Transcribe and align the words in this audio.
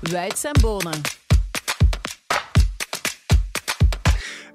Wuits 0.00 0.44
en 0.44 0.60
Bonen. 0.60 1.00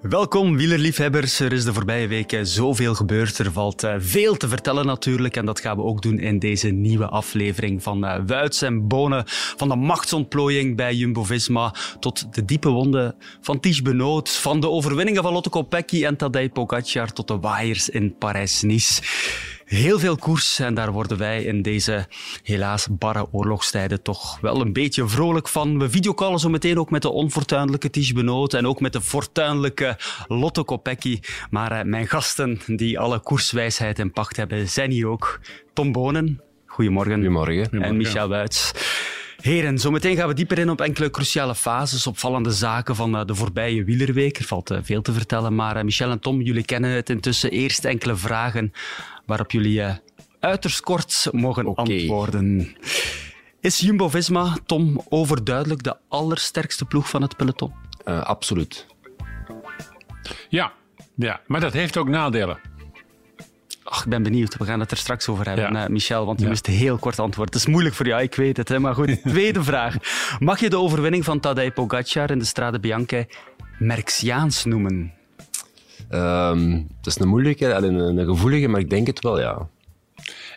Welkom 0.01 0.57
wielerliefhebbers. 0.57 1.39
Er 1.39 1.53
is 1.53 1.63
de 1.63 1.73
voorbije 1.73 2.07
weken 2.07 2.47
zoveel 2.47 2.95
gebeurd. 2.95 3.37
Er 3.37 3.51
valt 3.51 3.83
uh, 3.83 3.93
veel 3.97 4.37
te 4.37 4.47
vertellen 4.47 4.85
natuurlijk. 4.85 5.35
En 5.35 5.45
dat 5.45 5.59
gaan 5.59 5.77
we 5.77 5.83
ook 5.83 6.01
doen 6.01 6.19
in 6.19 6.39
deze 6.39 6.69
nieuwe 6.69 7.07
aflevering 7.07 7.83
van 7.83 8.05
uh, 8.05 8.15
Wuits 8.25 8.61
en 8.61 8.87
Bonen. 8.87 9.23
Van 9.27 9.69
de 9.69 9.75
machtsontplooiing 9.75 10.75
bij 10.75 10.95
Jumbo-Visma 10.95 11.73
tot 11.99 12.33
de 12.33 12.45
diepe 12.45 12.69
wonden 12.69 13.15
van 13.41 13.59
Ties 13.59 13.81
Benoot. 13.81 14.29
Van 14.29 14.59
de 14.59 14.69
overwinningen 14.69 15.23
van 15.23 15.33
Lotte 15.33 15.49
Kopecky 15.49 16.05
en 16.05 16.17
Tadej 16.17 16.49
Pogacar 16.49 17.13
tot 17.13 17.27
de 17.27 17.39
waaiers 17.39 17.89
in 17.89 18.15
Parijs-Nice. 18.17 19.01
Heel 19.73 19.99
veel 19.99 20.17
koers 20.17 20.59
en 20.59 20.73
daar 20.73 20.91
worden 20.91 21.17
wij 21.17 21.43
in 21.43 21.61
deze 21.61 22.07
helaas 22.43 22.87
barre 22.91 23.27
oorlogstijden 23.31 24.01
toch 24.01 24.39
wel 24.39 24.61
een 24.61 24.73
beetje 24.73 25.07
vrolijk 25.07 25.47
van. 25.47 25.79
We 25.79 25.89
videocallen 25.89 26.39
zo 26.39 26.49
meteen 26.49 26.79
ook 26.79 26.89
met 26.89 27.01
de 27.01 27.09
onfortuinlijke 27.09 27.89
Ties 27.89 28.11
Benoot 28.11 28.53
en 28.53 28.67
ook 28.67 28.79
met 28.79 28.93
de 28.93 29.01
fortuinlijke 29.01 29.97
Lotte 30.27 30.63
Kopecky. 30.63 31.19
Maar 31.49 31.71
uh, 31.71 31.83
mijn 31.83 32.07
gasten 32.07 32.59
die 32.65 32.99
alle 32.99 33.19
koerswijsheid 33.19 33.99
in 33.99 34.11
pacht 34.11 34.35
hebben, 34.35 34.69
zijn 34.69 34.91
hier 34.91 35.07
ook. 35.07 35.39
Tom 35.73 35.91
Bonen, 35.91 36.41
goedemorgen. 36.65 37.13
Goedemorgen. 37.13 37.81
En 37.81 37.97
Michel 37.97 38.27
Wuits. 38.27 38.71
Heren, 39.41 39.79
zometeen 39.79 40.15
gaan 40.15 40.27
we 40.27 40.33
dieper 40.33 40.59
in 40.59 40.69
op 40.69 40.81
enkele 40.81 41.09
cruciale 41.09 41.55
fases, 41.55 42.07
opvallende 42.07 42.51
zaken 42.51 42.95
van 42.95 43.15
uh, 43.15 43.25
de 43.25 43.35
voorbije 43.35 43.83
wielerweek. 43.83 44.37
Er 44.37 44.45
valt 44.45 44.71
uh, 44.71 44.77
veel 44.81 45.01
te 45.01 45.13
vertellen, 45.13 45.55
maar 45.55 45.85
Michel 45.85 46.11
en 46.11 46.19
Tom, 46.19 46.41
jullie 46.41 46.65
kennen 46.65 46.91
het 46.91 47.09
intussen. 47.09 47.51
Eerst 47.51 47.85
enkele 47.85 48.15
vragen 48.15 48.73
waarop 49.25 49.51
jullie 49.51 49.79
uh, 49.79 49.93
uiterst 50.39 50.81
kort 50.81 51.27
mogen 51.31 51.65
okay. 51.65 51.85
antwoorden. 51.85 52.75
Is 53.59 53.79
Jumbo-Visma, 53.79 54.57
Tom, 54.65 55.01
overduidelijk 55.09 55.83
de 55.83 55.97
allersterkste 56.07 56.85
ploeg 56.85 57.09
van 57.09 57.21
het 57.21 57.37
peloton? 57.37 57.73
Uh, 58.05 58.21
absoluut. 58.21 58.85
Ja, 60.49 60.73
ja, 61.15 61.41
maar 61.47 61.59
dat 61.59 61.73
heeft 61.73 61.97
ook 61.97 62.07
nadelen. 62.07 62.59
Ach, 63.83 64.03
ik 64.03 64.09
ben 64.09 64.23
benieuwd. 64.23 64.57
We 64.57 64.65
gaan 64.65 64.79
het 64.79 64.91
er 64.91 64.97
straks 64.97 65.27
over 65.27 65.47
hebben, 65.47 65.73
ja. 65.73 65.83
uh, 65.83 65.89
Michel, 65.89 66.25
want 66.25 66.37
je 66.39 66.43
ja. 66.43 66.51
moest 66.51 66.65
heel 66.65 66.97
kort 66.97 67.19
antwoorden. 67.19 67.53
Het 67.53 67.63
is 67.63 67.71
moeilijk 67.71 67.95
voor 67.95 68.07
jou, 68.07 68.21
ik 68.21 68.35
weet 68.35 68.57
het. 68.57 68.69
Hè? 68.69 68.79
Maar 68.79 68.95
goed, 68.95 69.21
tweede 69.25 69.63
vraag. 69.63 69.95
Mag 70.39 70.59
je 70.59 70.69
de 70.69 70.77
overwinning 70.77 71.23
van 71.23 71.39
Tadej 71.39 71.71
Pogacar 71.71 72.31
in 72.31 72.39
de 72.39 72.45
Strade 72.45 72.79
Bianche 72.79 73.27
Merxiaans 73.79 74.65
noemen? 74.65 75.13
Um, 76.13 76.87
het 76.97 77.07
is 77.07 77.19
een 77.19 77.27
moeilijke, 77.27 77.65
een, 77.65 77.95
een 77.95 78.25
gevoelige, 78.25 78.67
maar 78.67 78.79
ik 78.79 78.89
denk 78.89 79.07
het 79.07 79.19
wel, 79.19 79.39
ja. 79.39 79.67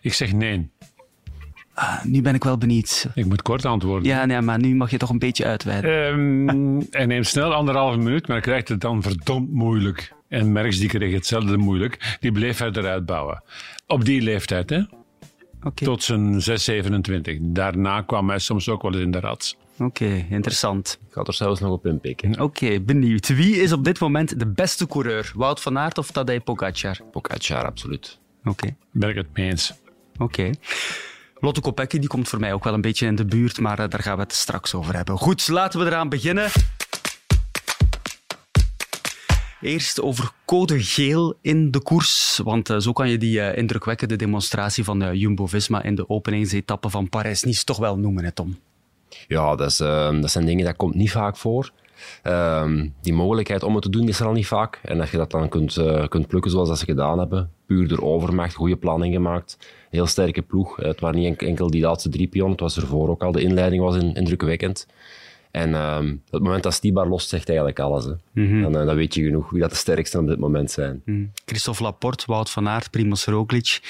Ik 0.01 0.13
zeg 0.13 0.33
nee. 0.33 0.71
Ah, 1.75 2.05
nu 2.05 2.23
ben 2.23 2.35
ik 2.35 2.45
wel 2.45 2.59
benieuwd. 2.59 3.07
Ik 3.15 3.25
moet 3.27 3.43
kort 3.43 3.65
antwoorden. 3.65 4.09
Ja, 4.09 4.25
nee, 4.25 4.41
maar 4.41 4.59
nu 4.59 4.75
mag 4.75 4.91
je 4.91 4.97
toch 4.97 5.11
een 5.11 5.19
beetje 5.19 5.45
uitweiden. 5.45 5.91
Um, 5.91 6.87
hij 6.91 7.07
neemt 7.07 7.27
snel 7.27 7.55
anderhalve 7.55 7.99
minuut, 7.99 8.29
maar 8.29 8.41
krijgt 8.41 8.69
het 8.69 8.81
dan 8.81 9.03
verdomd 9.03 9.53
moeilijk. 9.53 10.15
En 10.29 10.53
Merks 10.53 10.79
die 10.79 10.89
kreeg 10.89 11.13
hetzelfde 11.13 11.57
moeilijk. 11.57 12.17
Die 12.21 12.33
bleef 12.33 12.57
verder 12.57 12.87
uitbouwen. 12.87 13.43
Op 13.87 14.05
die 14.05 14.23
leeftijd, 14.23 14.71
hè? 14.71 14.81
Okay. 15.59 15.89
Tot 15.89 16.03
zijn 16.03 16.43
6, 16.43 16.65
27. 16.65 17.37
Daarna 17.41 18.01
kwam 18.01 18.29
hij 18.29 18.39
soms 18.39 18.69
ook 18.69 18.83
wel 18.83 18.93
eens 18.93 19.01
in 19.01 19.11
de 19.11 19.21
rats. 19.21 19.57
Oké, 19.79 20.05
okay, 20.05 20.27
interessant. 20.31 20.99
Ik 21.07 21.13
ga 21.13 21.23
er 21.23 21.35
zelfs 21.35 21.61
nog 21.61 21.71
op 21.71 21.87
inpikken. 21.87 22.33
Oké, 22.33 22.43
okay, 22.43 22.85
benieuwd. 22.85 23.29
Wie 23.29 23.57
is 23.57 23.73
op 23.73 23.85
dit 23.85 24.01
moment 24.01 24.39
de 24.39 24.47
beste 24.47 24.87
coureur? 24.87 25.33
Wout 25.35 25.61
van 25.61 25.79
Aert 25.79 25.99
of 25.99 26.11
Tadej 26.11 26.41
Pogacar? 26.41 26.99
Pogacar, 27.13 27.65
absoluut. 27.65 28.19
Oké. 28.41 28.51
Okay. 28.51 28.77
Ben 28.91 29.09
ik 29.09 29.17
het 29.17 29.27
mee 29.33 29.51
eens. 29.51 29.73
Oké. 30.15 30.23
Okay. 30.23 30.55
Lotte 31.41 31.61
Kopecky 31.61 31.99
die 31.99 32.09
komt 32.09 32.29
voor 32.29 32.41
mij 32.41 32.53
ook 32.53 32.65
wel 32.65 32.75
een 32.75 32.81
beetje 32.81 33.07
in 33.07 33.15
de 33.15 33.25
buurt, 33.25 33.61
maar 33.61 33.81
uh, 33.81 33.89
daar 33.89 34.03
gaan 34.03 34.17
we 34.17 34.23
het 34.23 34.33
straks 34.33 34.75
over 34.75 34.95
hebben. 34.95 35.19
Goed, 35.19 35.49
laten 35.49 35.81
we 35.81 35.87
eraan 35.87 36.09
beginnen. 36.09 36.51
Eerst 39.61 40.01
over 40.01 40.31
code 40.45 40.83
geel 40.83 41.39
in 41.41 41.71
de 41.71 41.81
koers, 41.81 42.41
want 42.45 42.71
uh, 42.71 42.79
zo 42.79 42.93
kan 42.93 43.09
je 43.09 43.19
die 43.19 43.39
uh, 43.39 43.57
indrukwekkende 43.57 44.17
demonstratie 44.17 44.85
van 44.85 45.03
uh, 45.03 45.15
Jumbo-Visma 45.15 45.83
in 45.83 45.95
de 45.95 46.09
openingsetappe 46.09 46.91
van 46.91 47.09
Parijs-Nice 47.09 47.65
toch 47.65 47.79
wel 47.79 47.99
noemen, 47.99 48.25
hè 48.25 48.33
Tom? 48.33 48.59
Ja, 49.29 49.57
dat, 49.57 49.71
is, 49.71 49.77
dat, 49.77 50.31
zijn 50.31 50.47
dingen 50.47 50.65
dat 50.65 50.77
komt 50.77 50.95
niet 50.95 51.11
vaak 51.11 51.37
voor. 51.37 51.71
Um, 52.25 52.95
die 53.01 53.13
mogelijkheid 53.13 53.63
om 53.63 53.75
het 53.75 53.83
te 53.83 53.91
doen 53.91 54.09
is 54.09 54.21
er 54.21 54.27
al 54.27 54.33
niet 54.33 54.47
vaak. 54.47 54.81
En 54.83 54.99
dat 54.99 55.09
je 55.09 55.17
dat 55.17 55.31
dan 55.31 55.49
kunt, 55.49 55.81
kunt 56.09 56.27
plukken 56.27 56.51
zoals 56.51 56.69
dat 56.69 56.79
ze 56.79 56.85
gedaan 56.85 57.19
hebben, 57.19 57.51
puur 57.67 57.89
door 57.89 58.03
overmacht, 58.03 58.55
goede 58.55 58.77
planning 58.77 59.15
gemaakt, 59.15 59.59
heel 59.91 60.07
sterke 60.07 60.43
ploeg. 60.43 60.77
Het 60.77 61.01
waren 61.01 61.21
niet 61.21 61.43
enkel 61.43 61.71
die 61.71 61.83
laatste 61.83 62.09
drie 62.09 62.27
pion, 62.27 62.51
het 62.51 62.61
was 62.61 62.77
ervoor 62.77 63.09
ook 63.09 63.23
al. 63.23 63.33
De 63.33 63.43
inleiding 63.43 63.83
was 63.83 63.97
indrukwekkend. 63.97 64.87
En 65.57 65.75
um, 65.75 66.23
op 66.27 66.33
het 66.33 66.43
moment 66.43 66.63
dat 66.63 66.75
Stibar 66.75 67.09
lost, 67.09 67.29
zegt 67.29 67.49
eigenlijk 67.49 67.79
alles. 67.79 68.05
Hè. 68.05 68.13
Mm 68.33 68.49
-hmm. 68.49 68.63
dan, 68.63 68.81
uh, 68.81 68.87
dan, 68.87 68.97
weet 68.97 69.15
je 69.15 69.23
genoeg 69.23 69.51
wie 69.51 69.61
dat 69.61 69.71
de 69.71 69.77
sterkste 69.77 70.19
op 70.19 70.27
dit 70.27 70.39
moment 70.39 70.71
zijn. 70.71 71.03
Mm. 71.05 71.31
Christophe 71.45 71.83
Laporte, 71.83 72.25
Wout 72.27 72.51
van 72.51 72.69
Aert, 72.69 72.91
Primoz 72.91 73.27
Roglic. 73.27 73.81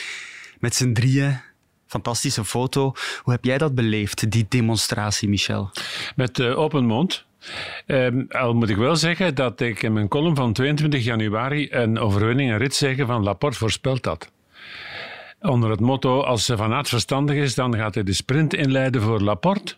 Met 0.59 0.75
z'n 0.75 0.93
drieën. 0.93 1.41
Fantastische 1.87 2.45
foto. 2.45 2.93
Hoe 3.23 3.33
heb 3.33 3.45
jij 3.45 3.59
dat 3.59 3.75
beleefd, 3.75 4.31
die 4.31 4.47
demonstratie, 4.49 5.29
Michel? 5.29 5.71
Met 6.17 6.39
uh, 6.39 6.59
open 6.59 6.85
mond. 6.85 7.25
Um, 7.87 8.27
al 8.29 8.55
moet 8.55 8.69
ik 8.69 8.77
wel 8.77 8.97
zeggen 8.97 9.35
dat 9.35 9.61
ik 9.61 9.83
in 9.83 9.93
mijn 9.93 10.09
column 10.09 10.37
van 10.37 10.53
22 10.53 11.05
januari 11.05 11.69
een 11.71 11.99
overwinning, 11.99 12.51
een 12.51 12.59
ritzegen 12.59 13.07
van 13.07 13.23
Laporte 13.23 13.59
voorspeld 13.59 14.05
had. 14.05 14.31
Onder 15.41 15.71
het 15.71 15.81
motto, 15.81 16.21
als 16.21 16.47
Van 16.47 16.73
Aert 16.73 16.89
verstandig 16.89 17.37
is, 17.37 17.55
dan 17.55 17.77
gaat 17.77 17.95
hij 17.95 18.03
de 18.03 18.13
sprint 18.13 18.55
inleiden 18.55 19.03
voor 19.03 19.21
Laporte. 19.21 19.75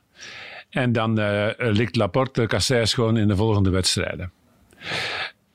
En 0.71 0.93
dan 0.93 1.21
uh, 1.21 1.49
ligt 1.57 1.97
Laporte 1.97 2.47
kasseis 2.47 2.95
gewoon 2.95 3.17
in 3.17 3.29
de 3.29 3.37
volgende 3.37 3.71
wedstrijden. 3.71 4.33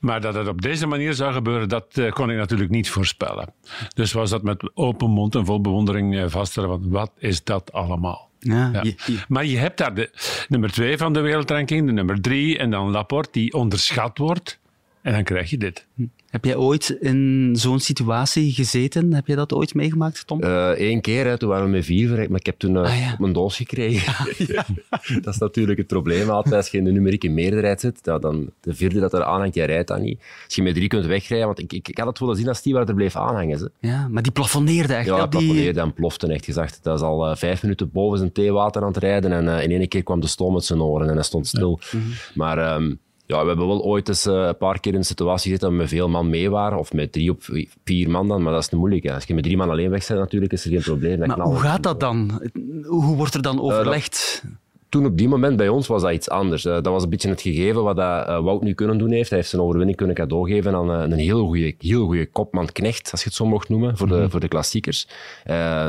Maar 0.04 0.20
dat 0.20 0.34
het 0.34 0.48
op 0.48 0.62
deze 0.62 0.86
manier 0.86 1.14
zou 1.14 1.32
gebeuren, 1.32 1.68
dat 1.68 1.96
uh, 1.96 2.12
kon 2.12 2.30
ik 2.30 2.36
natuurlijk 2.36 2.70
niet 2.70 2.90
voorspellen. 2.90 3.54
Dus 3.94 4.12
was 4.12 4.30
dat 4.30 4.42
met 4.42 4.70
open 4.74 5.10
mond 5.10 5.34
en 5.34 5.44
vol 5.44 5.60
bewondering 5.60 6.14
uh, 6.14 6.24
vaststellen 6.28 6.68
van 6.68 6.90
wat 6.90 7.10
is 7.18 7.44
dat 7.44 7.72
allemaal. 7.72 8.30
Ja, 8.38 8.70
ja. 8.72 8.82
Je, 8.82 8.94
je... 9.06 9.18
Maar 9.28 9.44
je 9.44 9.58
hebt 9.58 9.78
daar 9.78 9.94
de 9.94 10.10
nummer 10.48 10.72
twee 10.72 10.96
van 10.96 11.12
de 11.12 11.20
wereldranking, 11.20 11.86
de 11.86 11.92
nummer 11.92 12.20
drie 12.20 12.58
en 12.58 12.70
dan 12.70 12.90
Laporte 12.90 13.30
die 13.32 13.52
onderschat 13.52 14.18
wordt. 14.18 14.60
En 15.02 15.12
dan 15.12 15.24
krijg 15.24 15.50
je 15.50 15.58
dit. 15.58 15.86
Heb 16.34 16.44
jij 16.44 16.56
ooit 16.56 16.96
in 17.00 17.50
zo'n 17.58 17.80
situatie 17.80 18.52
gezeten? 18.52 19.12
Heb 19.12 19.26
je 19.26 19.34
dat 19.34 19.52
ooit 19.52 19.74
meegemaakt, 19.74 20.26
Tom? 20.26 20.42
Eén 20.42 20.94
uh, 20.94 21.00
keer, 21.00 21.26
hè, 21.26 21.38
toen 21.38 21.48
waren 21.48 21.64
we 21.64 21.70
met 21.70 21.84
vier, 21.84 22.08
maar 22.08 22.38
ik 22.38 22.46
heb 22.46 22.58
toen 22.58 22.74
uh, 22.74 22.82
ah, 22.82 22.98
ja. 22.98 23.12
op 23.12 23.18
mijn 23.18 23.32
doos 23.32 23.56
gekregen. 23.56 24.12
Ja, 24.46 24.64
ja. 24.66 24.66
dat 25.22 25.34
is 25.34 25.40
natuurlijk 25.40 25.78
het 25.78 25.86
probleem 25.86 26.30
altijd. 26.30 26.54
Als 26.54 26.68
je 26.68 26.78
in 26.78 26.84
de 26.84 26.90
numerieke 26.90 27.28
meerderheid 27.28 27.80
zit, 27.80 28.04
dan 28.04 28.50
de 28.60 28.74
vierde 28.74 29.00
dat 29.00 29.12
er 29.12 29.24
aanhangt, 29.24 29.54
jij 29.54 29.66
rijdt 29.66 29.88
dat 29.88 30.00
niet. 30.00 30.20
Als 30.44 30.54
je 30.54 30.62
met 30.62 30.74
drie 30.74 30.88
kunt 30.88 31.06
wegrijden, 31.06 31.46
want 31.46 31.58
ik, 31.58 31.72
ik, 31.72 31.88
ik 31.88 31.98
had 31.98 32.06
het 32.06 32.18
willen 32.18 32.36
zien 32.36 32.48
als 32.48 32.62
die 32.62 32.74
waar 32.74 32.88
er 32.88 32.94
bleef 32.94 33.16
aanhangen. 33.16 33.58
Ze. 33.58 33.70
Ja, 33.80 34.08
maar 34.08 34.22
die 34.22 34.32
plafonneerde 34.32 34.94
echt. 34.94 35.06
Ja, 35.06 35.26
die 35.26 35.28
plafonneerde 35.28 35.80
en 35.80 35.92
plofte 35.92 36.26
echt 36.26 36.44
gezegd. 36.44 36.78
Dat 36.82 37.00
was 37.00 37.08
al 37.08 37.30
uh, 37.30 37.36
vijf 37.36 37.62
minuten 37.62 37.90
boven 37.92 38.18
zijn 38.18 38.32
theewater 38.32 38.82
aan 38.82 38.88
het 38.88 38.96
rijden 38.96 39.32
en 39.32 39.62
in 39.62 39.70
één 39.70 39.88
keer 39.88 40.02
kwam 40.02 40.20
de 40.20 40.26
stoom 40.26 40.54
uit 40.54 40.64
zijn 40.64 40.80
oren 40.80 41.08
en 41.08 41.14
hij 41.14 41.22
stond 41.22 41.46
stil. 41.46 41.80
Mm 41.92 42.00
-hmm. 42.00 42.12
Maar... 42.34 42.74
Um, 42.74 42.98
ja, 43.26 43.40
we 43.40 43.46
hebben 43.48 43.66
wel 43.66 43.82
ooit 43.82 44.08
eens 44.08 44.26
uh, 44.26 44.34
een 44.34 44.56
paar 44.56 44.80
keer 44.80 44.92
in 44.92 44.98
een 44.98 45.04
situatie 45.04 45.50
gezeten 45.50 45.68
dat 45.68 45.70
we 45.70 45.82
met 45.82 45.88
veel 45.88 46.08
man 46.08 46.30
mee 46.30 46.50
waren, 46.50 46.78
of 46.78 46.92
met 46.92 47.12
drie 47.12 47.30
of 47.30 47.50
vier 47.84 48.10
man 48.10 48.28
dan, 48.28 48.42
maar 48.42 48.52
dat 48.52 48.62
is 48.62 48.68
te 48.68 48.76
moeilijk. 48.76 49.02
Hè. 49.02 49.14
Als 49.14 49.24
je 49.24 49.34
met 49.34 49.44
drie 49.44 49.56
man 49.56 49.70
alleen 49.70 49.90
weg 49.90 50.06
bent, 50.06 50.20
natuurlijk, 50.20 50.52
is 50.52 50.64
er 50.64 50.70
geen 50.70 50.80
probleem. 50.80 51.18
Maar 51.18 51.40
hoe 51.40 51.58
gaat 51.58 51.82
dat 51.82 52.00
dan? 52.00 52.42
Hoe 52.82 53.16
wordt 53.16 53.34
er 53.34 53.42
dan 53.42 53.60
overlegd? 53.60 54.42
Uh, 54.44 54.50
dat, 54.50 54.60
toen 54.88 55.06
op 55.06 55.18
die 55.18 55.28
moment 55.28 55.56
bij 55.56 55.68
ons 55.68 55.86
was 55.86 56.02
dat 56.02 56.12
iets 56.12 56.28
anders. 56.28 56.64
Uh, 56.64 56.72
dat 56.72 56.86
was 56.86 57.02
een 57.02 57.10
beetje 57.10 57.28
het 57.28 57.40
gegeven 57.40 57.82
wat 57.82 57.96
dat, 57.96 58.26
Wout 58.42 58.62
nu 58.62 58.74
kunnen 58.74 58.98
doen 58.98 59.10
heeft. 59.10 59.28
Hij 59.28 59.38
heeft 59.38 59.50
zijn 59.50 59.62
overwinning 59.62 59.96
kunnen 59.96 60.16
cadeau 60.16 60.48
geven 60.50 60.74
aan 60.74 60.88
een 60.88 61.12
heel 61.12 61.46
goede 61.46 61.74
heel 61.78 62.04
goeie 62.04 62.26
kopman 62.30 62.72
Knecht, 62.72 63.10
als 63.10 63.20
je 63.20 63.28
het 63.28 63.36
zo 63.36 63.46
mocht 63.46 63.68
noemen, 63.68 63.96
voor 63.96 64.06
de, 64.06 64.14
mm 64.14 64.20
-hmm. 64.20 64.30
voor 64.30 64.40
de 64.40 64.48
klassiekers. 64.48 65.08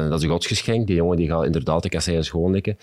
dat 0.09 0.13
is 0.13 0.23
een 0.23 0.29
godsgeschenk. 0.29 0.87
Die 0.87 0.95
jongen 0.95 1.17
die 1.17 1.27
gaat 1.27 1.45
inderdaad 1.45 1.83
de 1.83 1.89
kasseien 1.89 2.25
schoonlikken. 2.25 2.77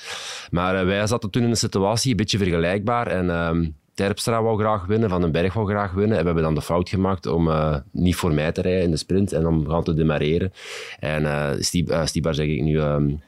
Maar 0.50 0.86
wij 0.86 1.06
zaten 1.06 1.30
toen 1.30 1.42
in 1.42 1.50
een 1.50 1.56
situatie, 1.56 2.10
een 2.10 2.16
beetje 2.16 2.38
vergelijkbaar, 2.38 3.06
en... 3.06 3.74
Terpstra 3.94 4.42
wou 4.42 4.58
graag 4.58 4.86
winnen, 4.86 5.08
Van 5.08 5.20
den 5.20 5.32
Berg 5.32 5.52
wou 5.52 5.68
graag 5.68 5.92
winnen. 5.92 6.16
En 6.16 6.20
we 6.20 6.26
hebben 6.26 6.44
dan 6.44 6.54
de 6.54 6.62
fout 6.62 6.88
gemaakt 6.88 7.26
om 7.26 7.48
uh, 7.48 7.76
niet 7.90 8.16
voor 8.16 8.32
mij 8.32 8.52
te 8.52 8.60
rijden 8.60 8.82
in 8.82 8.90
de 8.90 8.96
sprint 8.96 9.32
en 9.32 9.46
om 9.46 9.68
gaan 9.68 9.84
te 9.84 9.94
demareren. 9.94 10.52
En 10.98 11.22
uh, 11.22 11.50
zeg 12.32 12.46
ik 12.46 12.62
nu... 12.62 12.80
Um, 12.80 13.20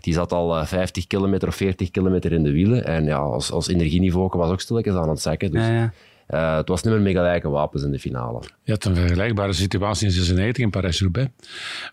die 0.00 0.14
zat 0.14 0.32
al 0.32 0.66
50 0.66 1.06
kilometer 1.06 1.48
of 1.48 1.54
40 1.54 1.90
kilometer 1.90 2.32
in 2.32 2.42
de 2.42 2.50
wielen. 2.50 2.84
En 2.84 3.04
ja, 3.04 3.16
als, 3.16 3.50
als 3.52 3.68
energieniveau 3.68 4.30
was 4.32 4.50
ook 4.50 4.60
stilletjes 4.60 4.94
aan 4.94 5.08
het 5.08 5.20
zakken. 5.20 5.50
Dus. 5.50 5.66
Ja, 5.66 5.72
ja. 5.72 5.92
Uh, 6.30 6.56
het 6.56 6.68
was 6.68 6.82
niet 6.82 6.92
meer 6.94 7.02
met 7.02 7.12
gelijke 7.12 7.48
wapens 7.48 7.82
in 7.82 7.90
de 7.90 7.98
finale. 7.98 8.40
Je 8.62 8.72
had 8.72 8.84
een 8.84 8.94
vergelijkbare 8.94 9.52
situatie 9.52 10.06
in 10.06 10.12
96 10.12 10.64
in 10.64 10.70
Parijs-Roubaix. 10.70 11.30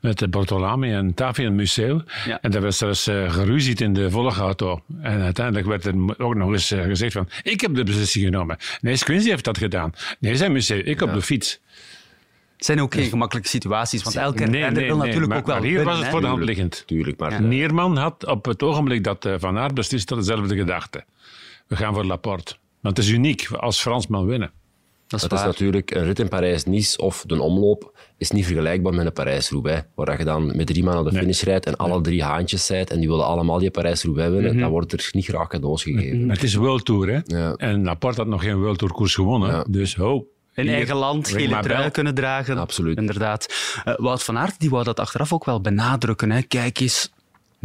Met 0.01 0.29
Bortolami 0.29 0.91
en 0.93 1.13
Tavi 1.13 1.45
en 1.45 1.55
Museo. 1.55 2.01
Ja. 2.25 2.41
En 2.41 2.51
daar 2.51 2.61
werd 2.61 2.75
zelfs 2.75 3.07
uh, 3.07 3.31
geruzied 3.31 3.81
in 3.81 3.93
de 3.93 4.11
volgauto. 4.11 4.81
En 5.01 5.21
uiteindelijk 5.21 5.67
werd 5.67 5.85
er 5.85 6.19
ook 6.19 6.35
nog 6.35 6.51
eens 6.51 6.71
uh, 6.71 6.83
gezegd 6.83 7.13
van... 7.13 7.29
Ik 7.43 7.61
heb 7.61 7.75
de 7.75 7.83
beslissing 7.83 8.25
genomen. 8.25 8.57
Nee, 8.81 8.97
Quincy 8.97 9.29
heeft 9.29 9.43
dat 9.43 9.57
gedaan. 9.57 9.93
Nee, 10.19 10.35
zei 10.35 10.51
Museo. 10.51 10.77
Ik 10.83 11.01
op 11.01 11.07
ja. 11.07 11.13
de 11.13 11.21
fiets. 11.21 11.59
Het 12.55 12.65
zijn 12.65 12.81
ook 12.81 12.93
geen 12.93 13.09
gemakkelijke 13.09 13.49
situaties, 13.49 14.03
want 14.03 14.15
elke 14.15 14.43
Nee, 14.43 14.61
renner 14.61 14.71
nee, 14.71 14.85
wil 14.85 14.97
nee, 14.97 15.05
natuurlijk 15.05 15.27
maar- 15.27 15.37
ook 15.39 15.45
wel 15.45 15.55
maar 15.55 15.65
hier 15.65 15.75
winnen, 15.75 15.93
was 15.93 16.03
het 16.03 16.11
voor 16.11 16.21
de 16.21 16.27
hand 16.27 16.43
liggend. 16.43 16.83
Tuurlijk, 16.85 17.19
maar 17.19 17.31
Ja. 17.31 17.39
Neerman 17.39 17.97
had 17.97 18.25
op 18.25 18.45
het 18.45 18.63
ogenblik 18.63 19.03
dat 19.03 19.25
eh, 19.25 19.33
Van 19.37 19.57
Aert 19.57 19.73
beslist, 19.73 20.09
dezelfde 20.09 20.55
gedachte. 20.55 21.03
We 21.67 21.75
gaan 21.75 21.93
voor 21.93 22.05
Laporte. 22.05 22.55
Want 22.85 22.97
het 22.97 23.05
is 23.05 23.11
uniek 23.11 23.47
als 23.51 23.81
Fransman 23.81 24.25
winnen. 24.25 24.51
Dat 25.07 25.19
is 25.23 25.29
Het 25.29 25.39
is 25.39 25.45
natuurlijk 25.45 25.91
een 25.95 26.03
rit 26.03 26.19
in 26.19 26.27
Parijs-Nice 26.27 26.97
of 26.97 27.23
de 27.27 27.41
omloop 27.41 27.97
is 28.17 28.31
niet 28.31 28.45
vergelijkbaar 28.45 28.93
met 28.93 29.05
een 29.05 29.13
Parijs-Roubaix, 29.13 29.83
waar 29.95 30.17
je 30.17 30.23
dan 30.23 30.55
met 30.57 30.67
drie 30.67 30.83
man 30.83 30.93
naar 30.93 31.03
de 31.03 31.11
Nee. 31.11 31.19
finish 31.19 31.41
rijdt 31.41 31.65
en 31.65 31.75
alle 31.75 32.01
drie 32.01 32.23
haantjes 32.23 32.65
zijt 32.65 32.89
en 32.89 32.99
die 32.99 33.07
willen 33.09 33.25
allemaal 33.25 33.59
die 33.59 33.71
Parijs-Roubaix 33.71 34.31
winnen, 34.31 34.51
Mhm. 34.51 34.59
dan 34.61 34.69
wordt 34.69 34.93
er 34.93 35.09
niet 35.11 35.25
graag 35.25 35.47
cadeaus 35.47 35.83
gegeven. 35.83 36.25
Maar 36.25 36.35
het 36.35 36.43
is 36.45 36.53
een 36.53 36.59
World 36.61 36.85
Tour, 36.85 37.07
hè? 37.09 37.19
Ja. 37.37 37.53
En 37.53 37.83
Laporte 37.83 38.19
had 38.21 38.29
nog 38.29 38.43
geen 38.43 38.57
World 38.59 38.77
Tour 38.77 38.93
koers 38.93 39.15
gewonnen. 39.15 39.49
Ja. 39.49 39.65
Dus 39.69 39.95
ho. 39.95 40.27
In 40.53 40.67
eigen 40.67 40.95
land, 40.95 41.27
gele 41.29 41.59
trui 41.61 41.81
bel. 41.81 41.91
kunnen 41.91 42.15
dragen. 42.15 42.57
Absoluut. 42.57 42.97
Inderdaad. 42.97 43.53
Eh, 43.85 43.93
Wout 43.97 44.23
van 44.23 44.37
Aert 44.37 44.59
die 44.59 44.69
wou 44.69 44.83
dat 44.83 44.99
achteraf 44.99 45.33
ook 45.33 45.45
wel 45.45 45.61
benadrukken. 45.61 46.31
Hè. 46.31 46.41
Kijk 46.41 46.79
eens, 46.79 47.11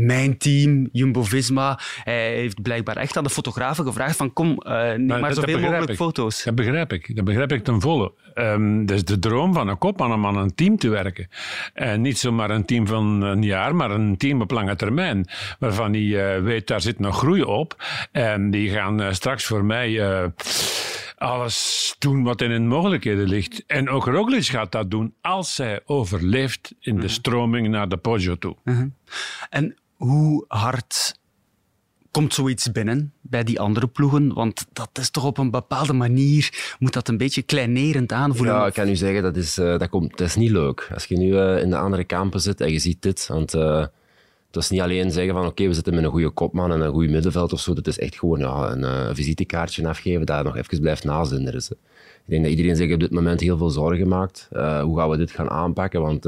mijn 0.07 0.39
team, 0.39 0.89
Jumbo-Visma. 0.93 1.79
Hij 2.05 2.35
heeft 2.35 2.63
blijkbaar 2.63 2.97
echt 2.97 3.17
aan 3.17 3.25
de 3.25 3.31
fotografen 3.31 3.85
gevraagd 3.85 4.17
van 4.17 4.33
kom, 4.33 4.59
eh 4.59 4.93
neem 4.93 5.21
maar, 5.21 5.35
zoveel 5.35 5.61
mogelijk 5.61 5.91
ik. 5.91 5.97
foto's. 5.97 6.45
Dat 6.45 6.55
begrijp 6.55 6.93
ik. 6.93 7.17
Dat 7.17 7.25
begrijp 7.25 7.53
ik 7.53 7.65
ten 7.65 7.81
volle. 7.81 8.13
Ehm 8.35 8.87
dat 8.87 8.97
is 8.97 9.05
de 9.05 9.19
droom 9.19 9.53
van 9.53 9.69
een 9.69 9.79
kopman 9.79 10.13
om 10.13 10.27
aan 10.27 10.37
een 10.37 10.55
team 10.55 10.77
te 10.77 10.89
werken. 10.89 11.29
En 11.75 12.01
niet 12.01 12.19
zomaar 12.19 12.51
een 12.51 12.65
team 12.65 12.87
van 12.87 13.23
een 13.23 13.43
jaar, 13.43 13.75
maar 13.75 13.91
een 13.91 14.17
team 14.17 14.41
op 14.41 14.51
lange 14.51 14.77
termijn. 14.77 15.29
Waarvan 15.59 15.93
hij 15.93 16.35
eh, 16.35 16.43
weet, 16.43 16.67
daar 16.67 16.81
zit 16.81 16.99
nog 16.99 17.19
groei 17.19 17.43
op. 17.43 17.85
En 18.13 18.51
die 18.51 18.71
gaan 18.71 19.01
eh, 19.01 19.13
straks 19.13 19.45
voor 19.45 19.65
mij 19.65 20.01
eh, 20.01 20.27
alles 21.17 21.95
doen 21.99 22.23
wat 22.23 22.41
in 22.41 22.51
hun 22.51 22.69
mogelijkheden 22.69 23.29
ligt. 23.29 23.65
En 23.67 23.89
ook 23.89 24.07
Roglic 24.07 24.45
gaat 24.45 24.73
dat 24.73 24.91
doen 24.91 25.15
als 25.21 25.57
hij 25.57 25.81
overleeft 25.85 26.75
in 26.81 27.01
de 27.01 27.09
stroming 27.09 27.69
naar 27.69 27.89
de 27.89 27.97
Poggio 27.97 28.39
toe. 28.39 28.57
En 29.51 29.77
hoe 30.01 30.45
hard 30.49 31.19
komt 32.11 32.35
zoiets 32.35 32.73
binnen 32.73 33.13
bij 33.21 33.45
die 33.45 33.61
andere 33.61 33.87
ploegen? 33.87 34.35
Want 34.35 34.67
dat 34.73 34.91
is 34.93 35.11
toch 35.11 35.25
op 35.25 35.39
een 35.39 35.51
bepaalde 35.51 35.93
manier, 35.93 36.75
moet 36.79 36.93
dat 36.93 37.09
een 37.09 37.17
beetje 37.17 37.43
kleinerend 37.43 38.13
aanvoelen. 38.13 38.55
Ja, 38.55 38.67
ik 38.67 38.73
kan 38.73 38.89
u 38.89 38.97
zeggen, 38.97 39.23
dat 39.23 39.37
is, 39.37 39.59
eh, 39.59 39.79
dat, 39.79 39.89
komt, 39.89 40.19
dat 40.19 40.27
is 40.27 40.37
niet 40.37 40.51
leuk. 40.51 40.91
Als 40.95 41.05
je 41.05 41.17
nu 41.17 41.37
eh, 41.39 41.63
in 41.63 41.71
de 41.71 41.77
andere 41.77 42.05
kampen 42.05 42.41
zit 42.41 42.61
en 42.61 42.73
je 42.73 42.79
ziet 42.79 43.03
dit, 43.03 43.27
want 43.27 43.55
eh, 43.55 43.79
het 44.47 44.57
is 44.57 44.71
niet 44.71 44.81
alleen 44.81 45.11
zeggen 45.11 45.35
van 45.35 45.47
oké, 45.47 45.67
we 45.67 45.75
zitten 45.75 45.95
met 45.95 46.05
een 46.05 46.11
goede 46.11 46.31
kopman 46.31 46.73
en 46.73 46.81
een 46.81 46.93
goed 46.93 47.11
middenveld 47.11 47.53
of 47.53 47.61
zo, 47.61 47.75
dat 47.75 47.87
is 47.87 47.99
echt 47.99 48.19
gewoon 48.19 48.39
ja, 48.39 48.71
een 48.71 48.85
eh, 48.85 49.15
visitekaartje 49.15 49.89
afgeven 49.89 50.27
dat 50.27 50.45
nog 50.45 50.57
even 50.57 50.81
blijft 50.81 51.05
nazinderen. 51.05 51.63
Ik 52.25 52.37
denk 52.37 52.43
dat 52.43 52.51
iedereen 52.51 52.77
zich 52.77 52.93
op 52.93 53.01
dit 53.01 53.11
moment 53.11 53.41
heel 53.41 53.57
veel 53.57 53.71
zorgen 53.71 54.09
maakt. 54.09 54.49
Hoe 54.83 54.99
gaan 54.99 55.11
we 55.11 55.17
dit 55.17 55.31
gaan 55.31 55.51
aanpakken? 55.51 56.01
Want 56.01 56.27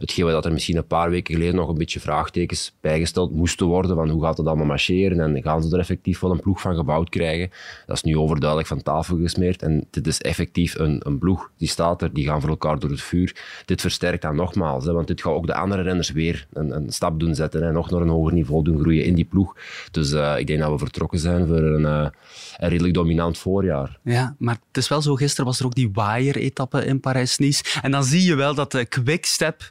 hetgeen 0.00 0.26
dat 0.26 0.44
er 0.44 0.52
misschien 0.52 0.76
een 0.76 0.86
paar 0.86 1.10
weken 1.10 1.34
geleden 1.34 1.54
nog 1.54 1.68
een 1.68 1.78
beetje 1.78 2.00
vraagtekens 2.00 2.76
bijgesteld 2.80 3.34
moesten 3.34 3.66
worden, 3.66 3.96
van 3.96 4.08
hoe 4.08 4.22
gaat 4.22 4.36
het 4.36 4.46
allemaal 4.46 4.66
marcheren 4.66 5.20
en 5.20 5.42
gaan 5.42 5.62
ze 5.62 5.72
er 5.72 5.78
effectief 5.78 6.20
wel 6.20 6.30
een 6.30 6.40
ploeg 6.40 6.60
van 6.60 6.76
gebouwd 6.76 7.08
krijgen, 7.08 7.50
dat 7.86 7.96
is 7.96 8.02
nu 8.02 8.16
overduidelijk 8.16 8.68
van 8.68 8.82
tafel 8.82 9.16
gesmeerd. 9.16 9.62
En 9.62 9.86
dit 9.90 10.06
is 10.06 10.20
effectief 10.20 10.78
een, 10.78 11.00
een 11.04 11.18
ploeg, 11.18 11.50
die 11.56 11.68
staat 11.68 12.02
er, 12.02 12.12
die 12.12 12.26
gaan 12.26 12.40
voor 12.40 12.50
elkaar 12.50 12.78
door 12.78 12.90
het 12.90 13.02
vuur. 13.02 13.36
Dit 13.64 13.80
versterkt 13.80 14.22
dan 14.22 14.36
nogmaals, 14.36 14.84
hè, 14.84 14.92
want 14.92 15.06
dit 15.06 15.22
gaat 15.22 15.32
ook 15.32 15.46
de 15.46 15.54
andere 15.54 15.82
renners 15.82 16.10
weer 16.10 16.46
een, 16.52 16.76
een 16.76 16.92
stap 16.92 17.20
doen 17.20 17.34
zetten 17.34 17.62
en 17.62 17.72
nog 17.72 17.90
naar 17.90 18.00
een 18.00 18.08
hoger 18.08 18.32
niveau 18.32 18.64
doen 18.64 18.78
groeien 18.78 19.04
in 19.04 19.14
die 19.14 19.24
ploeg. 19.24 19.56
Dus 19.90 20.12
eh, 20.12 20.38
ik 20.38 20.46
denk 20.46 20.60
dat 20.60 20.70
we 20.70 20.78
vertrokken 20.78 21.18
zijn 21.18 21.46
voor 21.46 21.62
een, 21.62 21.84
eh, 21.84 22.08
een 22.58 22.68
redelijk 22.68 22.94
dominant 22.94 23.38
voorjaar. 23.38 23.98
Ja, 24.02 24.34
maar 24.38 24.58
het 24.66 24.76
is 24.76 24.88
wel 24.88 25.02
zo, 25.02 25.14
gisteren 25.14 25.46
was 25.46 25.58
er 25.60 25.66
ook 25.66 25.74
die 25.74 25.90
waaier-etappe 25.92 26.84
in 26.84 27.00
Parijs-Nice. 27.00 27.64
En 27.82 27.90
dan 27.90 28.04
zie 28.04 28.22
je 28.22 28.34
wel 28.34 28.54
dat 28.54 28.72
de 28.72 28.84
Quickstep 28.84 29.70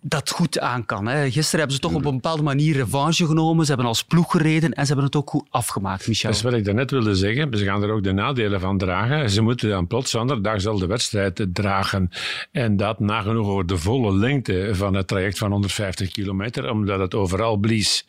dat 0.00 0.30
goed 0.30 0.60
aan 0.60 0.84
kan. 0.84 1.06
Hè. 1.06 1.30
Gisteren 1.30 1.58
hebben 1.58 1.76
ze 1.76 1.82
toch 1.82 1.94
op 1.94 2.04
een 2.04 2.14
bepaalde 2.14 2.42
manier 2.42 2.76
revanche 2.76 3.26
genomen. 3.26 3.64
Ze 3.64 3.70
hebben 3.70 3.88
als 3.88 4.04
ploeg 4.04 4.30
gereden 4.30 4.72
en 4.72 4.82
ze 4.82 4.86
hebben 4.86 5.04
het 5.04 5.16
ook 5.16 5.30
goed 5.30 5.46
afgemaakt, 5.50 6.08
Michel. 6.08 6.28
Dat 6.28 6.38
is 6.38 6.44
wat 6.44 6.52
ik 6.52 6.64
daarnet 6.64 6.90
wilde 6.90 7.14
zeggen. 7.14 7.58
Ze 7.58 7.64
gaan 7.64 7.82
er 7.82 7.90
ook 7.90 8.02
de 8.02 8.12
nadelen 8.12 8.60
van 8.60 8.78
dragen. 8.78 9.30
Ze 9.30 9.42
moeten 9.42 9.68
dan 9.68 9.86
plots 9.86 10.14
andere 10.14 10.40
dag 10.40 10.60
zal 10.60 10.78
de 10.78 10.86
wedstrijd 10.86 11.46
dragen. 11.52 12.10
En 12.52 12.76
dat 12.76 13.00
nagenoeg 13.00 13.46
over 13.46 13.66
de 13.66 13.76
volle 13.76 14.14
lengte 14.16 14.68
van 14.72 14.94
het 14.94 15.08
traject 15.08 15.38
van 15.38 15.50
150 15.50 16.10
kilometer, 16.10 16.70
omdat 16.70 16.98
het 16.98 17.14
overal 17.14 17.56
blies. 17.56 18.06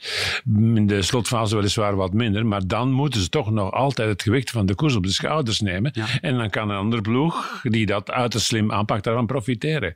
In 0.55 0.87
de 0.87 1.01
slotfase 1.01 1.55
weliswaar 1.55 1.95
wat 1.95 2.13
minder, 2.13 2.45
maar 2.45 2.67
dan 2.67 2.91
moeten 2.91 3.21
ze 3.21 3.29
toch 3.29 3.51
nog 3.51 3.71
altijd 3.71 4.09
het 4.09 4.21
gewicht 4.21 4.51
van 4.51 4.65
de 4.65 4.75
koers 4.75 4.95
op 4.95 5.03
de 5.03 5.11
schouders 5.11 5.59
nemen. 5.59 5.91
Ja. 5.93 6.05
En 6.21 6.37
dan 6.37 6.49
kan 6.49 6.69
een 6.69 6.77
andere 6.77 7.01
ploeg, 7.01 7.61
die 7.63 7.85
dat 7.85 8.11
uiterst 8.11 8.45
slim 8.45 8.71
aanpakt, 8.71 9.03
daarvan 9.03 9.25
profiteren. 9.25 9.95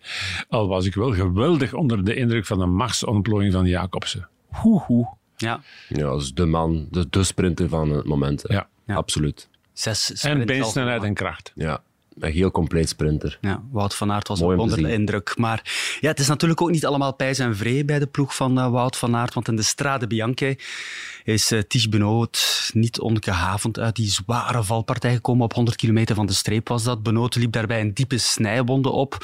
Al 0.50 0.68
was 0.68 0.86
ik 0.86 0.96
wel 0.96 1.14
geweldig 1.14 1.74
onder 1.86 2.04
de 2.06 2.16
indruk 2.16 2.46
van 2.46 2.60
de 2.60 2.66
machtsontplooiing 2.66 3.54
van 3.54 3.66
Jacobsen. 3.66 4.28
Hoe, 4.48 4.82
hoe. 4.82 5.08
Ja, 5.38 5.62
Ja, 5.90 5.98
dat 5.98 6.22
is 6.22 6.34
de 6.34 6.46
man, 6.46 6.88
de, 6.92 7.08
de 7.10 7.24
sprinter 7.24 7.70
van 7.70 7.90
het 7.90 8.06
moment. 8.06 8.44
hè. 8.48 8.54
Ja. 8.54 8.68
Ja. 8.86 8.96
Absoluut. 8.96 9.50
zes 9.74 10.24
En 10.24 10.46
beensnelheid 10.46 11.04
en 11.04 11.14
kracht. 11.14 11.52
Ja, 11.56 11.82
een 12.20 12.32
heel 12.32 12.52
compleet 12.52 12.90
sprinter. 12.90 13.38
Ja, 13.42 13.64
Wout 13.72 13.96
van 13.96 14.12
Aert 14.12 14.28
was 14.28 14.40
Mooi 14.40 14.58
onder 14.58 14.82
de 14.82 14.92
indruk. 14.92 15.38
Maar 15.38 15.62
ja, 16.00 16.08
het 16.10 16.20
is 16.20 16.28
natuurlijk 16.28 16.62
ook 16.62 16.72
niet 16.72 16.86
allemaal 16.86 17.14
pijs 17.14 17.40
en 17.40 17.56
vree 17.56 17.86
bij 17.86 18.00
de 18.00 18.08
ploeg 18.08 18.36
van 18.36 18.60
eh, 18.60 18.70
Wout 18.70 18.98
van 18.98 19.16
Aert. 19.16 19.34
Want 19.34 19.48
in 19.48 19.56
de 19.56 19.62
Strade 19.62 20.08
Bianche 20.08 20.58
is 21.25 21.51
uh, 21.51 21.60
Ties 21.60 21.89
Benoot 21.89 22.69
niet 22.74 23.00
ongehavend 23.00 23.80
uit 23.80 23.95
die 23.95 24.10
zware 24.10 24.63
valpartij 24.63 25.13
gekomen. 25.13 25.44
Op 25.44 25.54
100 25.54 25.77
kilometer 25.77 26.16
van 26.16 26.25
de 26.25 26.33
streep 26.33 26.68
was 26.68 26.83
dat. 26.83 27.04
Benoot 27.04 27.36
liep 27.36 27.51
daarbij 27.51 27.81
een 27.81 27.94
diepe 27.94 28.18
snijwonde 28.18 28.89
op. 28.89 29.18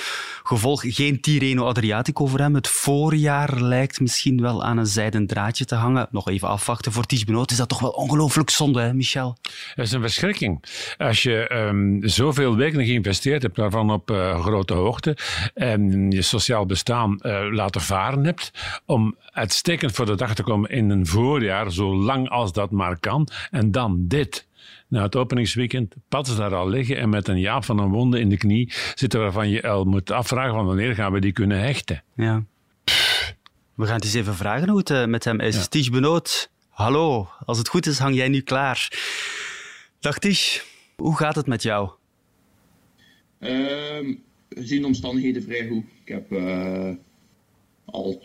Gevolg 0.43 0.83
geen 0.87 1.21
Tirreno 1.21 1.65
Adriatico 1.65 2.25
voor 2.25 2.39
hem. 2.39 2.55
Het 2.55 2.67
voorjaar 2.67 3.61
lijkt 3.61 3.99
misschien 3.99 4.41
wel 4.41 4.63
aan 4.63 4.77
een 4.77 4.85
zijden 4.85 5.27
draadje 5.27 5.65
te 5.65 5.75
hangen. 5.75 6.07
Nog 6.11 6.29
even 6.29 6.47
afwachten. 6.47 6.91
Voor 6.91 7.05
Ties 7.05 7.23
Benoot 7.23 7.51
is 7.51 7.57
dat 7.57 7.69
toch 7.69 7.79
wel 7.79 7.89
ongelooflijk 7.89 8.49
zonde, 8.49 8.81
hè, 8.81 8.93
Michel? 8.93 9.37
Dat 9.75 9.85
is 9.85 9.91
een 9.91 10.01
verschrikking. 10.01 10.63
Als 10.97 11.23
je 11.23 11.47
ehm, 11.47 12.07
zoveel 12.07 12.55
weken 12.55 12.85
geïnvesteerd 12.85 13.41
hebt, 13.41 13.55
daarvan 13.55 13.91
op 13.91 14.11
eh, 14.11 14.41
grote 14.41 14.73
hoogte, 14.73 15.17
en 15.53 16.11
je 16.11 16.21
sociaal 16.21 16.65
bestaan 16.65 17.19
eh, 17.19 17.51
laten 17.51 17.81
varen 17.81 18.25
hebt, 18.25 18.51
om 18.85 19.15
uitstekend 19.31 19.91
voor 19.91 20.05
de 20.05 20.15
dag 20.15 20.35
te 20.35 20.43
komen 20.43 20.69
in 20.69 20.89
een 20.89 21.07
voorjaar, 21.07 21.71
zo 21.71 21.90
lang 21.95 22.29
als 22.29 22.53
dat 22.53 22.71
maar 22.71 22.99
kan, 22.99 23.27
en 23.51 23.71
dan 23.71 24.07
dit. 24.07 24.47
Na 24.87 25.01
het 25.01 25.15
openingsweekend 25.15 25.95
pad 26.07 26.27
ze 26.27 26.35
daar 26.35 26.55
al 26.55 26.69
liggen 26.69 26.97
en 26.97 27.09
met 27.09 27.27
een 27.27 27.39
jaap 27.39 27.63
van 27.63 27.79
een 27.79 27.89
wonde 27.89 28.19
in 28.19 28.29
de 28.29 28.37
knie 28.37 28.71
zitten 28.95 29.19
waarvan 29.19 29.49
je 29.49 29.67
al 29.67 29.83
moet 29.83 30.11
afvragen 30.11 30.53
van 30.53 30.65
wanneer 30.65 30.95
gaan 30.95 31.11
we 31.11 31.19
die 31.19 31.31
kunnen 31.31 31.59
hechten. 31.59 32.03
Ja. 32.15 32.43
We 33.75 33.85
gaan 33.85 33.95
het 33.95 34.03
eens 34.03 34.13
even 34.13 34.35
vragen 34.35 34.69
hoe 34.69 34.77
het 34.77 34.89
eh, 34.89 35.05
met 35.05 35.23
hem 35.23 35.39
is. 35.39 35.55
Ja. 35.55 35.65
Ties 35.65 35.89
Benoot, 35.89 36.51
hallo. 36.69 37.29
Als 37.45 37.57
het 37.57 37.67
goed 37.67 37.85
is, 37.85 37.99
hang 37.99 38.15
jij 38.15 38.27
nu 38.27 38.41
klaar. 38.41 38.91
Dag 39.99 40.19
Ties, 40.19 40.65
hoe 40.95 41.17
gaat 41.17 41.35
het 41.35 41.47
met 41.47 41.63
jou? 41.63 41.89
Ehm, 43.39 44.13
gezien 44.49 44.81
de 44.81 44.87
omstandigheden 44.87 45.43
vrij 45.43 45.67
goed. 45.67 45.83
Ik 46.03 46.13
heb 46.13 46.31
eh, 46.31 46.91
al 47.85 48.23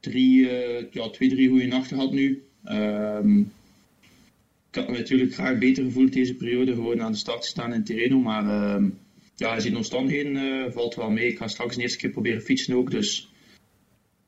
drie, 0.00 0.48
eh, 0.48 0.86
ja, 0.90 1.10
twee, 1.10 1.28
drie 1.28 1.48
goede 1.48 1.66
nachten 1.66 1.96
gehad 1.96 2.12
nu. 2.12 2.47
Ehm, 2.68 3.38
ik 4.70 4.74
had 4.74 4.88
me 4.88 4.98
natuurlijk 4.98 5.34
graag 5.34 5.58
beter 5.58 5.84
gevoeld 5.84 6.12
deze 6.12 6.34
periode, 6.34 6.74
gewoon 6.74 7.02
aan 7.02 7.12
de 7.12 7.18
start 7.18 7.42
te 7.42 7.48
staan 7.48 7.72
in 7.72 7.84
Tirreno. 7.84 8.18
Maar 8.18 8.48
ehm, 8.48 8.88
ja, 9.36 9.54
gezien 9.54 9.70
de 9.72 9.76
omstandigheden 9.76 10.36
eh, 10.36 10.72
valt 10.72 10.94
wel 10.94 11.10
mee. 11.10 11.26
Ik 11.28 11.38
ga 11.38 11.48
straks 11.48 11.76
een 11.76 11.82
eerste 11.82 11.98
keer 11.98 12.10
proberen 12.10 12.40
fietsen 12.42 12.74
ook, 12.76 12.90
dus 12.90 13.30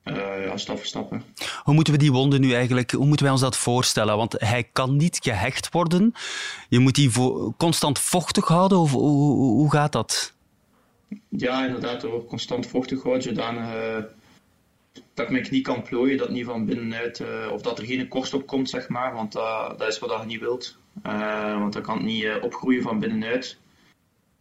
eh, 0.03 0.15
ja, 0.45 0.57
stap 0.57 0.77
voor 0.77 0.85
stap. 0.85 1.09
hè. 1.11 1.17
Hoe 1.63 1.73
moeten 1.73 1.93
we 1.93 1.99
die 1.99 2.11
wonde 2.11 2.39
nu 2.39 2.53
eigenlijk, 2.53 2.91
hoe 2.91 3.05
moeten 3.05 3.23
wij 3.25 3.33
ons 3.33 3.41
dat 3.43 3.57
voorstellen? 3.57 4.17
Want 4.17 4.35
hij 4.37 4.63
kan 4.63 4.95
niet 4.97 5.19
gehecht 5.21 5.71
worden. 5.71 6.13
Je 6.69 6.79
moet 6.79 6.95
die 6.95 7.09
vo- 7.09 7.53
constant 7.57 7.99
vochtig 7.99 8.47
houden, 8.47 8.77
of 8.79 8.91
hoe, 8.91 9.09
hoe- 9.09 9.51
hoe 9.53 9.71
gaat 9.71 9.91
dat? 9.91 10.33
Ja, 11.29 11.65
inderdaad, 11.65 12.03
er 12.03 12.09
wordt 12.09 12.27
constant 12.27 12.67
vochtig 12.67 12.99
gehouden, 13.01 13.27
zodanig 13.35 13.73
eh, 13.73 14.03
dat 15.13 15.25
ik 15.25 15.31
mijn 15.31 15.43
knie 15.43 15.61
kan 15.61 15.81
plooien, 15.81 16.17
dat 16.17 16.29
niet 16.29 16.45
van 16.45 16.65
binnenuit, 16.65 17.19
eh, 17.19 17.49
of 17.51 17.61
dat 17.61 17.79
er 17.79 17.85
geen 17.85 18.07
korst 18.07 18.33
op 18.33 18.47
komt, 18.47 18.69
zeg 18.69 18.89
maar, 18.89 19.13
want 19.13 19.31
dat 19.31 19.79
dat 19.79 19.87
is 19.87 19.99
wat 19.99 20.19
je 20.19 20.25
niet 20.25 20.39
wilt. 20.39 20.79
Eh, 21.01 21.59
want 21.59 21.73
dan 21.73 21.81
kan 21.81 21.95
het 21.95 22.05
niet 22.05 22.23
eh, 22.23 22.43
opgroeien 22.43 22.81
van 22.81 22.99
binnenuit. 22.99 23.57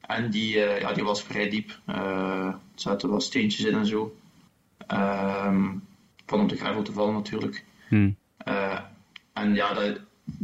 En 0.00 0.30
die, 0.30 0.58
ja, 0.58 0.92
die 0.92 1.04
was 1.04 1.22
vrij 1.22 1.50
diep. 1.50 1.80
Er 1.86 2.58
zaten 2.74 3.10
wel 3.10 3.20
steentjes 3.20 3.64
in 3.64 3.74
en 3.74 3.86
zo. 3.86 4.16
Ehm, 4.86 5.68
van 6.26 6.40
op 6.40 6.48
de 6.48 6.56
gravel 6.56 6.82
te 6.82 6.92
vallen 6.92 7.14
natuurlijk. 7.14 7.64
Hm. 7.88 8.10
Eh, 8.36 8.80
en 9.32 9.54
ja, 9.54 9.74
dat, 9.74 10.00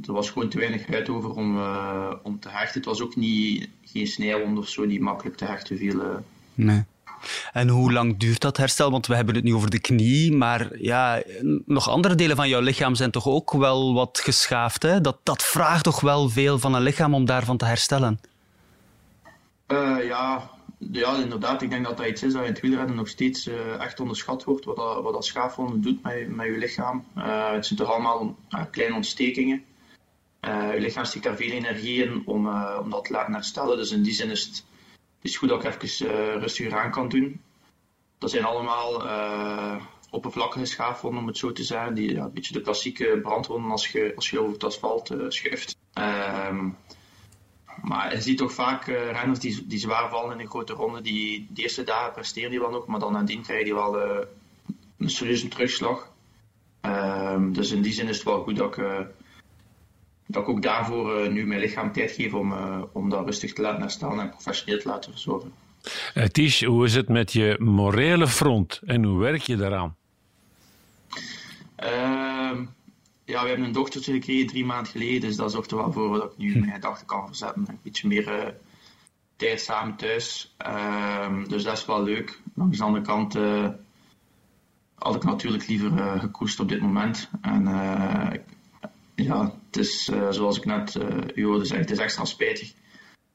er 0.06 0.12
was 0.12 0.30
gewoon 0.30 0.48
te 0.48 0.58
weinig 0.58 0.86
huid 0.86 1.08
over 1.08 1.30
om, 1.30 1.58
om 2.22 2.40
te 2.40 2.48
hechten. 2.48 2.80
Het 2.80 2.84
was 2.84 3.00
ook 3.00 3.16
niet, 3.16 3.68
geen 3.84 4.06
snijwond 4.06 4.58
of 4.58 4.68
zo 4.68 4.86
die 4.86 5.00
makkelijk 5.00 5.36
te 5.36 5.44
hechten 5.44 5.78
viel. 5.78 6.22
Nee. 6.54 6.84
En 7.52 7.68
hoe 7.68 7.92
lang 7.92 8.18
duurt 8.18 8.40
dat 8.40 8.56
herstel? 8.56 8.90
Want 8.90 9.06
we 9.06 9.14
hebben 9.14 9.34
het 9.34 9.44
nu 9.44 9.54
over 9.54 9.70
de 9.70 9.80
knie, 9.80 10.32
maar 10.32 10.78
ja, 10.78 11.22
nog 11.66 11.88
andere 11.88 12.14
delen 12.14 12.36
van 12.36 12.48
jouw 12.48 12.60
lichaam 12.60 12.94
zijn 12.94 13.10
toch 13.10 13.26
ook 13.26 13.52
wel 13.52 13.94
wat 13.94 14.20
geschaafd. 14.22 14.82
Hè? 14.82 15.00
Dat, 15.00 15.18
dat 15.22 15.42
vraagt 15.42 15.84
toch 15.84 16.00
wel 16.00 16.28
veel 16.28 16.58
van 16.58 16.74
een 16.74 16.82
lichaam 16.82 17.14
om 17.14 17.24
daarvan 17.24 17.56
te 17.56 17.64
herstellen. 17.64 18.20
Eh, 19.66 19.96
ja, 20.06 20.50
ja, 20.78 21.16
inderdaad. 21.16 21.62
Ik 21.62 21.70
denk 21.70 21.84
dat 21.84 21.96
dat 21.96 22.06
iets 22.06 22.22
is 22.22 22.32
dat 22.32 22.42
in 22.42 22.48
het 22.48 22.60
wielrennen 22.60 22.96
nog 22.96 23.08
steeds 23.08 23.46
uh, 23.46 23.80
echt 23.80 24.00
onderschat 24.00 24.44
wordt. 24.44 24.64
Wat 24.64 24.76
dat, 24.76 25.02
wat 25.02 25.12
dat 25.12 25.24
schaafwonden 25.24 25.80
doet 25.80 26.02
met, 26.02 26.28
met 26.28 26.46
je 26.46 26.58
lichaam. 26.58 27.04
Uh, 27.16 27.52
het 27.52 27.66
zijn 27.66 27.78
toch 27.78 27.90
allemaal 27.90 28.36
kleine 28.70 28.94
ontstekingen. 28.94 29.64
je 30.40 30.76
lichaam 30.78 31.04
stikt 31.04 31.24
daar 31.24 31.36
veel 31.36 31.50
energie 31.50 32.04
in 32.04 32.22
om, 32.26 32.48
om 32.80 32.90
dat 32.90 33.04
te 33.04 33.12
laten 33.12 33.34
herstellen. 33.34 33.76
Dus 33.76 33.90
in 33.90 34.02
die 34.02 34.14
zin 34.14 34.30
is 34.30 34.44
het, 34.44 34.64
is 35.28 35.36
goed 35.36 35.48
dat 35.48 35.64
ik 35.64 35.82
even 35.82 36.40
rustiger 36.40 36.78
aan 36.78 36.90
kan 36.90 37.08
doen. 37.08 37.40
Dat 38.18 38.30
zijn 38.30 38.44
allemaal 38.44 39.02
oppervlakkige 40.10 40.64
schaafwonden, 40.64 41.20
om 41.20 41.26
het 41.26 41.38
zo 41.38 41.52
te 41.52 41.64
zeggen. 41.64 41.94
Die, 41.94 42.12
ja, 42.12 42.24
een 42.24 42.32
beetje 42.32 42.52
de 42.52 42.60
klassieke 42.60 43.18
brandwonden 43.22 43.70
als 43.70 43.88
je, 43.88 44.12
als 44.16 44.30
je 44.30 44.40
over 44.40 44.52
het 44.52 44.64
asfalt 44.64 45.14
schuift. 45.28 45.76
Ehm, 45.92 46.68
maar 47.82 48.14
je 48.14 48.20
ziet 48.20 48.38
toch 48.38 48.52
vaak 48.52 48.86
uh, 48.86 49.10
renners 49.10 49.38
die, 49.38 49.66
die 49.66 49.78
zwaar 49.78 50.10
vallen 50.10 50.34
in 50.34 50.40
een 50.40 50.50
grote 50.50 50.72
ronde. 50.72 51.00
Die, 51.00 51.46
de 51.50 51.62
eerste 51.62 51.84
dagen 51.84 52.12
presteren 52.12 52.50
die 52.50 52.60
wel 52.60 52.70
nog, 52.70 52.86
maar 52.86 53.00
dan 53.00 53.12
nadien 53.12 53.42
krijg 53.42 53.66
je 53.66 53.74
wel 53.74 54.00
een 54.98 55.10
serieuze 55.10 55.48
terugslag. 55.48 56.12
Uh, 56.86 57.42
dus 57.52 57.70
in 57.70 57.82
die 57.82 57.92
zin 57.92 58.08
is 58.08 58.16
het 58.16 58.24
wel 58.24 58.42
goed 58.42 58.56
dat 58.56 58.76
ik, 58.76 58.84
dat 60.26 60.42
ik 60.42 60.48
ook 60.48 60.62
daarvoor 60.62 61.30
nu 61.30 61.46
mijn 61.46 61.60
lichaam 61.60 61.92
tijd 61.92 62.10
geef 62.10 62.34
om, 62.34 62.54
om 62.92 63.08
dat 63.10 63.24
rustig 63.24 63.52
te 63.52 63.62
laten 63.62 63.80
herstellen 63.80 64.20
en 64.20 64.30
professioneel 64.30 64.78
te 64.78 64.88
laten 64.88 65.12
verzorgen. 65.12 65.52
Tish, 66.32 66.62
hoe 66.62 66.84
is 66.84 66.94
het 66.94 67.08
met 67.08 67.32
je 67.32 67.56
morele 67.58 68.28
front 68.28 68.80
en 68.84 69.04
hoe 69.04 69.18
werk 69.18 69.42
je 69.42 69.56
daaraan? 69.56 69.96
Ehm, 71.76 72.64
ja, 73.24 73.42
we 73.42 73.48
hebben 73.48 73.66
een 73.66 73.72
dochtertje 73.72 74.12
gekregen 74.12 74.46
drie 74.46 74.64
maanden 74.64 74.92
geleden, 74.92 75.20
dus 75.20 75.36
dat 75.36 75.52
zorgt 75.52 75.70
er 75.70 75.76
wel 75.76 75.92
voor 75.92 76.18
dat 76.18 76.32
ik 76.32 76.38
nu 76.38 76.58
mijn 76.58 76.72
gedachten 76.72 77.06
kan 77.06 77.26
verzetten. 77.26 77.64
Een 77.68 77.78
beetje 77.82 78.08
meer 78.08 78.28
uh, 78.28 78.44
tijd 79.36 79.60
samen 79.60 79.96
thuis. 79.96 80.54
Uh, 80.66 81.44
dus 81.48 81.62
dat 81.62 81.76
is 81.78 81.86
wel 81.86 82.02
leuk. 82.02 82.40
Langs 82.54 82.78
de 82.78 82.84
andere 82.84 83.04
kant 83.04 83.36
uh, 83.36 83.68
had 84.94 85.14
ik 85.14 85.24
natuurlijk 85.24 85.66
liever 85.66 85.92
uh, 85.92 86.20
gekoest 86.20 86.60
op 86.60 86.68
dit 86.68 86.80
moment. 86.80 87.30
En 87.40 87.66
ja, 89.16 89.60
het 89.66 89.76
is 89.76 90.04
zoals 90.30 90.56
ik 90.56 90.64
net 90.64 90.98
u 91.34 91.44
hoorde 91.44 91.64
zeggen, 91.64 91.86
het 91.86 91.90
is 91.90 91.98
extra 91.98 92.24
spijtig. 92.24 92.72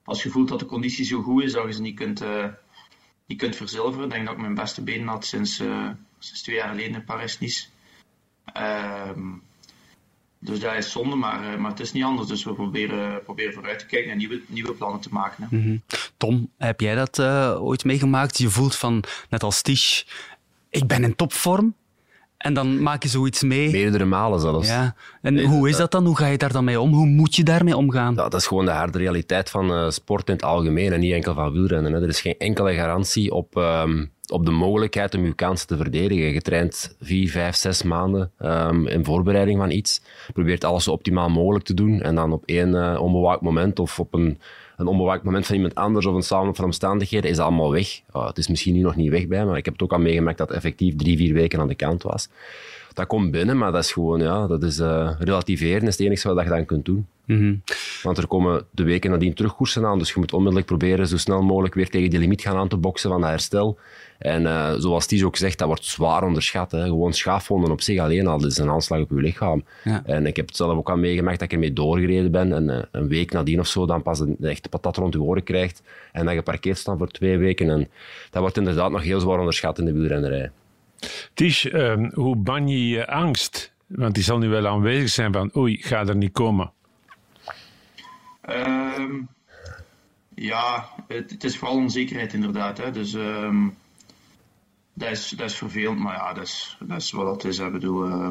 Als 0.03 0.23
je 0.23 0.29
voelt 0.29 0.49
dat 0.49 0.59
de 0.59 0.65
conditie 0.65 1.05
zo 1.05 1.21
goed 1.21 1.43
is 1.43 1.51
dat 1.51 1.65
je 1.65 1.73
ze 1.73 1.81
niet 1.81 1.95
kunt, 1.95 2.23
niet 3.25 3.37
kunt 3.37 3.55
verzilveren. 3.55 4.05
Ik 4.05 4.11
denk 4.11 4.25
dat 4.25 4.35
ik 4.35 4.41
mijn 4.41 4.53
beste 4.53 4.81
benen 4.83 5.07
had 5.07 5.25
sinds, 5.25 5.55
sinds 6.19 6.41
twee 6.41 6.55
jaar 6.55 6.69
geleden 6.69 6.95
in 6.95 7.03
Paris-Nice. 7.03 7.67
Ehm, 8.45 9.29
dus 10.39 10.59
dat 10.59 10.75
is 10.75 10.91
zonde, 10.91 11.15
maar, 11.15 11.53
eh, 11.53 11.59
maar 11.59 11.71
het 11.71 11.79
is 11.79 11.91
niet 11.91 12.03
anders. 12.03 12.27
Dus 12.27 12.43
we 12.43 12.53
proberen, 12.53 13.23
proberen 13.23 13.53
vooruit 13.53 13.79
te 13.79 13.85
kijken 13.85 14.11
en 14.11 14.17
nieuwe, 14.17 14.41
nieuwe 14.47 14.73
plannen 14.73 15.01
te 15.01 15.09
maken. 15.11 15.47
Mhm. 15.49 15.77
Tom, 16.17 16.49
heb 16.57 16.79
jij 16.79 16.95
dat 16.95 17.19
ooit 17.59 17.83
meegemaakt? 17.83 18.37
Je 18.37 18.49
voelt 18.49 18.75
van, 18.75 19.03
net 19.29 19.43
als 19.43 19.61
Tisch, 19.61 20.05
ik 20.69 20.87
ben 20.87 21.03
in 21.03 21.15
topvorm. 21.15 21.75
En 22.41 22.53
dan 22.53 22.81
maak 22.81 23.03
je 23.03 23.09
zoiets 23.09 23.43
mee. 23.43 23.71
Meerdere 23.71 24.05
malen 24.05 24.39
zelfs. 24.39 24.67
Ja. 24.67 24.95
En 25.21 25.43
hoe 25.43 25.69
is 25.69 25.77
dat 25.77 25.91
dan? 25.91 26.05
Hoe 26.05 26.17
ga 26.17 26.27
je 26.27 26.37
daar 26.37 26.51
dan 26.51 26.63
mee 26.63 26.79
om? 26.79 26.93
Hoe 26.93 27.05
moet 27.07 27.35
je 27.35 27.43
daarmee 27.43 27.77
omgaan? 27.77 28.15
Ja, 28.15 28.21
dat 28.21 28.33
is 28.33 28.47
gewoon 28.47 28.65
de 28.65 28.71
harde 28.71 28.97
realiteit 28.97 29.49
van 29.49 29.71
uh, 29.71 29.89
sport 29.89 30.27
in 30.27 30.33
het 30.33 30.43
algemeen 30.43 30.93
en 30.93 30.99
niet 30.99 31.13
enkel 31.13 31.33
van 31.33 31.51
wielrennen. 31.51 31.93
Hè. 31.93 32.01
Er 32.01 32.07
is 32.07 32.21
geen 32.21 32.37
enkele 32.37 32.73
garantie 32.73 33.33
op... 33.33 33.55
Um 33.55 34.11
op 34.31 34.45
de 34.45 34.51
mogelijkheid 34.51 35.15
om 35.15 35.25
je 35.25 35.33
kansen 35.33 35.67
te 35.67 35.77
verdedigen. 35.77 36.33
Je 36.33 36.41
traint 36.41 36.95
vier, 37.01 37.29
vijf, 37.29 37.55
zes 37.55 37.83
maanden 37.83 38.31
um, 38.39 38.87
in 38.87 39.05
voorbereiding 39.05 39.59
van 39.59 39.71
iets. 39.71 40.01
Probeert 40.33 40.63
alles 40.63 40.83
zo 40.83 40.91
optimaal 40.91 41.29
mogelijk 41.29 41.65
te 41.65 41.73
doen. 41.73 42.01
En 42.01 42.15
dan 42.15 42.31
op 42.31 42.43
één 42.45 42.69
uh, 42.69 43.01
onbewaakt 43.01 43.41
moment 43.41 43.79
of 43.79 43.99
op 43.99 44.13
een, 44.13 44.39
een 44.81 44.87
onbewaakt 44.87 45.23
moment 45.23 45.45
van 45.45 45.55
iemand 45.55 45.75
anders 45.75 46.05
of 46.05 46.15
een 46.15 46.21
samen 46.23 46.55
van 46.55 46.65
omstandigheden 46.65 47.29
is 47.29 47.39
allemaal 47.39 47.71
weg. 47.71 48.01
Oh, 48.11 48.27
het 48.27 48.37
is 48.37 48.47
misschien 48.47 48.73
nu 48.73 48.81
nog 48.81 48.95
niet 48.95 49.09
weg 49.09 49.27
bij, 49.27 49.45
maar 49.45 49.57
ik 49.57 49.65
heb 49.65 49.73
het 49.73 49.83
ook 49.83 49.93
al 49.93 49.99
meegemaakt 49.99 50.37
dat 50.37 50.47
het 50.47 50.57
effectief 50.57 50.95
drie, 50.95 51.17
vier 51.17 51.33
weken 51.33 51.59
aan 51.59 51.67
de 51.67 51.75
kant 51.75 52.03
was. 52.03 52.29
Dat 52.93 53.07
komt 53.07 53.31
binnen, 53.31 53.57
maar 53.57 53.71
dat 53.71 53.83
is 53.83 53.91
gewoon, 53.91 54.19
ja, 54.21 54.47
dat 54.47 54.63
is 54.63 54.79
uh, 54.79 55.11
relativeren 55.19 55.87
is 55.87 55.97
het 55.97 56.05
enige 56.05 56.33
wat 56.33 56.43
je 56.43 56.49
dan 56.49 56.65
kunt 56.65 56.85
doen. 56.85 57.07
Mm 57.25 57.37
-hmm. 57.37 57.61
Want 58.03 58.17
er 58.17 58.27
komen 58.27 58.65
de 58.71 58.83
weken 58.83 59.11
nadien 59.11 59.33
terugkoersen 59.33 59.85
aan, 59.85 59.99
dus 59.99 60.09
je 60.09 60.19
moet 60.19 60.33
onmiddellijk 60.33 60.67
proberen 60.67 61.07
zo 61.07 61.17
snel 61.17 61.41
mogelijk 61.41 61.73
weer 61.73 61.89
tegen 61.89 62.09
die 62.09 62.19
limiet 62.19 62.41
gaan 62.41 62.57
aan 62.57 62.67
te 62.67 62.77
boksen 62.77 63.09
van 63.09 63.21
dat 63.21 63.29
herstel. 63.29 63.77
En 64.21 64.41
uh, 64.41 64.73
zoals 64.77 65.05
Ties 65.05 65.23
ook 65.23 65.35
zegt, 65.35 65.57
dat 65.57 65.67
wordt 65.67 65.85
zwaar 65.85 66.23
onderschat. 66.23 66.71
Hè. 66.71 66.83
Gewoon 66.83 67.13
schaafwonden 67.13 67.71
op 67.71 67.81
zich 67.81 67.99
alleen 67.99 68.27
al, 68.27 68.39
dat 68.39 68.51
is 68.51 68.57
een 68.57 68.69
aanslag 68.69 68.99
op 68.99 69.09
je 69.09 69.15
lichaam. 69.15 69.63
Ja. 69.83 70.01
En 70.05 70.25
ik 70.25 70.35
heb 70.35 70.47
het 70.47 70.55
zelf 70.55 70.77
ook 70.77 70.89
al 70.89 70.97
meegemaakt 70.97 71.39
dat 71.39 71.47
ik 71.47 71.53
ermee 71.53 71.73
doorgereden 71.73 72.31
ben. 72.31 72.53
En 72.53 72.69
uh, 72.69 72.79
een 72.91 73.07
week 73.07 73.31
nadien 73.31 73.59
of 73.59 73.67
zo, 73.67 73.85
dan 73.85 74.01
pas 74.01 74.19
een 74.19 74.37
echte 74.41 74.69
patat 74.69 74.97
rond 74.97 75.13
je 75.13 75.21
oren 75.21 75.43
krijgt. 75.43 75.83
En 76.11 76.25
dan 76.25 76.35
geparkeerd 76.35 76.77
staan 76.77 76.97
voor 76.97 77.11
twee 77.11 77.37
weken. 77.37 77.69
En 77.69 77.89
dat 78.29 78.41
wordt 78.41 78.57
inderdaad 78.57 78.91
nog 78.91 79.03
heel 79.03 79.19
zwaar 79.19 79.39
onderschat 79.39 79.79
in 79.79 79.85
de 79.85 79.93
wielrennerij. 79.93 80.51
Ties, 81.33 81.65
uh, 81.65 81.93
hoe 82.13 82.35
ban 82.35 82.67
je 82.67 82.87
je 82.87 83.07
angst? 83.07 83.73
Want 83.87 84.13
die 84.13 84.23
zal 84.23 84.37
nu 84.37 84.49
wel 84.49 84.67
aanwezig 84.67 85.09
zijn 85.09 85.33
van, 85.33 85.51
oei, 85.55 85.77
ga 85.81 86.07
er 86.07 86.15
niet 86.15 86.31
komen. 86.31 86.71
Um, 88.49 89.27
ja, 90.35 90.89
het, 91.07 91.31
het, 91.31 91.43
is 91.43 91.57
vooral 91.57 91.77
onzekerheid 91.77 92.33
inderdaad. 92.33 92.77
Hè. 92.77 92.91
Dus 92.91 93.13
um, 93.13 93.75
dat 95.01 95.11
is, 95.11 95.29
dat 95.29 95.49
is 95.49 95.55
vervelend, 95.55 95.99
maar 95.99 96.15
ja, 96.15 96.33
dat 96.33 96.43
is, 96.43 96.77
dat 96.79 97.01
is 97.01 97.11
wat 97.11 97.35
het 97.35 97.43
is. 97.43 97.59
Ik 97.59 97.71
bedoel, 97.71 98.07
uh, 98.07 98.29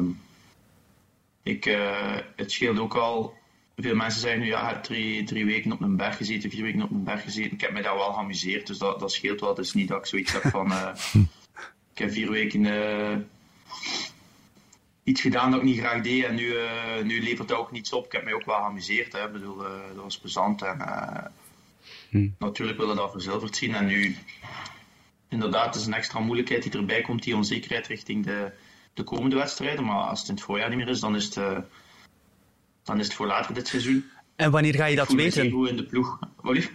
ik, 1.43 1.65
uh, 1.65 2.17
het 2.35 2.51
scheelt 2.51 2.79
ook 2.79 2.95
al. 2.95 3.39
Veel 3.75 3.95
mensen 3.95 4.21
zeggen 4.21 4.39
nu, 4.39 4.47
ja, 4.47 4.67
je 4.67 4.73
hebt 4.73 4.83
drie, 4.83 5.23
drie 5.23 5.45
weken 5.45 5.71
op 5.71 5.81
een 5.81 5.95
berg 5.95 6.17
gezeten, 6.17 6.49
vier 6.49 6.63
weken 6.63 6.81
op 6.81 6.91
een 6.91 7.03
berg 7.03 7.23
gezeten. 7.23 7.51
Ik 7.51 7.61
heb 7.61 7.71
me 7.71 7.81
daar 7.81 7.95
wel 7.95 8.13
geamuseerd, 8.13 8.67
dus 8.67 8.77
dat, 8.77 8.99
dat 8.99 9.11
scheelt 9.11 9.39
wel. 9.39 9.49
Het 9.49 9.57
is 9.57 9.73
niet 9.73 9.87
dat 9.87 9.97
ik 9.97 10.05
zoiets 10.05 10.31
heb 10.31 10.41
van, 10.41 10.71
uh, 10.71 10.89
ik 11.93 11.97
heb 11.97 12.11
vier 12.11 12.31
weken 12.31 12.63
uh, 12.63 13.17
iets 15.03 15.21
gedaan 15.21 15.51
dat 15.51 15.59
ik 15.59 15.65
niet 15.65 15.79
graag 15.79 16.01
deed 16.01 16.23
en 16.23 16.35
nu, 16.35 16.53
nu 17.03 17.23
levert 17.23 17.47
dat 17.47 17.57
ook 17.57 17.71
niets 17.71 17.93
op. 17.93 18.05
Ik 18.05 18.11
heb 18.11 18.23
mij 18.23 18.33
ook 18.33 18.45
wel 18.45 18.55
geamuseerd, 18.55 19.13
hè. 19.13 19.25
Ik 19.25 19.31
bedoel, 19.31 19.57
dat 19.57 20.03
was 20.03 20.19
plezant 20.19 20.61
en 20.61 20.77
hm. 22.09 22.29
natuurlijk 22.39 22.77
willen 22.77 22.95
dat 22.95 23.11
verzilverd 23.11 23.55
zien. 23.55 23.75
En 23.75 23.85
nu, 23.85 24.15
inderdaad, 25.31 25.65
het 25.65 25.75
is 25.75 25.85
een 25.85 25.93
extra 25.93 26.19
moeilijkheid 26.19 26.63
die 26.63 26.71
erbij 26.71 27.01
komt, 27.01 27.23
die 27.23 27.35
onzekerheid 27.35 27.87
richting 27.87 28.25
de, 28.25 28.51
de 28.93 29.03
komende 29.03 29.35
wedstrijden. 29.35 29.85
Maar 29.85 29.95
als 29.95 30.19
het 30.19 30.29
in 30.29 30.35
het 30.35 30.43
voorjaar 30.43 30.69
niet 30.69 30.77
meer 30.77 30.89
is, 30.89 30.99
dan 30.99 31.15
is 31.15 31.25
het, 31.25 31.35
uh, 31.35 31.57
dan 32.83 32.99
is 32.99 33.05
het 33.05 33.15
voor 33.15 33.27
later 33.27 33.53
dit 33.53 33.67
seizoen. 33.67 34.05
En 34.35 34.51
wanneer 34.51 34.75
ga 34.75 34.85
je 34.85 34.95
dat 34.95 35.11
weten? 35.11 35.67
in 35.67 35.75
de 35.75 35.85
ploeg. 35.85 36.19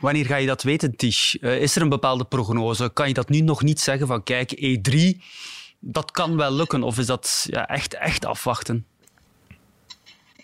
Wanneer 0.01 0.27
ga 0.27 0.37
je 0.37 0.47
dat 0.47 0.63
weten, 0.63 0.97
Tish? 0.97 1.35
Uh, 1.41 1.61
is 1.63 1.77
er 1.77 1.83
een 1.83 1.89
bepaalde 1.89 2.25
prognose? 2.25 2.91
Kan 2.93 3.09
je 3.09 3.15
dat 3.15 3.29
nu 3.29 3.41
nog 3.41 3.63
niet 3.63 3.81
zeggen 3.81 4.07
van 4.07 4.23
kijk, 4.23 4.55
E3, 4.55 5.21
dat 5.79 6.11
kan 6.11 6.37
wel 6.37 6.53
lukken? 6.53 6.83
Of 6.83 6.99
is 6.99 7.07
dat 7.07 7.47
ja, 7.51 7.67
echt, 7.67 7.95
echt 7.95 8.25
afwachten? 8.25 8.87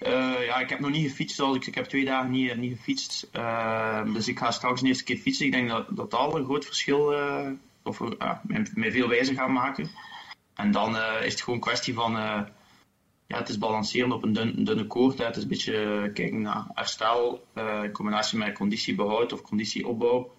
Uh, 0.07 0.45
ja, 0.47 0.61
ik 0.61 0.69
heb 0.69 0.81
nog 0.81 0.91
niet 0.91 1.11
gefietst. 1.11 1.41
Al. 1.41 1.55
Ik, 1.55 1.67
ik 1.67 1.75
heb 1.75 1.85
twee 1.85 2.05
dagen 2.05 2.31
niet, 2.31 2.57
niet 2.57 2.77
gefietst. 2.77 3.29
Uh, 3.37 4.13
dus 4.13 4.29
ik 4.29 4.39
ga 4.39 4.51
straks 4.51 4.81
een 4.81 4.87
eerste 4.87 5.05
keer 5.05 5.17
fietsen. 5.17 5.47
Ik 5.47 5.53
denk 5.53 5.69
dat 5.69 5.87
dat 5.91 6.15
al 6.15 6.37
een 6.37 6.45
groot 6.45 6.65
verschil 6.65 7.13
of 7.83 8.01
uh, 8.01 8.33
met, 8.43 8.73
veel 8.75 9.09
wijzer 9.09 9.35
gaan 9.35 9.53
maken. 9.53 9.91
En 10.55 10.71
dan 10.71 10.95
uh, 10.95 11.25
is 11.25 11.33
het 11.33 11.43
gewoon 11.43 11.59
een 11.59 11.65
kwestie 11.65 11.95
van, 11.95 12.17
uh, 12.17 12.41
ja, 13.27 13.39
het 13.39 13.49
is 13.49 13.59
balanceren 13.59 14.13
op 14.13 14.23
een 14.23 14.33
dun, 14.33 14.65
dunne 14.65 14.87
koord. 14.87 15.19
Hè. 15.19 15.25
Het 15.25 15.37
is 15.37 15.43
een 15.43 15.49
beetje 15.49 16.11
kijken 16.15 16.41
naar 16.41 16.65
herstel 16.75 17.47
in 17.83 17.93
combinatie 17.93 18.39
met 18.39 18.55
conditiebehoud 18.55 19.33
of 19.33 19.43
conditieopbouw. 19.43 20.31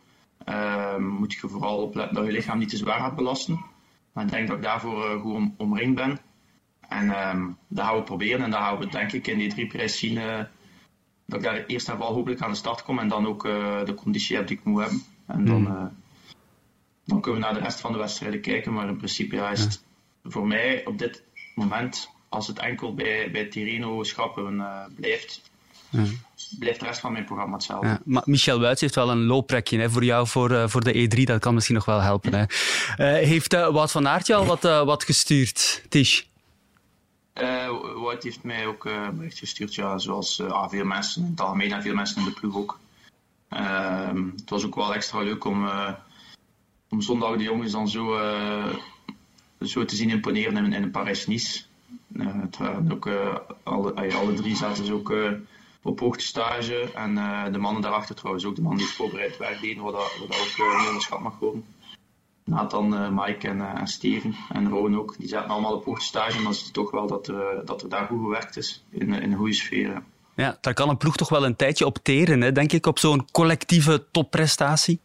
Moet 1.00 1.34
je 1.34 1.48
vooral 1.48 1.78
opletten 1.78 2.16
dat 2.16 2.26
je 2.26 2.32
lichaam 2.32 2.58
niet 2.58 2.70
te 2.70 2.78
zwaar 2.78 3.00
gaat 3.00 3.16
belasten. 3.16 3.66
Maar 4.14 4.24
ik 4.24 4.32
denk 4.32 4.48
dat 4.48 4.58
ik 4.58 4.64
daarvoor 4.64 5.20
goed 5.20 5.34
om, 5.34 5.54
omringd 5.58 5.96
ben. 5.96 6.20
En 6.90 7.30
um, 7.30 7.58
dat 7.68 7.86
gaan 7.86 7.96
we 7.96 8.04
proberen 8.04 8.44
en 8.44 8.52
dat 8.52 8.60
gaan 8.60 8.78
we 8.78 8.88
denk 8.88 9.12
ik 9.12 9.28
in 9.28 9.38
die 9.38 9.50
drie 9.50 9.68
prijs 9.68 9.98
zien 10.00 10.16
dat 11.26 11.38
ik 11.38 11.44
daar 11.44 11.66
eerst 11.66 11.90
en 11.90 11.96
vooral 11.96 12.14
hopelijk 12.14 12.42
aan 12.42 12.52
de 12.52 12.58
start 12.58 12.84
kom 12.84 13.00
en 13.00 13.08
dan 13.08 13.28
ook 13.28 13.44
de 13.86 13.94
conditie 13.96 14.36
heb 14.36 14.48
die 14.48 14.58
ik 14.58 14.64
moet 14.64 14.82
hebben. 14.82 15.04
En 15.28 15.46
dan, 15.46 15.62
mm 15.62 16.03
dan 17.06 17.22
kunnen 17.22 17.42
we 17.42 17.46
naar 17.46 17.56
de 17.56 17.64
rest 17.64 17.80
van 17.80 17.92
de 17.92 17.98
wedstrijden 17.98 18.42
kijken. 18.42 18.74
Maar 18.74 18.88
in 18.88 18.98
principe 18.98 19.36
ja, 19.36 19.52
is 19.52 19.60
het 19.60 19.84
voor 20.24 20.48
mij 20.48 20.86
op 20.86 20.98
dit 20.98 21.24
moment, 21.56 22.10
als 22.30 22.48
het 22.48 22.60
enkel 22.60 22.94
bij, 22.94 23.32
bij 23.32 23.46
Tirreno-schappen 23.46 24.56
uh, 24.56 24.80
blijft, 24.96 25.42
ja. 25.90 26.04
blijft 26.60 26.80
de 26.80 26.86
rest 26.86 27.00
van 27.00 27.12
mijn 27.12 27.26
programma 27.26 27.54
hetzelfde. 27.54 27.88
Ja, 27.88 28.00
maar 28.04 28.24
Michel 28.26 28.60
Wuits 28.60 28.82
heeft 28.82 28.96
wel 28.96 29.10
een 29.10 29.24
looprekje 29.24 29.80
hè, 29.80 29.90
voor 29.90 30.04
jou, 30.04 30.28
voor, 30.28 30.52
uh, 30.52 30.68
voor 30.68 30.84
de 30.84 30.94
E3. 30.94 31.24
Dat 31.24 31.40
kan 31.40 31.54
misschien 31.54 31.76
nog 31.76 31.86
wel 31.86 32.02
helpen. 32.02 32.34
Hè. 32.34 32.42
Uh, 32.42 33.28
heeft 33.28 33.54
uh, 33.54 33.70
Wout 33.70 33.92
van 33.92 34.08
Aert 34.08 34.28
je 34.28 34.36
al 34.36 34.46
wat, 34.46 34.62
wat 34.62 35.04
gestuurd, 35.04 35.84
Tish? 35.90 36.22
Wout 37.96 38.24
heeft 38.24 38.44
mij 38.44 38.66
ook 38.68 38.86
een 38.86 39.18
bericht 39.18 39.38
gestuurd, 39.38 39.76
ja, 39.76 39.98
zoals 39.98 40.42
veel 40.68 40.86
mensen 40.86 41.24
in 41.24 41.30
het 41.30 41.42
algemeen 41.42 41.72
en 41.72 41.82
veel 41.82 41.96
mensen 41.96 42.18
in 42.18 42.28
de 42.28 42.32
ploeg 42.32 42.56
ook. 42.56 42.80
Ehm, 43.50 44.30
het 44.36 44.50
was 44.50 44.66
ook 44.66 44.76
wel 44.76 44.94
extra 44.94 45.20
leuk 45.20 45.46
om 45.46 45.68
om 46.94 47.02
zondag 47.02 47.38
de 47.38 47.44
jongens 47.44 47.72
dan 47.72 47.88
zo, 47.88 48.18
uh, 48.18 48.76
zo 49.62 49.86
te 49.86 49.96
zien 49.96 50.10
imponeren 50.10 50.66
in, 50.66 50.74
in 50.74 50.92
Parijs-Nice. 50.92 51.64
Uh, 52.16 52.28
het 52.42 52.92
ook, 52.92 53.06
uh, 53.06 53.36
alle, 53.64 53.94
alle 53.94 54.34
drie 54.34 54.56
zaten 54.56 54.86
ze 54.86 54.94
ook 54.94 55.14
op 55.82 56.00
hoogtestage. 56.00 56.92
En 56.96 57.16
de 57.52 57.58
mannen 57.58 57.82
daarachter 57.82 58.16
trouwens 58.16 58.46
ook, 58.46 58.56
de 58.56 58.62
man 58.62 58.76
die 58.76 58.86
het 58.86 58.96
voorbereid 58.96 59.38
werk 59.38 59.62
deden, 59.62 59.84
wat 59.84 59.94
dat, 59.94 60.16
wat 60.20 60.28
dat 60.28 60.56
ook 60.60 60.88
onderschat 60.88 61.20
mag 61.20 61.40
worden. 61.40 61.66
Nathan, 62.44 63.14
Mike 63.14 63.48
en, 63.48 63.78
en 63.78 63.88
Steven 63.88 64.36
en 64.50 64.70
Rowan 64.70 65.00
ook, 65.00 65.16
die 65.18 65.28
zaten 65.28 65.50
allemaal 65.50 65.74
op 65.74 65.86
hoogtestage. 65.86 66.38
En 66.38 66.44
dan 66.44 66.54
zie 66.54 66.66
je 66.66 66.72
toch 66.72 66.92
wel 66.92 67.08
dat 67.08 67.28
er, 67.28 67.66
dat 67.66 67.82
er 67.82 67.90
daar 67.90 68.08
goed 68.08 68.22
gewerkt 68.22 68.58
is, 68.58 68.84
in, 68.90 69.14
in 69.14 69.32
een 69.32 69.38
goede 69.38 69.54
sfeer. 69.54 70.04
Ja, 70.36 70.58
daar 70.62 70.74
kan 70.74 70.90
een 70.90 70.98
ploeg 70.98 71.16
toch 71.16 71.30
wel 71.30 71.46
een 71.46 71.56
tijdje 71.56 71.86
op 71.86 71.98
teren, 71.98 72.42
hè, 72.42 72.52
denk 72.52 72.72
ik, 72.72 72.86
op 72.86 73.00
zo'n 73.00 73.32
collectieve 73.32 74.06
topprestatie. 74.12 75.00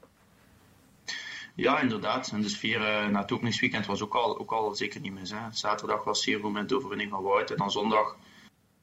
Ja, 1.60 1.80
inderdaad. 1.80 2.30
En 2.32 2.40
de 2.40 2.48
sfeer 2.48 2.80
uh, 2.80 3.08
na 3.08 3.20
het 3.20 3.32
openingsweekend 3.32 3.86
was 3.86 4.02
ook 4.02 4.14
al, 4.14 4.38
ook 4.38 4.52
al 4.52 4.74
zeker 4.74 5.00
niet 5.00 5.12
mis. 5.12 5.30
Hè. 5.30 5.38
Zaterdag 5.50 6.04
was 6.04 6.22
zeer 6.22 6.40
goed 6.40 6.52
met 6.52 6.68
de 6.68 6.76
overwinning 6.76 7.10
van 7.10 7.22
Wout. 7.22 7.50
En 7.50 7.56
dan 7.56 7.70
zondag 7.70 8.16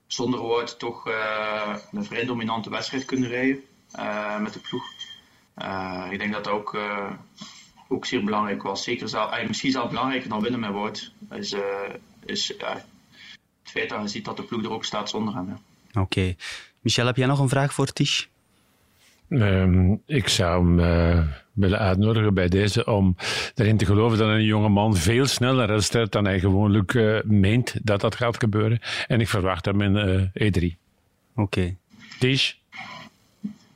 zonder 0.08 0.42
Wout 0.42 0.80
toch 0.80 1.08
uh, 1.08 1.76
een 1.92 2.06
vrij 2.06 2.26
dominante 2.26 2.70
wedstrijd 2.70 3.06
kunnen 3.06 3.30
rijden 3.30 3.64
uh, 4.00 4.40
met 4.40 4.54
de 4.54 4.60
ploeg. 4.60 4.84
ik 6.12 6.20
denk 6.20 6.34
dat 6.34 6.44
dat 6.44 6.54
ook, 6.54 6.78
ook 7.88 8.06
zeer 8.06 8.24
belangrijk 8.24 8.64
was. 8.64 8.84
Zeker 8.84 9.10
zelf, 9.10 9.48
misschien 9.48 9.72
zelfs 9.72 9.90
belangrijker 9.90 10.30
dan 10.30 10.42
winnen 10.42 10.60
met 10.60 10.72
Wout. 10.72 11.12
Is, 11.32 11.56
is 12.26 12.48
het 12.48 12.86
feit 13.64 13.90
dat 13.90 14.02
je 14.02 14.08
ziet 14.08 14.26
dat 14.26 14.38
de 14.38 14.44
ploeg 14.44 14.64
er 14.64 14.72
ook 14.72 14.86
staat 14.86 15.10
zonder 15.10 15.34
hem. 15.36 15.58
Oké. 15.94 16.36
Michel, 16.82 17.06
heb 17.06 17.16
jij 17.16 17.28
nog 17.28 17.40
een 17.40 17.50
vraag 17.50 17.74
voor 17.74 17.88
Tisch? 17.88 18.28
Um, 19.30 20.02
ik 20.06 20.28
zou 20.28 20.78
hem 20.78 20.80
uh, 20.80 21.36
willen 21.56 21.80
uitnodigen 21.80 22.34
bij 22.34 22.48
deze 22.48 22.86
om 22.86 23.16
erin 23.56 23.78
te 23.78 23.86
geloven 23.86 24.18
dat 24.18 24.30
een 24.30 24.44
jonge 24.44 24.70
man 24.70 24.96
veel 24.96 25.26
sneller 25.26 25.70
herstelt 25.70 26.12
dan 26.12 26.26
hij 26.26 26.40
gewoonlijk 26.40 26.94
uh, 26.94 27.22
meent 27.24 27.76
dat 27.84 28.02
dat 28.02 28.16
gaat 28.16 28.40
gebeuren. 28.40 28.80
En 29.08 29.22
ik 29.22 29.30
verwacht 29.30 29.66
hem 29.66 29.82
in 29.82 29.96
uh, 29.96 30.52
E3. 30.52 30.78
Oké. 31.36 31.42
Okay. 31.42 31.78
Tisch? 32.20 32.62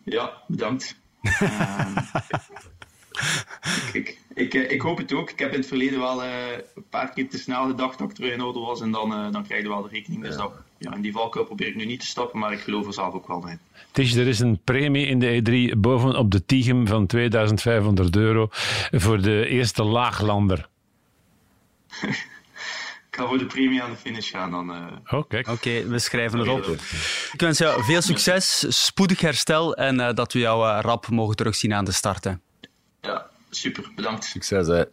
Ja, 0.04 0.32
bedankt. 0.48 0.98
Ehm, 1.40 1.98
ik, 3.94 4.20
ik, 4.29 4.29
ik, 4.34 4.82
hoop 4.82 4.98
het 4.98 5.14
ook. 5.14 5.30
Ik 5.30 5.40
heb 5.40 5.52
in 5.52 5.60
het 5.60 5.68
verleden 5.68 6.00
wel 6.00 6.24
een 6.24 6.84
paar 6.90 7.14
keer 7.14 7.30
te 7.30 7.38
snel 7.38 7.68
gedacht 7.68 7.98
dat 7.98 8.10
ik 8.10 8.16
terug 8.16 8.34
in 8.34 8.42
orde 8.42 8.60
was 8.60 8.82
en 8.82 8.92
dan, 8.92 9.32
dan 9.32 9.44
krijg 9.44 9.62
je 9.62 9.68
wel 9.68 9.82
de 9.82 9.90
rekening. 9.90 10.24
Dus 10.24 10.36
dat 10.36 10.52
ja, 10.80 10.94
in 10.94 11.02
die 11.02 11.12
valkuil 11.12 11.46
probeer 11.46 11.68
ik 11.68 11.76
nu 11.76 11.86
niet 11.86 12.00
te 12.00 12.06
stappen, 12.06 12.40
maar 12.40 12.54
ik 12.54 12.60
geloof 12.60 12.86
er 12.86 12.94
zelf 12.94 13.14
ook 13.14 13.28
wel 13.28 13.48
in. 13.48 13.60
Tisch, 13.92 14.16
er 14.16 14.28
is 14.28 14.40
een 14.40 14.60
premie 14.64 15.08
in 15.08 15.20
de 15.20 15.72
E3 15.74 15.78
bovenop 15.78 16.32
de 16.32 16.46
Tigem 16.46 16.88
van 16.88 17.08
2500 17.08 18.16
euro 18.16 18.48
voor 18.92 19.22
de 19.22 19.48
eerste 19.48 19.84
laaglander. 19.84 20.68
ik 23.10 23.16
ga 23.16 23.28
voor 23.28 23.38
de 23.38 23.46
premie 23.46 23.84
aan 23.84 23.92
de 23.92 23.98
finish 23.98 24.32
gaan 24.32 24.52
dan. 24.52 24.70
Uh... 24.70 25.20
Oké, 25.50 25.88
we 25.88 26.00
schrijven 26.00 26.40
het 26.40 26.48
op. 26.48 26.66
Ik 27.34 27.40
wens 27.42 27.58
jou 27.58 27.84
veel 27.84 28.02
succes, 28.02 28.66
spoedig 28.86 29.22
herstel 29.22 29.76
en 29.76 30.00
uh, 30.00 30.14
dat 30.14 30.34
we 30.34 30.40
jou 30.40 30.70
uh, 30.70 30.80
rap 30.82 31.10
mogen 31.10 31.36
terugzien 31.36 31.74
aan 31.74 31.86
de 31.86 31.92
starten. 31.92 32.42
Ja, 33.02 33.29
super. 33.50 33.92
Bedankt. 33.96 34.24
Succes, 34.24 34.68
hè. 34.68 34.84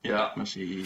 Ja, 0.00 0.32
merci. 0.34 0.84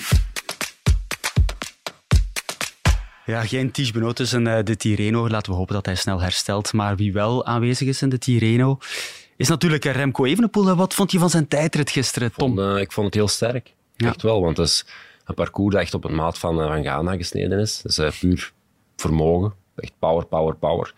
Ja, 3.27 3.45
geen 3.45 3.71
Ties 3.71 3.91
Benoot 3.91 4.17
tussen 4.17 4.47
uh, 4.47 4.59
de 4.65 4.77
Tirreno. 4.77 5.29
Laten 5.29 5.53
we 5.53 5.59
hopen 5.59 5.75
dat 5.75 5.87
hij 5.87 5.95
snel 5.95 6.21
herstelt. 6.21 6.73
Maar 6.73 6.97
wie 6.97 7.13
wel 7.13 7.47
aanwezig 7.47 7.89
is 7.89 8.03
in 8.03 8.09
de 8.09 8.19
Tirreno, 8.19 8.79
is 9.37 9.49
natuurlijk 9.49 9.85
Remco 9.85 10.25
Evenepoel. 10.25 10.75
Wat 10.75 10.95
vond 10.95 11.13
je 11.13 11.19
van 11.19 11.31
zijn 11.31 11.49
tijdrit 11.49 11.91
gisteren, 11.91 12.33
Tom? 12.33 12.51
Ik 12.51 12.57
vond, 12.57 12.77
uh, 12.77 12.81
ik 12.81 12.93
vond 12.93 13.07
het 13.07 13.15
heel 13.15 13.29
sterk. 13.29 13.75
Ja. 13.97 14.09
Echt 14.09 14.23
wel, 14.23 14.43
want 14.43 14.57
het 14.57 14.67
is 14.67 14.87
een 15.25 15.35
parcours 15.35 15.73
dat 15.75 15.83
echt 15.83 15.95
op 15.95 16.05
een 16.05 16.15
maat 16.15 16.39
van, 16.39 16.61
uh, 16.61 16.67
van 16.67 16.83
Ghana 16.83 17.17
gesneden 17.17 17.59
is. 17.59 17.83
Dus 17.83 18.19
puur 18.19 18.53
vermogen. 18.97 19.55
Echt 19.77 19.93
power, 19.99 20.27
power, 20.27 20.57
power. 20.57 20.95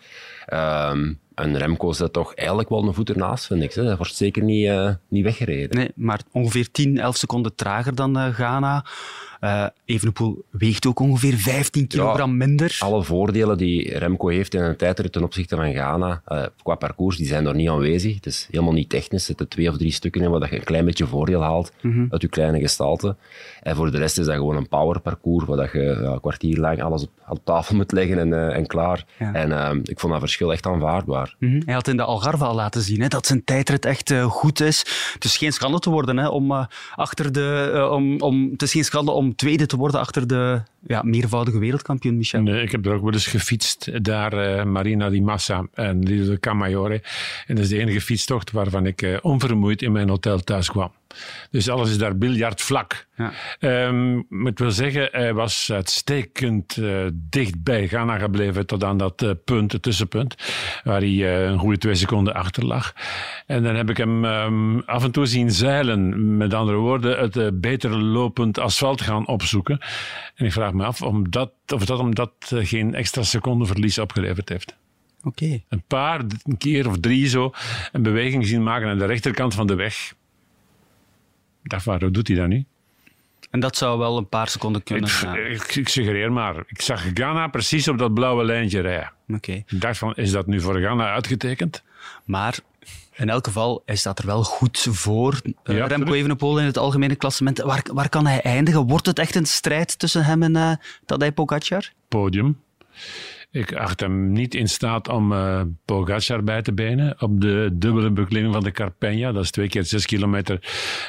Um, 0.93 1.21
en 1.41 1.59
Remco 1.59 1.93
zit 1.93 2.13
toch 2.13 2.35
eigenlijk 2.35 2.69
wel 2.69 2.85
een 2.85 2.95
voet 2.95 3.11
ernaast, 3.11 3.47
vind 3.47 3.63
ik. 3.63 3.73
Hij 3.73 3.97
wordt 3.97 4.15
zeker 4.15 4.43
niet, 4.43 4.67
uh, 4.67 4.91
niet 5.09 5.25
weggereden. 5.25 5.77
Nee, 5.77 5.91
maar 5.95 6.21
ongeveer 6.33 6.71
10, 6.71 6.99
11 6.99 7.17
seconden 7.17 7.55
trager 7.55 7.95
dan 7.95 8.19
uh, 8.19 8.35
Ghana. 8.35 8.85
Uh, 9.41 9.67
Evenepoel 9.85 10.45
weegt 10.51 10.87
ook 10.87 10.99
ongeveer 10.99 11.35
15 11.35 11.87
kilogram 11.87 12.31
ja, 12.31 12.37
minder. 12.37 12.77
Alle 12.79 13.03
voordelen 13.03 13.59
die 13.59 13.99
Remco 13.99 14.29
heeft 14.29 14.55
in 14.55 14.63
een 14.63 14.77
tijdrit 14.77 15.13
ten 15.13 15.23
opzichte 15.23 15.57
van 15.57 15.73
Ghana, 15.73 16.23
uh, 16.29 16.43
qua 16.63 16.75
parcours, 16.75 17.17
die 17.17 17.26
zijn 17.26 17.47
er 17.47 17.55
niet 17.55 17.69
aanwezig. 17.69 18.15
Het 18.15 18.26
is 18.26 18.49
helemaal 18.50 18.73
niet 18.73 18.89
technisch. 18.89 19.21
Er 19.21 19.26
zitten 19.26 19.49
twee 19.49 19.69
of 19.69 19.76
drie 19.76 19.93
stukken 19.93 20.23
in 20.23 20.31
waar 20.31 20.50
je 20.50 20.57
een 20.57 20.65
klein 20.65 20.85
beetje 20.85 21.07
voordeel 21.07 21.43
haalt 21.43 21.73
mm 21.81 21.93
-hmm. 21.93 22.07
uit 22.11 22.23
je 22.23 22.29
kleine 22.29 22.61
gestalte. 22.61 23.17
En 23.63 23.76
voor 23.76 23.91
de 23.91 23.99
rest 23.99 24.19
is 24.19 24.26
dat 24.26 24.35
gewoon 24.35 24.57
een 24.57 24.69
power 24.69 25.00
parcours, 25.00 25.45
waar 25.45 25.79
je 25.79 25.83
ja, 25.83 26.13
een 26.13 26.21
kwartier 26.21 26.59
lang 26.59 26.83
alles 26.83 27.03
op, 27.03 27.11
op 27.29 27.45
tafel 27.45 27.76
moet 27.76 27.93
leggen 27.93 28.19
en, 28.19 28.29
uh, 28.29 28.57
en 28.57 28.67
klaar. 28.67 29.05
Ja. 29.19 29.33
En 29.35 29.81
ik 29.85 30.00
vond 30.00 30.13
dat 30.13 30.23
verschil 30.23 30.53
echt 30.53 30.67
aanvaardbaar. 30.67 31.35
Mm 31.39 31.50
-hmm. 31.50 31.63
Hij 31.65 31.75
had 31.75 31.89
in 31.89 31.97
de 31.97 32.03
Algarve 32.03 32.45
al 32.45 32.55
laten 32.55 32.81
zien 32.83 33.00
hè, 33.00 33.09
dat 33.09 33.26
zijn 33.26 33.45
tijdrit 33.45 33.85
echt 33.85 34.13
goed 34.23 34.61
is. 34.61 34.79
Het 35.15 35.25
is 35.25 35.37
geen 35.37 35.53
schande 35.53 35.79
te 35.79 35.91
worden 35.91 36.17
hè, 36.17 36.29
om 36.29 36.69
achter 36.95 37.33
de... 37.33 37.89
om, 37.93 38.21
om, 38.21 38.50
het 38.50 38.63
is 38.63 38.73
geen 38.73 38.85
schande 38.85 39.11
om 39.11 39.29
tweede 39.34 39.66
te 39.66 39.76
worden 39.76 40.00
achter 40.00 40.26
de 40.26 40.62
ja, 40.86 41.02
meervoudige 41.02 41.58
wereldkampioen 41.58 42.16
Michel. 42.16 42.43
Nee, 42.43 42.62
ik 42.62 42.71
heb 42.71 42.86
er 42.86 42.93
ook 42.93 43.02
wel 43.02 43.12
eens 43.12 43.26
gefietst, 43.26 44.04
daar 44.04 44.58
uh, 44.58 44.64
Marina 44.64 45.10
di 45.10 45.23
Massa 45.23 45.66
en 45.75 46.00
de 46.00 46.36
Camaiore. 46.40 47.02
En 47.47 47.54
dat 47.54 47.64
is 47.64 47.71
de 47.71 47.78
enige 47.78 48.00
fietstocht 48.00 48.50
waarvan 48.50 48.86
ik 48.86 49.02
uh, 49.02 49.19
onvermoeid 49.23 49.82
in 49.82 49.93
mijn 49.93 50.08
hotel 50.08 50.38
thuis 50.38 50.71
kwam. 50.71 50.93
Dus 51.50 51.69
alles 51.69 51.90
is 51.90 51.99
daar 51.99 52.19
biljartvlak. 52.19 53.06
Ja. 53.16 53.32
Um, 53.86 54.19
ik 54.47 54.58
wil 54.58 54.71
zeggen, 54.71 55.08
hij 55.10 55.34
was 55.34 55.73
uitstekend 55.73 56.76
uh, 56.76 57.06
dicht 57.12 57.62
bij 57.62 57.88
Ghana 57.88 58.19
gebleven 58.19 58.66
tot 58.66 58.84
aan 58.84 58.99
dat 58.99 59.23
uh, 59.23 59.30
punt, 59.45 59.73
het 59.73 59.82
tussenpunt, 59.82 60.34
waar 60.84 61.00
hij 61.00 61.10
uh, 61.10 61.43
een 61.43 61.58
goede 61.58 61.78
twee 61.78 61.95
seconden 61.95 62.34
achter 62.34 62.66
lag. 62.66 62.93
En 63.47 63.62
dan 63.62 63.75
heb 63.75 63.90
ik 63.90 63.97
hem 63.97 64.25
um, 64.25 64.80
af 64.80 65.04
en 65.04 65.10
toe 65.10 65.26
zien 65.26 65.50
zeilen. 65.50 66.36
Met 66.36 66.54
andere 66.54 66.78
woorden, 66.78 67.19
het 67.19 67.60
beter 67.60 67.90
lopend 67.99 68.58
asfalt 68.58 69.00
gaan 69.00 69.26
opzoeken. 69.26 69.78
En 70.34 70.47
ik 70.47 70.52
vraag 70.52 70.70
me 70.75 70.85
af 70.85 71.02
of 71.02 71.23
dat, 71.23 71.52
of 71.75 71.85
dat 71.85 71.99
omdat 71.99 72.33
geen 72.49 72.95
extra 72.95 73.23
secondenverlies 73.23 73.99
opgeleverd 73.99 74.49
heeft. 74.49 74.76
Okay. 75.23 75.65
Een 75.69 75.83
paar, 75.87 76.21
een 76.45 76.59
keer 76.59 76.89
of 76.89 76.99
drie 77.00 77.28
zo, 77.28 77.52
een 77.93 78.02
beweging 78.02 78.47
zien 78.47 78.63
maken 78.63 78.89
aan 78.89 78.99
de 78.99 79.06
rechterkant 79.06 79.54
van 79.54 79.67
de 79.67 79.75
weg 79.75 80.15
dat, 81.63 81.85
waarom 81.85 82.13
doet 82.13 82.28
hij 82.28 82.37
dat 82.37 82.49
niet? 82.49 82.67
En 83.50 83.61
dat 83.61 83.76
zou 83.76 83.99
wel 83.99 84.17
een 84.17 84.28
paar 84.28 84.49
seconden 84.49 84.83
kunnen 84.83 85.09
gaan. 85.09 85.37
Ik, 85.37 85.75
ik, 85.76 85.89
suggereer 85.89 86.33
maar. 86.33 86.65
Ik 86.67 86.83
zag 86.83 87.02
Ghana 87.15 87.49
precies 87.49 87.89
op 87.89 87.99
dat 87.99 88.15
blauwe 88.15 88.45
lijntje 88.45 88.80
rijden. 88.80 89.13
Oké. 89.28 89.37
Okay. 89.37 89.65
Ik 89.67 89.80
dacht 89.80 89.99
van, 89.99 90.15
is 90.15 90.30
dat 90.30 90.47
nu 90.47 90.61
voor 90.61 90.80
Ghana 90.80 91.13
uitgetekend? 91.13 91.83
Maar 92.25 92.59
in 93.14 93.28
elk 93.28 93.47
geval 93.47 93.82
is 93.84 94.02
dat 94.02 94.19
er 94.19 94.26
wel 94.26 94.43
goed 94.45 94.86
voor. 94.90 95.40
Uh, 95.64 95.76
ja, 95.76 95.86
Remco 95.86 96.12
Evenepoel 96.12 96.58
in 96.58 96.64
het 96.64 96.78
algemene 96.78 97.16
klassement. 97.16 97.58
Waar, 97.58 97.82
waar 97.93 98.08
kan 98.08 98.26
hij 98.26 98.40
eindigen? 98.40 98.86
Wordt 98.86 99.06
het 99.06 99.19
echt 99.19 99.34
een 99.34 99.47
strijd 99.47 99.99
tussen 99.99 100.25
hem 100.25 100.43
en 100.43 100.56
uh, 100.56 100.73
Tadej 101.06 101.32
Pogacar? 101.32 101.93
Podium. 102.08 102.60
Ik 103.50 103.75
acht 103.75 104.00
hem 104.00 104.32
niet 104.32 104.54
in 104.54 104.69
staat 104.69 105.08
om 105.08 105.32
uh, 105.32 105.60
Pogacar 105.84 106.45
bij 106.45 106.62
te 106.62 106.73
benen 106.73 107.16
op 107.19 107.40
de 107.40 107.69
dubbele 107.73 108.10
beklimming 108.10 108.54
van 108.54 108.62
de 108.62 108.71
Carpegna. 108.71 109.32
Dat 109.32 109.43
is 109.43 109.50
twee 109.50 109.69
keer 109.69 109.84
zes 109.84 110.06
kilometer 110.06 110.58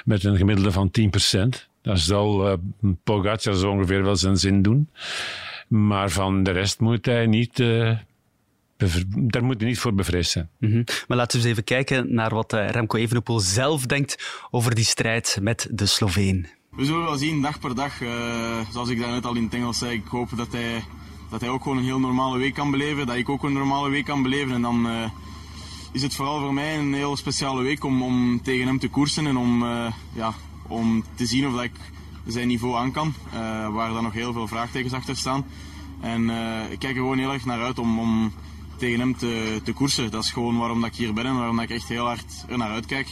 met 0.05 0.23
een 0.23 0.37
gemiddelde 0.37 0.71
van 0.71 0.91
10%. 0.99 1.67
Dat 1.81 1.99
zal 1.99 2.47
uh, 2.47 2.53
Pogacar 3.03 3.53
zo 3.53 3.71
ongeveer 3.71 4.03
wel 4.03 4.15
zijn 4.15 4.37
zin 4.37 4.61
doen. 4.61 4.89
Maar 5.67 6.09
van 6.09 6.43
de 6.43 6.51
rest 6.51 6.79
moet 6.79 7.05
hij 7.05 7.25
niet... 7.25 7.59
Uh, 7.59 7.97
daar 9.07 9.43
moet 9.43 9.59
hij 9.59 9.69
niet 9.69 9.79
voor 9.79 9.93
bevreesd 9.93 10.31
zijn. 10.31 10.49
Mm 10.59 10.71
-hmm. 10.71 10.83
Maar 11.07 11.17
laten 11.17 11.37
we 11.37 11.43
eens 11.43 11.51
even 11.51 11.63
kijken 11.63 12.13
naar 12.13 12.33
wat 12.33 12.53
Remco 12.53 12.97
Evenepoel 12.97 13.39
zelf 13.39 13.85
denkt 13.85 14.43
over 14.51 14.75
die 14.75 14.85
strijd 14.85 15.37
met 15.41 15.67
de 15.71 15.85
Sloveen. 15.85 16.47
We 16.71 16.85
zullen 16.85 17.03
wel 17.03 17.17
zien, 17.17 17.41
dag 17.41 17.59
per 17.59 17.75
dag. 17.75 17.93
zoals 18.71 18.89
ik 18.89 18.99
daarnet 18.99 19.25
al 19.25 19.35
in 19.35 19.43
het 19.43 19.53
Engels 19.53 19.77
zei, 19.77 19.93
ik 19.93 20.07
hoop 20.07 20.29
dat 20.37 20.51
hij 20.51 20.83
dat 21.31 21.41
hij 21.41 21.49
ook 21.49 21.63
gewoon 21.63 21.77
een 21.77 21.83
heel 21.83 21.99
normale 21.99 22.37
week 22.37 22.53
kan 22.53 22.71
beleven, 22.71 23.07
dat 23.07 23.15
ik 23.15 23.29
ook 23.29 23.43
een 23.43 23.53
normale 23.53 23.89
week 23.89 24.05
kan 24.05 24.23
beleven. 24.23 24.53
En 24.53 24.61
dan 24.61 24.87
uh, 24.87 25.09
is 25.91 26.01
het 26.01 26.15
vooral 26.15 26.39
voor 26.39 26.53
mij 26.53 26.77
een 26.77 26.93
heel 26.93 27.17
speciale 27.17 27.61
week 27.61 27.83
om, 27.83 28.03
om 28.03 28.41
tegen 28.41 28.67
hem 28.67 28.79
te 28.79 28.89
koersen 28.89 29.27
en 29.27 29.37
om, 29.37 29.63
uh, 29.63 29.91
ja, 30.13 30.33
om 30.67 31.03
te 31.15 31.25
zien 31.25 31.47
of 31.47 31.53
dat 31.53 31.63
ik 31.63 31.75
zijn 32.25 32.47
niveau 32.47 32.75
aan 32.75 32.91
kan, 32.91 33.13
uh, 33.27 33.33
waar 33.73 33.93
dan 33.93 34.03
nog 34.03 34.13
heel 34.13 34.33
veel 34.33 34.47
vraagtekens 34.47 34.93
achter 34.93 35.15
staan. 35.15 35.45
En 36.01 36.29
ik 36.71 36.79
kijk 36.79 36.95
er 36.95 37.01
gewoon 37.01 37.17
heel 37.17 37.33
erg 37.33 37.45
naar 37.45 37.61
uit 37.61 37.79
om, 37.79 37.99
om 37.99 38.33
tegen 38.81 38.99
hem 38.99 39.17
te, 39.17 39.61
te 39.63 39.73
koersen. 39.73 40.11
Dat 40.11 40.23
is 40.23 40.31
gewoon 40.31 40.57
waarom 40.57 40.81
dat 40.81 40.89
ik 40.89 40.95
hier 40.95 41.13
ben 41.13 41.25
en 41.25 41.37
waarom 41.37 41.55
dat 41.55 41.69
ik 41.69 41.75
echt 41.75 41.87
heel 41.87 42.05
hard 42.05 42.45
er 42.47 42.57
naar 42.57 42.71
uitkijk. 42.71 43.07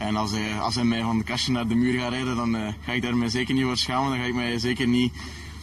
En 0.00 0.16
als 0.16 0.30
hij, 0.30 0.60
als 0.60 0.74
hij 0.74 0.84
mij 0.84 1.02
van 1.02 1.18
de 1.18 1.24
kastje 1.24 1.52
naar 1.52 1.68
de 1.68 1.74
muur 1.74 2.00
gaat 2.00 2.10
rijden, 2.10 2.36
dan 2.36 2.54
uh, 2.54 2.68
ga 2.84 2.92
ik 2.92 3.02
daar 3.02 3.16
mij 3.16 3.28
zeker 3.28 3.54
niet 3.54 3.64
voor 3.64 3.76
schamen. 3.76 4.10
Dan 4.10 4.18
ga 4.18 4.24
ik 4.24 4.34
mij 4.34 4.58
zeker 4.58 4.86
niet 4.86 5.12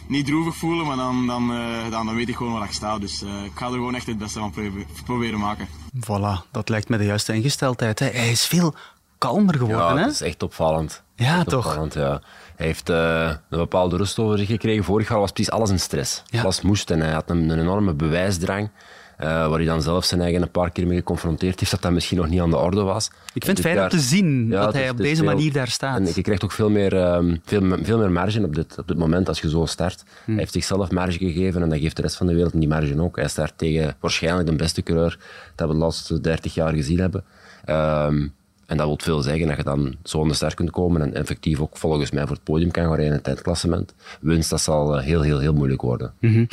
niet 0.06 0.26
droevig 0.26 0.54
voelen, 0.54 0.86
maar 0.86 0.96
dan, 0.96 1.26
dan, 1.26 1.50
uh, 1.52 1.90
dan, 1.90 2.06
dan, 2.06 2.14
weet 2.14 2.28
ik 2.28 2.36
gewoon 2.36 2.52
waar 2.52 2.64
ik 2.64 2.72
sta. 2.72 2.98
Dus 2.98 3.22
uh, 3.22 3.44
ik 3.44 3.50
ga 3.54 3.66
er 3.66 3.72
gewoon 3.72 3.94
echt 3.94 4.06
het 4.06 4.18
beste 4.18 4.38
van 4.38 4.50
proberen, 4.50 4.86
proberen 5.04 5.38
maken. 5.38 5.68
Voilà, 5.96 6.50
dat 6.50 6.68
lijkt 6.68 6.88
me 6.88 6.96
de 6.96 7.04
juiste 7.04 7.34
ingesteldheid. 7.34 7.98
Hè. 7.98 8.06
Hij 8.06 8.30
is 8.30 8.46
veel 8.46 8.74
kalmer 9.18 9.54
geworden. 9.54 9.96
Ja, 9.96 10.02
dat 10.02 10.12
is 10.12 10.20
echt 10.20 10.42
opvallend. 10.42 11.02
Ja, 11.14 11.38
echt 11.38 11.48
toch? 11.48 11.66
Opvallend, 11.66 11.94
ja. 11.94 12.22
Hij 12.58 12.66
heeft 12.66 12.90
uh, 12.90 13.32
een 13.50 13.58
bepaalde 13.58 13.96
rust 13.96 14.18
over 14.18 14.38
zich 14.38 14.46
gekregen. 14.46 14.84
Vorig 14.84 15.08
jaar 15.08 15.18
was 15.18 15.32
precies 15.32 15.52
alles 15.52 15.70
in 15.70 15.80
stress. 15.80 16.22
Ja. 16.26 16.42
Alles 16.42 16.60
moest 16.60 16.90
en 16.90 17.00
hij 17.00 17.12
had 17.12 17.30
een, 17.30 17.48
een 17.48 17.60
enorme 17.60 17.94
bewijsdrang. 17.94 18.70
waar 19.18 19.50
hij 19.50 19.64
dan 19.64 19.82
zelf 19.82 20.04
zijn 20.04 20.20
eigen 20.20 20.42
een 20.42 20.50
paar 20.50 20.70
keer 20.70 20.86
mee 20.86 20.96
geconfronteerd 20.96 21.58
heeft, 21.60 21.72
dat 21.72 21.82
dat 21.82 21.92
misschien 21.92 22.16
nog 22.16 22.28
niet 22.28 22.40
aan 22.40 22.50
de 22.50 22.56
orde 22.56 22.82
was. 22.82 23.10
Ik 23.34 23.44
vind 23.44 23.58
het 23.58 23.66
fijn 23.66 23.82
om 23.82 23.88
te 23.88 23.98
zien 23.98 24.50
dat 24.50 24.72
hij 24.72 24.90
op 24.90 24.96
deze 24.96 25.24
manier 25.24 25.52
daar 25.52 25.68
staat. 25.68 25.98
En 25.98 26.12
je 26.14 26.22
krijgt 26.22 26.44
ook 26.44 26.52
veel 26.52 26.70
meer, 26.70 27.14
um, 27.14 27.40
veel, 27.44 27.78
veel 27.82 27.98
meer 27.98 28.10
marge 28.10 28.44
op 28.44 28.54
dit, 28.54 28.78
op 28.78 28.88
dit 28.88 28.98
moment 28.98 29.28
als 29.28 29.40
je 29.40 29.48
zo 29.48 29.66
start. 29.66 30.02
Hmm. 30.02 30.34
Hij 30.34 30.42
heeft 30.42 30.52
zichzelf 30.52 30.90
marge 30.90 31.18
gegeven 31.18 31.62
en 31.62 31.68
dat 31.68 31.78
geeft 31.78 31.96
de 31.96 32.02
rest 32.02 32.16
van 32.16 32.26
de 32.26 32.34
wereld 32.34 32.52
die 32.52 32.68
marge 32.68 33.00
ook. 33.00 33.16
Hij 33.16 33.28
start 33.28 33.52
tegen 33.56 33.96
waarschijnlijk 34.00 34.48
de 34.48 34.56
beste 34.56 34.82
coureur 34.82 35.18
dat 35.54 35.68
we 35.68 35.74
de 35.74 35.80
laatste 35.80 36.20
30 36.20 36.54
jaar 36.54 36.72
gezien 36.72 36.98
hebben. 36.98 37.24
Um, 37.68 38.36
en 38.68 38.76
dat 38.76 38.86
wil 38.86 38.98
veel 39.00 39.22
zeggen 39.22 39.46
dat 39.46 39.56
je 39.56 39.62
dan 39.62 39.96
zo 40.02 40.22
aan 40.22 40.28
de 40.28 40.34
start 40.34 40.54
kunt 40.54 40.70
komen 40.70 41.02
en 41.02 41.14
effectief 41.14 41.60
ook 41.60 41.76
volgens 41.76 42.10
mij 42.10 42.26
voor 42.26 42.34
het 42.34 42.44
podium 42.44 42.70
kan 42.70 42.82
gaan 42.82 42.92
rijden 42.92 43.06
in 43.06 43.12
het 43.12 43.24
tijdklassement. 43.24 43.94
Winst, 44.20 44.50
dat 44.50 44.60
zal 44.60 44.98
eh, 44.98 45.04
heel, 45.04 45.20
heel, 45.20 45.38
heel 45.38 45.52
moeilijk 45.52 45.82
worden. 45.82 46.14
Mm 46.20 46.48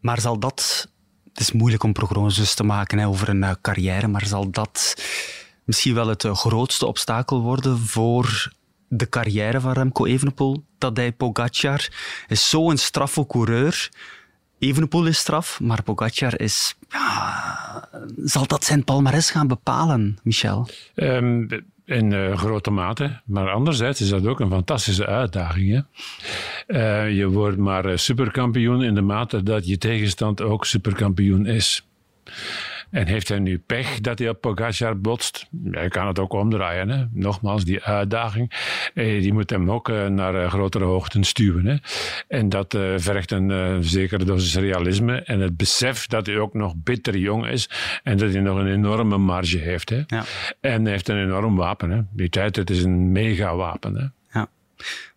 Maar 0.00 0.20
zal 0.20 0.38
dat... 0.38 0.88
Het 1.32 1.40
is 1.40 1.52
moeilijk 1.52 1.82
om 1.82 1.92
prognoses 1.92 2.54
te 2.54 2.64
maken 2.64 2.98
hè, 2.98 3.06
over 3.06 3.28
een 3.28 3.42
uh, 3.42 3.50
carrière, 3.60 4.08
maar 4.08 4.26
zal 4.26 4.50
dat 4.50 4.94
misschien 5.64 5.94
wel 5.94 6.06
het 6.06 6.24
uh, 6.24 6.34
grootste 6.34 6.86
obstakel 6.86 7.40
worden 7.40 7.78
voor 7.78 8.52
de 8.88 9.08
carrière 9.08 9.60
van 9.60 9.72
Remco 9.72 10.06
Evenepoel? 10.06 10.64
Tadej 10.78 11.12
Pogacar 11.12 11.88
is 12.28 12.50
zo'n 12.50 12.76
straffe 12.76 13.26
coureur 13.26 13.90
Evenepoel 14.58 15.06
is 15.06 15.18
straf, 15.18 15.60
maar 15.60 15.82
Pogacar 15.82 16.40
is... 16.40 16.74
Ja, 16.88 17.88
zal 18.24 18.46
dat 18.46 18.64
zijn 18.64 18.84
palmares 18.84 19.30
gaan 19.30 19.46
bepalen, 19.46 20.18
Michel? 20.22 20.68
Um, 20.94 21.48
in 21.86 22.12
uh, 22.12 22.38
grote 22.38 22.70
mate. 22.70 23.20
Maar 23.24 23.50
anderzijds 23.50 24.00
is 24.00 24.08
dat 24.08 24.26
ook 24.26 24.40
een 24.40 24.50
fantastische 24.50 25.06
uitdaging. 25.06 25.70
Hè? 25.70 25.80
Uh, 27.06 27.16
je 27.16 27.28
wordt 27.28 27.56
maar 27.56 27.84
eh, 27.84 27.96
superkampioen 27.96 28.82
in 28.82 28.94
de 28.94 29.00
mate 29.00 29.42
dat 29.42 29.66
je 29.66 29.78
tegenstand 29.78 30.40
ook 30.40 30.64
superkampioen 30.64 31.46
is. 31.46 31.86
En 32.90 33.06
heeft 33.06 33.28
hij 33.28 33.38
nu 33.38 33.58
pech 33.58 34.00
dat 34.00 34.18
hij 34.18 34.28
op 34.28 34.40
Pogacar 34.40 35.00
botst? 35.00 35.46
Hij 35.70 35.88
kan 35.88 36.06
het 36.06 36.18
ook 36.18 36.32
omdraaien. 36.32 36.88
Hè? 36.88 37.04
Nogmaals, 37.12 37.64
die 37.64 37.84
uitdaging. 37.84 38.52
Eh, 38.94 39.22
die 39.22 39.32
moet 39.32 39.50
hem 39.50 39.70
ook 39.70 39.88
eh, 39.88 40.06
naar 40.06 40.34
eh, 40.34 40.48
grotere 40.48 40.84
hoogten 40.84 41.24
stuwen. 41.24 41.66
Hè? 41.66 41.76
En 42.28 42.48
dat 42.48 42.74
uh, 42.74 42.94
vergt 42.96 43.30
een 43.30 43.50
uh, 43.50 43.76
zekere 43.80 44.24
dosis 44.24 44.56
realisme. 44.56 45.22
En 45.22 45.40
het 45.40 45.56
besef 45.56 46.06
dat 46.06 46.26
hij 46.26 46.38
ook 46.38 46.54
nog 46.54 46.74
bitter 46.76 47.16
jong 47.16 47.46
is. 47.46 47.70
En 48.02 48.16
dat 48.16 48.32
hij 48.32 48.40
nog 48.40 48.58
een 48.58 48.72
enorme 48.72 49.16
marge 49.16 49.58
heeft. 49.58 49.90
Hè? 49.90 50.02
Ja. 50.06 50.24
En 50.60 50.82
hij 50.82 50.92
heeft 50.92 51.08
een 51.08 51.22
enorm 51.22 51.56
wapen. 51.56 51.90
Hè? 51.90 52.00
Die 52.10 52.28
tijd, 52.28 52.56
het 52.56 52.70
is 52.70 52.82
een 52.82 53.12
mega 53.12 53.56
wapen. 53.56 53.94
Hè? 53.96 54.06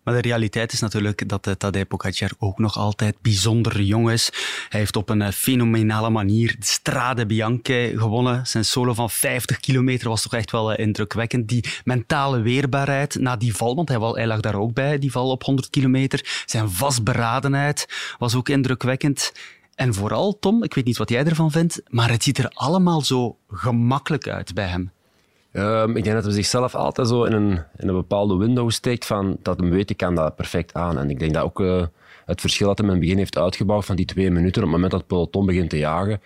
Maar 0.02 0.14
de 0.14 0.28
realiteit 0.28 0.72
is 0.72 0.80
natuurlijk 0.80 1.28
dat 1.28 1.46
uh, 1.46 1.54
Tadej 1.54 1.84
Pogacar 1.84 2.30
ook 2.38 2.58
nog 2.58 2.76
altijd 2.76 3.16
bijzonder 3.22 3.80
jong 3.80 4.10
is. 4.10 4.30
Hij 4.68 4.80
heeft 4.80 4.96
op 4.96 5.08
een 5.08 5.20
uh, 5.20 5.28
fenomenale 5.28 6.10
manier 6.10 6.56
de 6.58 6.66
Strade 6.66 7.26
Bianche 7.26 7.92
gewonnen. 7.96 8.46
Zijn 8.46 8.64
solo 8.64 8.94
van 8.94 9.10
50 9.10 9.60
kilometer 9.60 10.08
was 10.08 10.22
toch 10.22 10.34
echt 10.34 10.50
wel 10.50 10.72
uh, 10.72 10.78
indrukwekkend. 10.78 11.48
Die 11.48 11.64
mentale 11.84 12.40
weerbaarheid 12.40 13.14
na 13.14 13.36
die 13.36 13.56
val, 13.56 13.74
want 13.74 13.88
hij, 13.88 13.98
hij, 13.98 14.26
lag 14.26 14.40
daar 14.40 14.54
ook 14.54 14.74
bij, 14.74 14.98
die 14.98 15.10
val 15.10 15.30
op 15.30 15.42
100 15.42 15.70
kilometer. 15.70 16.42
Zijn 16.46 16.70
vastberadenheid 16.70 17.88
was 18.18 18.34
ook 18.34 18.48
indrukwekkend. 18.48 19.32
En 19.74 19.94
vooral, 19.94 20.38
Tom, 20.38 20.62
ik 20.62 20.74
weet 20.74 20.84
niet 20.84 20.96
wat 20.96 21.08
jij 21.10 21.24
ervan 21.24 21.50
vindt, 21.50 21.82
maar 21.88 22.10
het 22.10 22.22
ziet 22.22 22.38
er 22.38 22.50
allemaal 22.54 23.02
zo 23.02 23.36
gemakkelijk 23.48 24.28
uit 24.28 24.54
bij 24.54 24.66
hem. 24.66 24.92
Um, 25.52 25.96
ik 25.96 26.04
denk 26.04 26.14
dat 26.14 26.24
hij 26.24 26.32
zichzelf 26.32 26.74
altijd 26.74 27.08
zo 27.08 27.24
in 27.24 27.32
een, 27.32 27.62
in 27.76 27.88
een 27.88 27.94
bepaalde 27.94 28.36
window 28.36 28.70
steekt 28.70 29.06
van 29.06 29.36
dat 29.42 29.60
hem 29.60 29.70
weet, 29.70 29.90
ik 29.90 29.96
kan 29.96 30.14
dat 30.14 30.36
perfect 30.36 30.74
aan. 30.74 30.98
En 30.98 31.10
ik 31.10 31.18
denk 31.18 31.34
dat 31.34 31.42
ook 31.42 31.60
uh, 31.60 31.82
het 32.26 32.40
verschil 32.40 32.66
dat 32.66 32.78
hij 32.78 32.86
in 32.86 32.92
het 32.92 33.02
begin 33.02 33.18
heeft 33.18 33.38
uitgebouwd 33.38 33.84
van 33.84 33.96
die 33.96 34.04
twee 34.04 34.30
minuten, 34.30 34.62
op 34.62 34.68
het 34.68 34.70
moment 34.70 34.90
dat 34.90 35.00
het 35.00 35.08
peloton 35.08 35.46
begint 35.46 35.70
te 35.70 35.78
jagen, 35.78 36.20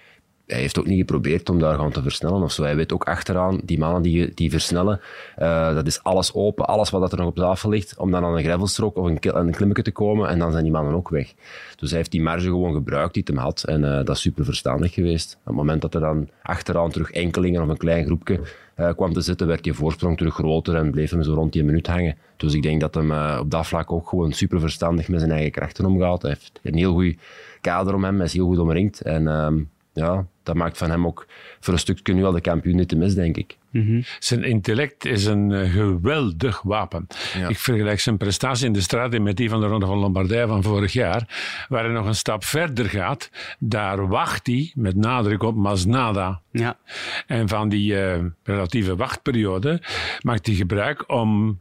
hij 0.47 0.61
heeft 0.61 0.79
ook 0.79 0.87
niet 0.87 0.99
geprobeerd 0.99 1.49
om 1.49 1.59
daar 1.59 1.75
gewoon 1.75 1.91
te 1.91 2.03
versnellen 2.03 2.43
of 2.43 2.53
zo. 2.53 2.63
Hij 2.63 2.77
weet 2.77 2.93
ook 2.93 3.05
achteraan, 3.05 3.61
die 3.65 3.79
mannen 3.79 4.03
die, 4.03 4.35
die 4.35 4.51
versnellen, 4.51 5.01
uh, 5.39 5.75
dat 5.75 5.87
is 5.87 6.03
alles 6.03 6.35
open, 6.35 6.67
alles 6.67 6.91
wat 6.91 7.13
er 7.13 7.19
nog 7.19 7.27
op 7.27 7.37
tafel 7.37 7.71
ligt, 7.71 7.99
om 7.99 8.11
dan 8.11 8.25
aan 8.25 8.37
een 8.37 8.43
gravelstrook 8.43 8.97
of 8.97 9.07
een, 9.07 9.19
een 9.21 9.51
klimmetje 9.51 9.83
te 9.83 9.93
komen 9.93 10.29
en 10.29 10.39
dan 10.39 10.51
zijn 10.51 10.63
die 10.63 10.73
mannen 10.73 10.95
ook 10.95 11.09
weg. 11.09 11.35
Dus 11.77 11.89
hij 11.89 11.99
heeft 11.99 12.11
die 12.11 12.23
marge 12.23 12.47
gewoon 12.47 12.75
gebruikt 12.75 13.15
die 13.15 13.23
hij 13.27 13.35
hem 13.35 13.45
had 13.45 13.63
en 13.63 13.81
uh, 13.81 13.97
dat 13.97 14.09
is 14.09 14.21
super 14.21 14.45
verstandig 14.45 14.95
geweest. 14.95 15.37
Op 15.41 15.47
het 15.47 15.55
moment 15.55 15.83
dat 15.83 15.95
er 15.95 16.01
dan 16.01 16.29
achteraan 16.43 16.91
terug 16.91 17.11
enkelingen 17.11 17.63
of 17.63 17.69
een 17.69 17.77
klein 17.77 18.05
groepje 18.05 18.41
uh, 18.77 18.93
kwam 18.93 19.13
te 19.13 19.21
zitten, 19.21 19.47
werd 19.47 19.65
je 19.65 19.75
voorsprong 19.75 20.17
terug 20.17 20.35
groter 20.35 20.75
en 20.75 20.91
bleef 20.91 21.11
hem 21.11 21.23
zo 21.23 21.35
rond 21.35 21.53
die 21.53 21.65
minuut 21.65 21.87
hangen. 21.87 22.17
Dus 22.37 22.55
ik 22.55 22.63
denk 22.63 22.81
dat 22.81 22.95
hem 22.95 23.39
op 23.39 23.51
dat 23.51 23.67
vlak 23.67 23.93
ook 23.93 24.09
gewoon 24.09 24.33
super 24.33 24.61
verstandig 24.61 25.09
met 25.09 25.21
zijn 25.21 25.33
eigen 25.33 25.51
krachten 25.51 25.85
omgaat. 25.85 26.23
Hij 26.23 26.31
heeft 26.31 26.61
een 26.63 26.77
heel 26.77 26.95
goed 26.95 27.17
kader 27.61 27.95
om 27.95 28.05
hem, 28.05 28.17
hij 28.17 28.25
is 28.25 28.33
heel 28.33 28.47
goed 28.47 28.59
omringd 28.59 29.01
en 29.01 29.29
ehm, 29.29 29.63
ja, 29.95 30.27
dat 30.43 30.55
maakt 30.55 30.79
van 30.79 30.91
hem 30.91 31.07
ook 31.07 31.27
voor 31.61 31.73
een 31.73 31.79
stukje 31.79 32.15
nu 32.15 32.25
al 32.25 32.33
de 32.33 32.41
kampioen 32.41 32.77
niet 32.77 32.89
te 32.89 32.97
mis, 32.97 33.15
denk 33.15 33.37
ik. 33.37 33.57
Mhm. 33.71 34.03
Zijn 34.19 34.45
intellect 34.45 35.05
is 35.05 35.25
een 35.25 35.51
uh, 35.51 35.73
geweldig 35.73 36.63
wapen. 36.63 37.07
Ik 37.49 37.59
vergelijk 37.59 38.01
zijn 38.01 38.17
prestatie 38.17 38.67
in 38.67 38.73
de 38.73 38.81
straat 38.81 39.19
met 39.19 39.37
die 39.37 39.49
van 39.49 39.61
de 39.61 39.67
Ronde 39.67 39.87
van 39.87 39.99
Lombardije 39.99 40.47
van 40.47 40.63
vorig 40.63 40.93
jaar, 40.93 41.29
waar 41.69 41.85
hij 41.85 41.93
nog 41.93 42.07
een 42.07 42.15
stap 42.15 42.45
verder 42.45 42.85
gaat. 42.85 43.31
Daar 43.59 44.09
wacht 44.09 44.47
hij 44.47 44.73
met 44.75 44.97
nadruk 44.97 45.43
op 45.43 45.55
Masnada. 45.55 46.41
Ja. 46.51 46.79
En 47.27 47.49
van 47.49 47.69
die 47.69 47.93
uh, 47.93 48.17
relatieve 48.43 48.97
wachtperiode 48.97 49.83
maakt 50.21 50.47
hij 50.47 50.55
gebruik 50.55 51.11
om 51.11 51.59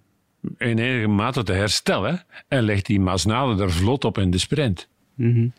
in 0.58 0.80
enige 0.80 1.08
mate 1.08 1.44
te 1.44 1.54
herstellen 1.54 2.26
en 2.48 2.64
legt 2.64 2.86
die 2.86 3.00
Masnada 3.00 3.64
er 3.64 3.72
vlot 3.72 4.06
op 4.06 4.18
in 4.18 4.32
de 4.32 4.38
sprint. 4.38 4.90
Mm 5.16 5.54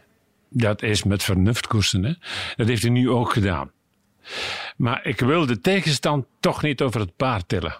dat 0.54 0.82
is 0.82 1.02
met 1.02 1.22
vernuftkoersen. 1.22 2.04
Hè? 2.04 2.12
Dat 2.56 2.68
heeft 2.68 2.82
hij 2.82 2.90
nu 2.90 3.10
ook 3.10 3.32
gedaan. 3.32 3.70
Maar 4.76 5.06
ik 5.06 5.20
wil 5.20 5.46
de 5.46 5.60
tegenstand 5.60 6.26
toch 6.40 6.62
niet 6.62 6.82
over 6.82 7.00
het 7.00 7.16
paard 7.16 7.48
tillen. 7.48 7.76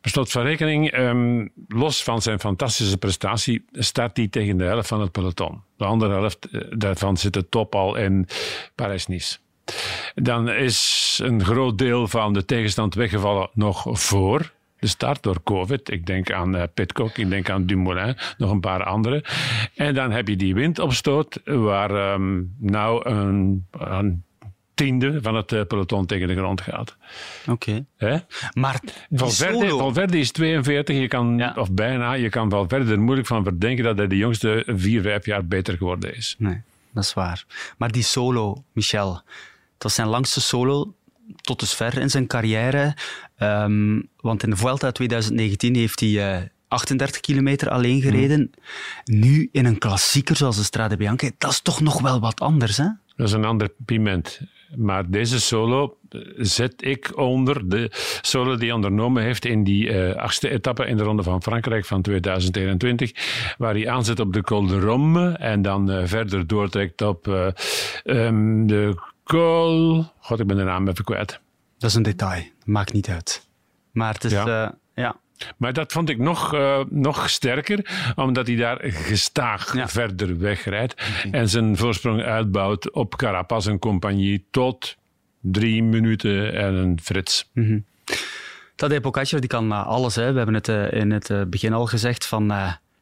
Per 0.00 0.10
slot 0.10 0.30
van 0.30 0.42
rekening, 0.42 0.98
um, 0.98 1.52
los 1.68 2.02
van 2.02 2.22
zijn 2.22 2.40
fantastische 2.40 2.96
prestatie, 2.96 3.64
staat 3.72 4.16
hij 4.16 4.28
tegen 4.28 4.56
de 4.56 4.64
helft 4.64 4.88
van 4.88 5.00
het 5.00 5.12
peloton. 5.12 5.62
De 5.76 5.84
andere 5.84 6.12
helft 6.12 6.44
eh, 6.50 6.60
daarvan 6.70 7.16
zit 7.16 7.32
de 7.32 7.48
top 7.48 7.74
al 7.74 7.96
in 7.96 8.26
Parijs-Nice. 8.74 9.38
Dan 10.14 10.50
is 10.50 11.18
een 11.22 11.44
groot 11.44 11.78
deel 11.78 12.08
van 12.08 12.32
de 12.32 12.44
tegenstand 12.44 12.94
weggevallen 12.94 13.50
nog 13.52 13.86
voor 13.90 14.52
de 14.80 14.86
start 14.86 15.22
door 15.22 15.42
COVID. 15.42 15.90
Ik 15.90 16.06
denk 16.06 16.32
aan 16.32 16.56
uh, 16.56 16.62
Pitcock, 16.74 17.16
ik 17.16 17.30
denk 17.30 17.50
aan 17.50 17.66
Dumoulin, 17.66 18.16
nog 18.38 18.50
een 18.50 18.60
paar 18.60 18.84
andere. 18.84 19.24
En 19.74 19.94
dan 19.94 20.10
heb 20.10 20.28
je 20.28 20.36
die 20.36 20.54
windopstoot 20.54 21.40
waar 21.44 22.12
um, 22.12 22.54
nou 22.58 23.08
een, 23.08 23.66
een 23.70 24.24
tiende 24.74 25.22
van 25.22 25.34
het 25.34 25.52
uh, 25.52 25.62
peloton 25.64 26.06
tegen 26.06 26.28
de 26.28 26.36
grond 26.36 26.60
gaat. 26.60 26.96
Oké. 27.48 27.84
Okay. 27.98 28.24
Maar 28.52 28.80
Valverde, 29.10 29.68
Valverde 29.68 30.18
is 30.18 30.30
42, 30.30 30.98
je 30.98 31.08
kan, 31.08 31.38
ja. 31.38 31.54
of 31.56 31.72
bijna, 31.72 32.12
je 32.12 32.28
kan 32.28 32.50
Valverde 32.50 32.92
er 32.92 33.00
moeilijk 33.00 33.26
van 33.26 33.42
verdenken 33.42 33.84
dat 33.84 33.98
hij 33.98 34.06
de 34.06 34.16
jongste 34.16 34.62
vier, 34.66 35.02
vijf 35.02 35.26
jaar 35.26 35.46
beter 35.46 35.76
geworden 35.76 36.16
is. 36.16 36.34
Nee, 36.38 36.60
dat 36.92 37.04
is 37.04 37.14
waar. 37.14 37.44
Maar 37.78 37.90
die 37.90 38.02
solo, 38.02 38.64
Michel, 38.72 39.12
dat 39.12 39.22
was 39.82 39.94
zijn 39.94 40.08
langste 40.08 40.40
solo 40.40 40.94
tot 41.40 41.60
dusver 41.60 41.98
in 41.98 42.10
zijn 42.10 42.26
carrière. 42.26 42.94
Um, 43.38 44.08
want 44.20 44.42
in 44.42 44.50
de 44.50 44.56
Vuelta 44.56 44.92
2019 44.92 45.74
heeft 45.74 46.00
hij 46.00 46.40
uh, 46.40 46.46
38 46.68 47.20
kilometer 47.20 47.68
alleen 47.68 48.00
gereden. 48.00 48.50
Nu 49.04 49.48
in 49.52 49.64
een 49.64 49.78
klassieker 49.78 50.36
zoals 50.36 50.56
de 50.56 50.62
Strade 50.62 50.96
Bianche, 50.96 51.32
dat 51.38 51.50
is 51.50 51.60
toch 51.60 51.80
nog 51.80 52.00
wel 52.00 52.20
wat 52.20 52.40
anders, 52.40 52.76
hè? 52.76 52.86
Dat 53.16 53.28
is 53.28 53.32
een 53.32 53.44
ander 53.44 53.72
piment. 53.84 54.40
Maar 54.76 55.10
deze 55.10 55.40
solo 55.40 55.96
zet 56.36 56.74
ik 56.76 57.18
onder 57.18 57.68
de 57.68 57.90
solo 58.20 58.56
die 58.56 58.66
hij 58.66 58.72
ondernomen 58.72 59.22
heeft 59.22 59.44
in 59.44 59.64
die 59.64 59.88
uh, 59.88 60.14
achtste 60.14 60.50
etappe 60.50 60.86
in 60.86 60.96
de 60.96 61.02
Ronde 61.02 61.22
van 61.22 61.42
Frankrijk 61.42 61.84
van 61.84 62.02
2021, 62.02 63.12
waar 63.58 63.74
hij 63.74 63.88
aanzet 63.88 64.20
op 64.20 64.32
de 64.32 64.42
Col 64.42 64.66
de 64.66 64.80
Rome 64.80 65.32
en 65.32 65.62
dan 65.62 65.90
uh, 65.90 66.02
verder 66.04 66.46
doortrekt 66.46 67.02
op 67.02 67.26
uh, 67.26 67.46
um, 68.04 68.66
de 68.66 68.94
God, 69.30 70.40
ik 70.40 70.46
ben 70.46 70.56
de 70.56 70.62
naam 70.62 70.88
even 70.88 71.04
kwijt. 71.04 71.40
Dat 71.78 71.90
is 71.90 71.96
een 71.96 72.02
detail, 72.02 72.42
maakt 72.64 72.92
niet 72.92 73.08
uit. 73.08 73.46
Maar 73.92 74.14
het 74.14 74.24
is... 74.24 74.32
Ja. 74.32 74.74
ja. 74.94 75.16
Maar 75.56 75.72
dat 75.72 75.92
vond 75.92 76.08
ik 76.08 76.18
nog, 76.18 76.54
uh, 76.54 76.80
nog 76.88 77.30
sterker, 77.30 78.12
omdat 78.16 78.46
hij 78.46 78.56
daar 78.56 78.78
gestaag 78.82 79.74
ja. 79.74 79.88
verder 79.88 80.38
wegrijdt 80.38 80.92
okay. 80.92 81.40
en 81.40 81.48
zijn 81.48 81.76
voorsprong 81.76 82.22
uitbouwt 82.22 82.92
op 82.92 83.16
Carapaz 83.16 83.66
en 83.66 83.78
compagnie 83.78 84.44
tot 84.50 84.96
drie 85.40 85.82
minuten 85.82 86.54
en 86.54 86.74
een 86.74 86.98
frits. 87.02 87.50
Mm 87.52 87.64
-hmm. 87.66 87.84
Tadej 88.74 89.00
Pogacar 89.00 89.40
die 89.40 89.48
kan 89.48 89.72
uh, 89.72 89.86
alles. 89.86 90.14
Hè. 90.14 90.30
We 90.32 90.36
hebben 90.36 90.54
het 90.54 90.68
uh, 90.68 90.92
in 90.92 91.10
het 91.10 91.50
begin 91.50 91.72
al 91.72 91.86
gezegd 91.86 92.26
van 92.26 92.52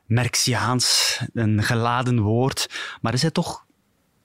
Merxiaans, 0.06 1.20
een 1.34 1.62
geladen 1.62 2.20
woord. 2.20 2.70
Maar 3.00 3.12
is 3.12 3.22
hij 3.22 3.30
toch 3.30 3.66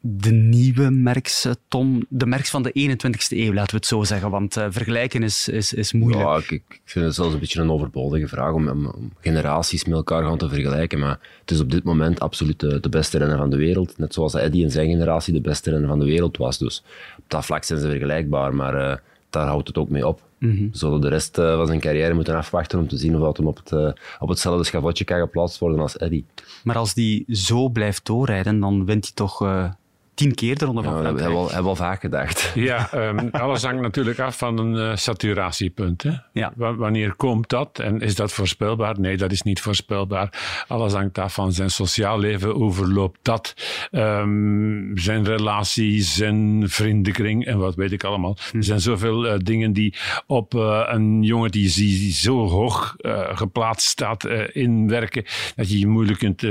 de 0.05 0.31
nieuwe 0.31 0.89
merks, 0.89 1.47
Tom? 1.67 2.05
De 2.09 2.25
merks 2.25 2.49
van 2.49 2.63
de 2.63 2.97
21ste 2.97 3.37
eeuw, 3.37 3.53
laten 3.53 3.71
we 3.71 3.75
het 3.75 3.85
zo 3.85 4.03
zeggen. 4.03 4.29
Want 4.29 4.57
uh, 4.57 4.65
vergelijken 4.69 5.23
is, 5.23 5.47
is, 5.47 5.73
is 5.73 5.93
moeilijk. 5.93 6.23
Ja, 6.23 6.37
ik, 6.37 6.51
ik, 6.51 6.81
vind 6.85 7.05
het 7.05 7.15
zelfs 7.15 7.33
een 7.33 7.39
beetje 7.39 7.61
een 7.61 7.71
overbodige 7.71 8.27
vraag 8.27 8.53
om, 8.53 8.67
om, 8.67 9.13
generaties 9.19 9.85
met 9.85 9.95
elkaar 9.95 10.23
gaan 10.23 10.37
te 10.37 10.49
vergelijken. 10.49 10.99
Maar 10.99 11.19
het 11.41 11.51
is 11.51 11.59
op 11.59 11.71
dit 11.71 11.83
moment 11.83 12.19
absoluut 12.19 12.59
de, 12.59 12.79
de, 12.79 12.89
beste 12.89 13.17
renner 13.17 13.37
van 13.37 13.49
de 13.49 13.57
wereld. 13.57 13.97
Net 13.97 14.13
zoals 14.13 14.33
Eddie 14.33 14.63
in 14.63 14.71
zijn 14.71 14.89
generatie 14.89 15.33
de 15.33 15.41
beste 15.41 15.69
renner 15.69 15.89
van 15.89 15.99
de 15.99 16.05
wereld 16.05 16.37
was. 16.37 16.57
Dus 16.57 16.83
op 17.17 17.23
dat 17.27 17.45
vlak 17.45 17.63
zijn 17.63 17.79
ze 17.79 17.89
vergelijkbaar. 17.89 18.55
Maar 18.55 18.75
uh, 18.75 18.95
daar 19.29 19.47
houdt 19.47 19.67
het 19.67 19.77
ook 19.77 19.89
mee 19.89 20.07
op. 20.07 20.21
Mm 20.37 20.57
-hmm. 20.57 20.69
Zullen 20.71 21.01
de 21.01 21.07
rest 21.09 21.37
uh, 21.37 21.55
van 21.55 21.67
zijn 21.67 21.79
carrière 21.79 22.13
moeten 22.13 22.35
afwachten 22.35 22.79
om 22.79 22.87
te 22.87 22.97
zien 22.97 23.15
of 23.15 23.37
hij 23.37 23.45
op, 23.45 23.57
het, 23.57 23.71
uh, 23.71 23.91
op 24.19 24.29
hetzelfde 24.29 24.63
schavotje 24.63 25.03
kan 25.03 25.19
geplaatst 25.19 25.59
worden 25.59 25.79
als 25.79 25.97
Eddie. 25.97 26.25
Maar 26.63 26.77
als 26.77 26.93
die 26.93 27.25
zo 27.27 27.69
blijft 27.69 28.05
doorrijden, 28.05 28.59
dan 28.59 28.85
wint 28.85 29.03
hij 29.03 29.13
toch 29.13 29.41
uh, 29.43 29.69
tien 30.13 30.33
keer 30.33 30.57
de 30.57 30.65
Ronde 30.65 30.83
van 30.83 30.91
ja, 30.93 30.99
Frankrijk. 30.99 31.27
Hebben 31.29 31.47
we 31.47 31.55
al, 31.55 31.67
al 31.67 31.75
vaak 31.75 31.99
gedacht. 31.99 32.51
Ja, 32.63 32.89
um, 32.93 33.29
alles 33.31 33.63
hangt 33.63 33.81
natuurlijk 33.81 34.19
af 34.19 34.37
van 34.37 34.57
een 34.57 34.75
uh, 34.75 34.95
saturatiepunt. 34.95 36.03
Hè? 36.03 36.11
Ja. 36.31 36.53
Wanneer 36.55 37.13
komt 37.13 37.49
dat 37.49 37.79
en 37.79 37.99
is 37.99 38.15
dat 38.15 38.31
voorspelbaar? 38.31 38.99
Nee, 38.99 39.17
dat 39.17 39.31
is 39.31 39.41
niet 39.41 39.61
voorspelbaar. 39.61 40.63
Alles 40.67 40.93
hangt 40.93 41.17
af 41.17 41.33
van 41.33 41.53
zijn 41.53 41.69
sociaal 41.69 42.19
leven. 42.19 42.49
Hoe 42.49 42.73
verloopt 42.73 43.19
dat? 43.21 43.53
Um, 43.91 44.91
zijn 44.97 45.25
relaties, 45.25 46.15
zijn 46.15 46.63
vriendenkring 46.69 47.45
en 47.45 47.57
wat 47.57 47.75
weet 47.75 47.91
ik 47.91 48.03
allemaal. 48.03 48.37
Hm. 48.51 48.57
Er 48.57 48.63
zijn 48.63 48.79
zoveel 48.79 49.25
uh, 49.25 49.33
dingen 49.37 49.73
die 49.73 49.95
op 50.27 50.53
uh, 50.53 50.83
een 50.85 51.23
jongen 51.23 51.51
die, 51.51 51.73
die 51.73 52.11
zo 52.11 52.47
hoog 52.47 52.95
geplaatst 53.33 53.87
staat 53.87 54.25
inwerken, 54.51 55.25
dat 55.55 55.71
je, 55.71 55.79
je 55.79 55.87
moeilijk 55.87 56.19
kunt, 56.19 56.43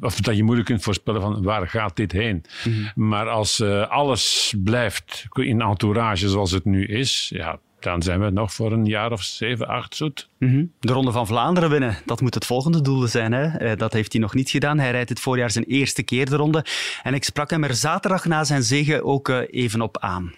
of 0.00 0.20
dat 0.20 0.36
je 0.36 0.42
moeilijk 0.42 0.68
kunt 0.68 0.82
voorspellen 0.82 1.20
van 1.20 1.42
waar 1.42 1.68
gaat 1.68 1.96
dit 1.96 2.12
heen. 2.12 2.44
Hm. 2.62 2.70
Maar 3.08 3.28
als 3.28 3.60
uh, 3.60 3.88
alles 3.88 4.54
blijft 4.64 5.26
in 5.32 5.60
entourage 5.60 6.28
zoals 6.28 6.50
het 6.50 6.64
nu 6.64 6.86
is, 6.86 7.30
ja, 7.34 7.58
dan 7.78 8.02
zijn 8.02 8.20
we 8.20 8.30
nog 8.30 8.52
voor 8.52 8.72
een 8.72 8.86
jaar 8.86 9.12
of 9.12 9.22
zeven, 9.22 9.66
acht 9.66 9.96
zoet. 9.96 10.28
Mm 10.38 10.48
-hmm. 10.48 10.72
De 10.80 10.92
Ronde 10.92 11.12
van 11.12 11.26
Vlaanderen 11.26 11.70
winnen, 11.70 11.98
dat 12.04 12.20
moet 12.20 12.34
het 12.34 12.46
volgende 12.46 12.82
doel 12.82 13.06
zijn. 13.06 13.32
Hè? 13.32 13.70
Uh, 13.70 13.76
dat 13.76 13.92
heeft 13.92 14.12
hij 14.12 14.20
nog 14.20 14.34
niet 14.34 14.50
gedaan. 14.50 14.78
Hij 14.78 14.90
rijdt 14.90 15.08
dit 15.08 15.20
voorjaar 15.20 15.50
zijn 15.50 15.64
eerste 15.64 16.02
keer 16.02 16.30
de 16.30 16.36
ronde. 16.36 16.64
En 17.02 17.14
ik 17.14 17.24
sprak 17.24 17.50
hem 17.50 17.64
er 17.64 17.74
zaterdag 17.74 18.24
na 18.24 18.44
zijn 18.44 18.62
zege 18.62 19.04
ook 19.04 19.28
uh, 19.28 19.38
even 19.50 19.80
op 19.80 19.98
aan. 19.98 20.34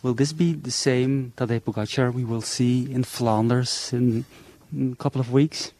Will 0.00 0.14
this 0.14 0.34
be 0.34 0.60
the 0.60 0.70
same 0.70 1.30
Tadej 1.34 1.60
Pogacar 1.60 2.14
we 2.14 2.26
will 2.26 2.40
see 2.40 2.88
in 2.88 3.04
Flanders 3.04 3.92
in, 3.92 4.24
in 4.72 4.90
a 4.92 5.02
couple 5.02 5.20
of 5.20 5.30
weeks? 5.30 5.72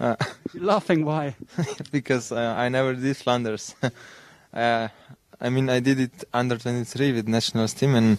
Uh, 0.00 0.12
You're 0.52 0.66
laughing, 0.66 1.04
why? 1.04 1.34
because 1.90 2.34
uh, 2.34 2.66
I 2.66 2.68
never 2.68 3.00
did 3.00 3.16
Flanders. 3.16 3.74
Uh, 4.52 4.88
I 5.40 5.48
mean, 5.48 5.68
I 5.70 5.80
did 5.80 5.98
it 5.98 6.24
under 6.32 6.56
23 6.56 7.12
with 7.12 7.26
national 7.26 7.66
team, 7.68 7.94
and 7.94 8.18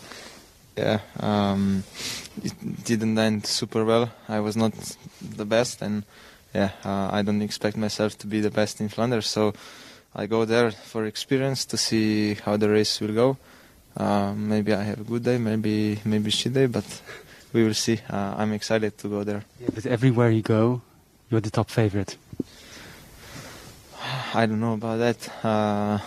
yeah, 0.76 1.00
um, 1.20 1.84
it 2.44 2.84
didn't 2.84 3.18
end 3.18 3.46
super 3.46 3.86
well. 3.86 4.12
I 4.28 4.40
was 4.40 4.58
not 4.58 4.74
the 5.22 5.46
best, 5.46 5.82
and 5.82 6.04
yeah, 6.54 6.72
uh, 6.84 7.10
I 7.12 7.22
don't 7.22 7.42
expect 7.42 7.78
myself 7.78 8.18
to 8.20 8.28
be 8.28 8.42
the 8.42 8.50
best 8.50 8.82
in 8.82 8.90
Flanders. 8.90 9.28
So 9.28 9.54
I 10.16 10.26
go 10.26 10.46
there 10.46 10.72
for 10.72 11.06
experience 11.06 11.66
to 11.66 11.78
see 11.78 12.34
how 12.34 12.58
the 12.58 12.70
race 12.70 13.00
will 13.00 13.14
go. 13.14 13.38
Uh, 13.96 14.34
maybe 14.34 14.74
I 14.74 14.84
have 14.84 15.02
a 15.02 15.04
good 15.04 15.24
day, 15.24 15.38
maybe 15.38 16.00
maybe 16.04 16.32
shit 16.32 16.54
day, 16.54 16.66
but 16.66 16.86
we 17.54 17.64
will 17.64 17.76
see. 17.76 18.00
Uh, 18.10 18.36
I'm 18.38 18.54
excited 18.54 18.98
to 18.98 19.08
go 19.08 19.24
there. 19.24 19.44
Yeah, 19.60 19.70
but 19.74 19.86
everywhere 19.86 20.32
you 20.32 20.42
go, 20.42 20.82
you're 21.30 21.42
the 21.42 21.52
top 21.52 21.70
favorite. 21.70 22.18
I 24.34 24.48
don't 24.48 24.60
know 24.60 24.74
about 24.74 24.98
that. 24.98 26.02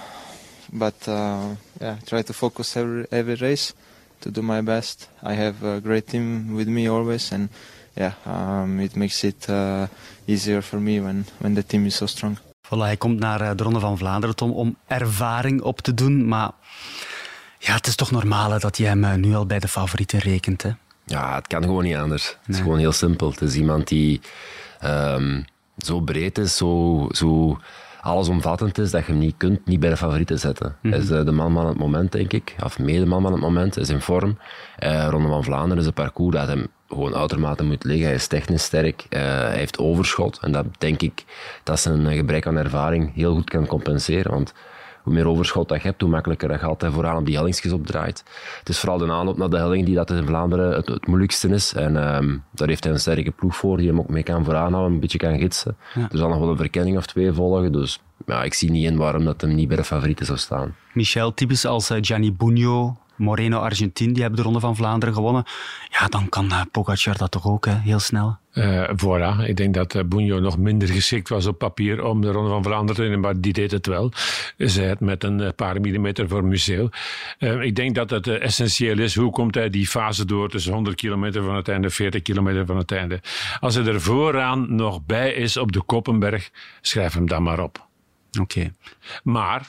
But 0.73 1.09
uh, 1.09 1.57
yeah, 1.81 1.97
try 2.07 2.23
to 2.23 2.33
focus 2.33 2.77
every 2.77 3.07
every 3.11 3.35
race 3.35 3.73
to 4.19 4.31
do 4.31 4.43
my 4.43 4.63
best. 4.63 5.09
I 5.23 5.35
have 5.35 5.55
a 5.63 5.81
great 5.81 6.07
team 6.07 6.55
with 6.55 6.67
me 6.67 6.91
always, 6.91 7.33
and 7.33 7.49
yeah, 7.95 8.13
um, 8.27 8.81
it 8.81 8.95
makes 8.95 9.25
it 9.25 9.49
uh, 9.49 9.87
easier 10.25 10.63
for 10.63 10.81
me 10.81 11.01
when 11.01 11.27
when 11.39 11.55
the 11.55 11.67
team 11.67 11.87
is 11.87 11.97
so 11.97 12.07
strong. 12.07 12.39
Voilà, 12.69 12.85
hij 12.85 12.97
komt 12.97 13.19
naar 13.19 13.57
de 13.57 13.63
Ronde 13.63 13.81
van 13.81 13.99
Vlaanderen 13.99 14.37
Tom, 14.37 14.51
om 14.51 14.77
ervaring 14.87 15.63
op 15.63 15.81
te 15.81 15.95
doen, 15.95 16.29
maar 16.29 16.51
ja, 17.59 17.75
het 17.75 17.87
is 17.87 17.95
toch 17.95 18.11
normaal 18.11 18.59
dat 18.59 18.77
je 18.77 18.87
hem 18.87 19.21
nu 19.21 19.35
al 19.35 19.47
bij 19.47 19.59
de 19.59 19.69
favorieten 19.69 20.19
rekent, 20.19 20.63
hè? 20.63 20.71
Ja, 21.05 21.35
het 21.35 21.47
kan 21.47 21.63
gewoon 21.63 21.85
niet 21.85 21.97
anders. 21.97 22.25
Nee. 22.25 22.37
Het 22.47 22.55
is 22.55 22.61
gewoon 22.61 22.79
heel 22.79 22.93
simpel. 22.93 23.31
Het 23.31 23.41
is 23.41 23.55
iemand 23.55 23.89
die 23.89 24.21
um, 24.85 25.45
zo 25.79 26.01
breed 26.01 26.39
is, 26.39 26.57
zo, 26.57 27.07
zo 27.11 27.59
allesomvattend 28.07 28.79
is, 28.79 28.90
dat 28.90 29.07
je 29.07 29.12
hem 29.12 29.21
niet 29.21 29.35
kunt 29.37 29.66
niet 29.66 29.81
bij 29.81 29.90
de 29.90 29.97
favorieten 29.97 30.38
zetten. 30.38 30.66
Mm 30.66 30.75
-hmm. 30.81 30.90
Hij 30.90 31.01
is 31.01 31.11
uh, 31.11 31.25
de 31.25 31.33
man 31.33 31.53
van 31.53 31.66
het 31.66 31.79
moment, 31.79 32.12
denk 32.12 32.33
ik. 32.33 32.57
Of 32.64 32.79
mede 32.79 33.07
man 33.07 33.23
van 33.23 33.33
het 33.33 33.40
moment. 33.40 33.77
is 33.77 33.88
in 33.88 34.01
vorm. 34.01 34.38
Uh, 34.85 35.07
Ronde 35.11 35.29
van 35.29 35.45
Vlaanderen 35.45 35.79
is 35.79 35.87
een 35.87 35.92
parcours 35.92 36.37
dat 36.37 36.49
hem 36.49 36.66
gewoon 36.88 37.14
uitermate 37.14 37.64
moet 37.64 37.85
liggen. 37.85 38.07
Hij 38.07 38.14
is 38.14 38.27
technisch 38.27 38.64
sterk. 38.64 39.07
Uh, 39.11 39.21
hij 39.21 39.57
heeft 39.57 39.79
overschot. 39.79 40.38
En 40.40 40.53
dat 40.53 40.66
denk 40.79 41.03
ik 41.03 41.25
dat 41.62 41.81
zijn 41.81 42.12
gebrek 42.12 42.47
aan 42.47 42.57
ervaring 42.57 43.14
heel 43.14 43.35
goed 43.35 43.51
kan 43.51 43.66
compenseren. 43.66 44.33
Want 44.33 44.55
hoe 45.07 45.14
meer 45.14 45.29
overschot 45.29 45.69
dat 45.69 45.83
je 45.83 45.88
hebt, 45.88 46.01
hoe 46.01 46.11
makkelijker 46.11 46.49
dat 46.49 46.61
je 46.61 46.66
altijd 46.66 46.92
vooraan 46.92 47.16
op 47.16 47.27
die 47.27 47.37
hellingsjes 47.37 47.73
opdraait. 47.73 48.25
Het 48.59 48.69
is 48.69 48.79
vooral 48.79 48.99
de 48.99 49.12
aanloop 49.12 49.37
naar 49.37 49.51
de 49.51 49.57
helling 49.57 49.85
die 49.87 49.95
dat 49.95 50.11
in 50.11 50.27
Vlaanderen 50.27 50.73
het, 50.73 50.88
het 50.88 51.07
moeilijkste 51.07 51.49
is. 51.49 51.75
En 51.75 52.16
um, 52.16 52.45
daar 52.51 52.69
heeft 52.69 52.85
hij 52.85 52.92
een 52.92 53.01
sterke 53.01 53.31
ploeg 53.31 53.57
voor, 53.57 53.77
die 53.77 53.88
hem 53.88 53.99
ook 53.99 54.09
mee 54.09 54.23
kan 54.23 54.45
vooraanhouden, 54.45 54.92
een 54.92 55.01
beetje 55.01 55.19
kan 55.19 55.38
gidsen. 55.38 55.77
Ja. 55.95 56.09
Er 56.11 56.19
zal 56.19 56.29
nog 56.29 56.38
wel 56.38 56.51
een 56.51 56.57
verkenning 56.57 56.97
of 56.97 57.07
twee 57.07 57.33
volgen, 57.33 57.73
dus 57.73 58.01
ja, 58.27 58.42
ik 58.42 58.55
zie 58.55 58.71
niet 58.71 58.85
in 58.85 58.97
waarom 58.97 59.25
dat 59.25 59.40
hem 59.40 59.55
niet 59.55 59.69
bij 59.69 59.77
de 59.77 59.85
favorieten 59.85 60.27
zou 60.27 60.38
staan. 60.38 60.75
Michel, 60.92 61.35
typisch 61.35 61.66
als 61.66 61.90
uh, 61.90 61.99
Gianni 62.01 62.33
Bugno, 62.33 62.97
Moreno 63.16 63.59
Argentin, 63.59 64.12
die 64.12 64.21
hebben 64.23 64.38
de 64.38 64.45
Ronde 64.45 64.61
van 64.61 64.77
Vlaanderen 64.77 65.14
gewonnen. 65.14 65.45
Ja, 65.88 66.07
dan 66.07 66.29
kan 66.29 66.45
uh, 66.45 66.61
Pogacar 66.71 67.16
dat 67.16 67.31
toch 67.31 67.47
ook, 67.47 67.66
hè? 67.66 67.75
heel 67.75 67.99
snel. 67.99 68.37
Uh, 68.59 68.88
voilà. 68.97 69.49
Ik 69.49 69.57
denk 69.57 69.75
dat 69.75 69.95
uh, 69.95 70.03
Bugno 70.03 70.38
nog 70.38 70.59
minder 70.59 70.88
geschikt 70.88 71.29
was 71.29 71.47
op 71.47 71.59
papier 71.59 72.05
om 72.05 72.21
de 72.21 72.31
Ronde 72.31 72.51
van 72.51 72.62
Vlaanderen 72.62 72.95
te 72.95 73.01
winnen, 73.01 73.21
maar 73.21 73.40
die 73.40 73.53
deed 73.53 73.71
het 73.71 73.87
wel. 73.87 74.12
Zij 74.57 74.85
het 74.85 75.01
met 75.01 75.25
een 75.25 75.55
paar 75.55 75.81
millimeter 75.81 76.29
voor 76.29 76.45
Museo. 76.45 76.88
Uh, 77.38 77.62
ik 77.62 77.75
denk 77.77 77.95
dat 77.95 78.11
het 78.11 78.27
essentieel 78.27 78.99
is, 78.99 79.14
hoe 79.14 79.31
komt 79.31 79.55
hij 79.55 79.71
die 79.71 79.87
fase 79.87 80.25
door 80.25 80.49
tussen 80.49 80.73
100 80.73 80.97
kilometer 80.97 81.42
van 81.42 81.55
het 81.57 81.69
einde, 81.69 81.90
40 81.90 82.23
kilometer 82.23 82.66
van 82.66 82.77
het 82.77 82.92
einde. 82.92 83.21
Als 83.61 83.75
hij 83.75 83.85
er 83.85 84.01
vooraan 84.01 84.75
nog 84.75 85.05
bij 85.07 85.33
is 85.33 85.57
op 85.57 85.73
de 85.73 85.83
Koppenberg, 85.83 86.51
schrijf 86.81 87.14
hem 87.14 87.27
dan 87.27 87.42
maar 87.42 87.61
op. 87.61 87.87
Oké. 88.40 88.42
Okay. 88.42 88.73
Maar 89.23 89.66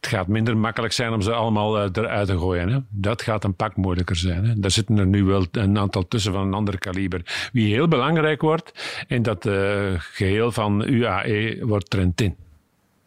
het 0.00 0.08
gaat 0.10 0.26
minder 0.26 0.56
makkelijk 0.56 0.92
zijn 0.92 1.12
om 1.12 1.22
ze 1.22 1.32
allemaal 1.32 1.78
uh, 1.78 1.88
eruit 1.92 2.26
te 2.26 2.38
gooien. 2.38 2.68
Hè? 2.68 2.78
Dat 2.88 3.22
gaat 3.22 3.44
een 3.44 3.54
pak 3.54 3.76
moeilijker 3.76 4.16
zijn. 4.16 4.44
Hè? 4.44 4.58
Daar 4.58 4.70
zitten 4.70 4.98
er 4.98 5.06
nu 5.06 5.24
wel 5.24 5.46
een 5.50 5.78
aantal 5.78 6.08
tussen 6.08 6.32
van 6.32 6.46
een 6.46 6.54
ander 6.54 6.78
kaliber. 6.78 7.48
Wie 7.52 7.72
heel 7.74 7.88
belangrijk 7.88 8.40
wordt 8.40 9.04
in 9.08 9.22
dat 9.22 9.46
uh, 9.46 9.92
geheel 9.96 10.52
van 10.52 10.84
UAE 10.88 11.58
wordt 11.62 11.90
Trentin. 11.90 12.36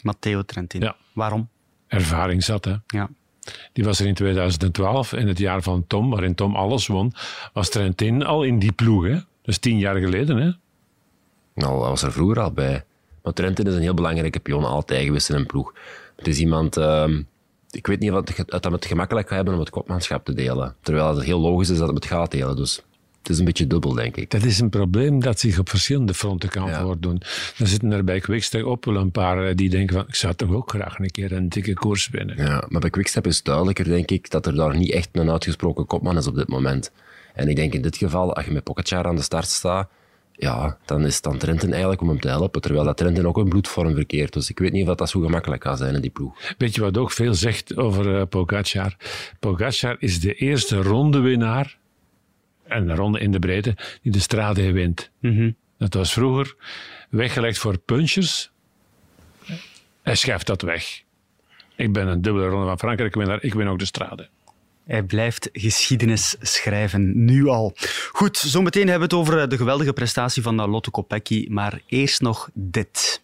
Matteo 0.01 0.41
Trentin. 0.41 0.81
Ja. 0.81 0.95
Waarom? 1.13 1.49
Ervaring 1.87 2.43
zat, 2.43 2.65
hè? 2.65 2.75
Ja. 2.87 3.09
Die 3.73 3.83
was 3.83 3.99
er 3.99 4.07
in 4.07 4.13
2012, 4.13 5.13
in 5.13 5.27
het 5.27 5.37
jaar 5.37 5.61
van 5.61 5.87
Tom, 5.87 6.09
waarin 6.09 6.35
Tom 6.35 6.55
alles 6.55 6.87
won. 6.87 7.13
Was 7.53 7.69
Trentin 7.69 8.23
al 8.23 8.43
in 8.43 8.59
die 8.59 8.71
ploeg, 8.71 9.03
hè? 9.03 9.13
Dat 9.13 9.23
is 9.43 9.57
tien 9.57 9.77
jaar 9.77 9.95
geleden, 9.95 10.37
hè? 10.37 10.51
Nou, 11.53 11.79
dat 11.79 11.89
was 11.89 12.01
er 12.01 12.11
vroeger 12.11 12.39
al 12.39 12.51
bij. 12.51 12.83
Maar 13.23 13.33
Trentin 13.33 13.67
is 13.67 13.75
een 13.75 13.81
heel 13.81 13.93
belangrijke 13.93 14.39
pion, 14.39 14.63
altijd 14.63 15.05
geweest 15.05 15.29
in 15.29 15.35
een 15.35 15.45
ploeg. 15.45 15.73
Het 16.23 16.33
is 16.33 16.39
iemand, 16.39 16.77
uh, 16.77 17.09
ik 17.71 17.87
weet 17.87 17.99
niet 17.99 18.09
wat 18.09 18.27
het 18.35 18.63
het 18.63 18.85
gemakkelijk 18.85 19.27
gaat 19.27 19.35
hebben 19.35 19.53
om 19.53 19.59
het 19.59 19.69
kopmanschap 19.69 20.25
te 20.25 20.33
delen. 20.33 20.75
Terwijl 20.81 21.15
het 21.15 21.25
heel 21.25 21.39
logisch 21.39 21.69
is 21.69 21.77
dat 21.77 21.93
het 21.93 22.05
gaat 22.05 22.31
delen. 22.31 22.55
Dus 22.55 22.83
het 23.17 23.29
is 23.29 23.39
een 23.39 23.45
beetje 23.45 23.67
dubbel, 23.67 23.93
denk 23.93 24.15
ik. 24.15 24.31
Dat 24.31 24.43
is 24.43 24.59
een 24.59 24.69
probleem 24.69 25.19
dat 25.19 25.39
zich 25.39 25.59
op 25.59 25.69
verschillende 25.69 26.13
fronten 26.13 26.49
kan 26.49 26.67
ja. 26.67 26.81
voordoen. 26.81 27.21
Dan 27.57 27.67
zitten 27.67 27.91
er 27.91 28.03
bij 28.03 28.19
Quickstep 28.19 28.63
ook 28.63 28.85
wel 28.85 28.95
een 28.95 29.11
paar 29.11 29.55
die 29.55 29.69
denken 29.69 29.95
van, 29.95 30.07
ik 30.07 30.15
zou 30.15 30.33
toch 30.33 30.51
ook 30.51 30.69
graag 30.69 30.99
een 30.99 31.11
keer 31.11 31.31
een 31.31 31.49
dikke 31.49 31.73
koers 31.73 32.09
winnen. 32.09 32.37
Ja, 32.37 32.65
maar 32.69 32.81
bij 32.81 32.89
Quickstep 32.89 33.27
is 33.27 33.43
duidelijker, 33.43 33.85
denk 33.85 34.11
ik, 34.11 34.29
dat 34.29 34.45
er 34.45 34.55
daar 34.55 34.77
niet 34.77 34.91
echt 34.91 35.09
een 35.11 35.31
uitgesproken 35.31 35.85
kopman 35.85 36.17
is 36.17 36.27
op 36.27 36.35
dit 36.35 36.47
moment. 36.47 36.91
En 37.33 37.47
ik 37.47 37.55
denk 37.55 37.73
in 37.73 37.81
dit 37.81 37.97
geval, 37.97 38.35
als 38.35 38.45
je 38.45 38.51
met 38.51 38.63
Pogacar 38.63 39.05
aan 39.05 39.15
de 39.15 39.21
start 39.21 39.47
staat, 39.47 39.89
ja, 40.35 40.77
dan 40.85 41.05
is 41.05 41.13
het 41.13 41.23
dan 41.23 41.37
Trentin 41.37 41.71
eigenlijk 41.71 42.01
om 42.01 42.07
hem 42.09 42.19
te 42.19 42.27
helpen. 42.27 42.61
Terwijl 42.61 42.85
dat 42.85 42.97
Trentin 42.97 43.27
ook 43.27 43.37
een 43.37 43.49
bloedvorm 43.49 43.95
verkeert. 43.95 44.33
Dus 44.33 44.49
ik 44.49 44.59
weet 44.59 44.71
niet 44.71 44.89
of 44.89 44.95
dat 44.95 45.09
zo 45.09 45.19
gemakkelijk 45.19 45.61
kan 45.61 45.77
zijn 45.77 45.95
in 45.95 46.01
die 46.01 46.09
ploeg. 46.09 46.53
Weet 46.57 46.75
je 46.75 46.81
wat 46.81 46.97
ook 46.97 47.11
veel 47.11 47.33
zegt 47.33 47.77
over 47.77 48.05
uh, 48.05 48.21
Pogacar? 48.29 48.95
Pogacar 49.39 49.95
is 49.99 50.19
de 50.19 50.33
eerste 50.33 50.81
rondewinnaar, 50.81 51.77
en 52.67 52.89
een 52.89 52.95
ronde 52.95 53.19
in 53.19 53.31
de 53.31 53.39
breedte, 53.39 53.77
die 54.01 54.11
de 54.11 54.19
strade 54.19 54.71
wint. 54.71 55.11
Mm 55.19 55.35
-hmm. 55.35 55.55
Dat 55.77 55.93
was 55.93 56.13
vroeger 56.13 56.55
weggelegd 57.09 57.57
voor 57.57 57.77
punchers. 57.77 58.51
Hij 60.01 60.15
schuift 60.15 60.47
dat 60.47 60.61
weg. 60.61 61.01
Ik 61.75 61.93
ben 61.93 62.07
een 62.07 62.21
dubbele 62.21 62.47
ronde 62.47 62.65
van 62.67 62.79
Frankrijk 62.79 63.15
winnaar, 63.15 63.43
ik 63.43 63.53
win 63.53 63.67
ook 63.67 63.79
de 63.79 63.85
strade. 63.85 64.29
Hij 64.85 65.03
blijft 65.03 65.49
geschiedenis 65.51 66.35
schrijven, 66.39 67.25
nu 67.25 67.47
al. 67.47 67.73
Goed, 68.11 68.37
zometeen 68.37 68.87
hebben 68.87 69.09
we 69.09 69.15
het 69.15 69.25
over 69.25 69.49
de 69.49 69.57
geweldige 69.57 69.93
prestatie 69.93 70.41
van 70.41 70.55
Lotto 70.55 70.91
Kopecky, 70.91 71.47
maar 71.49 71.81
eerst 71.87 72.21
nog 72.21 72.49
dit. 72.53 73.21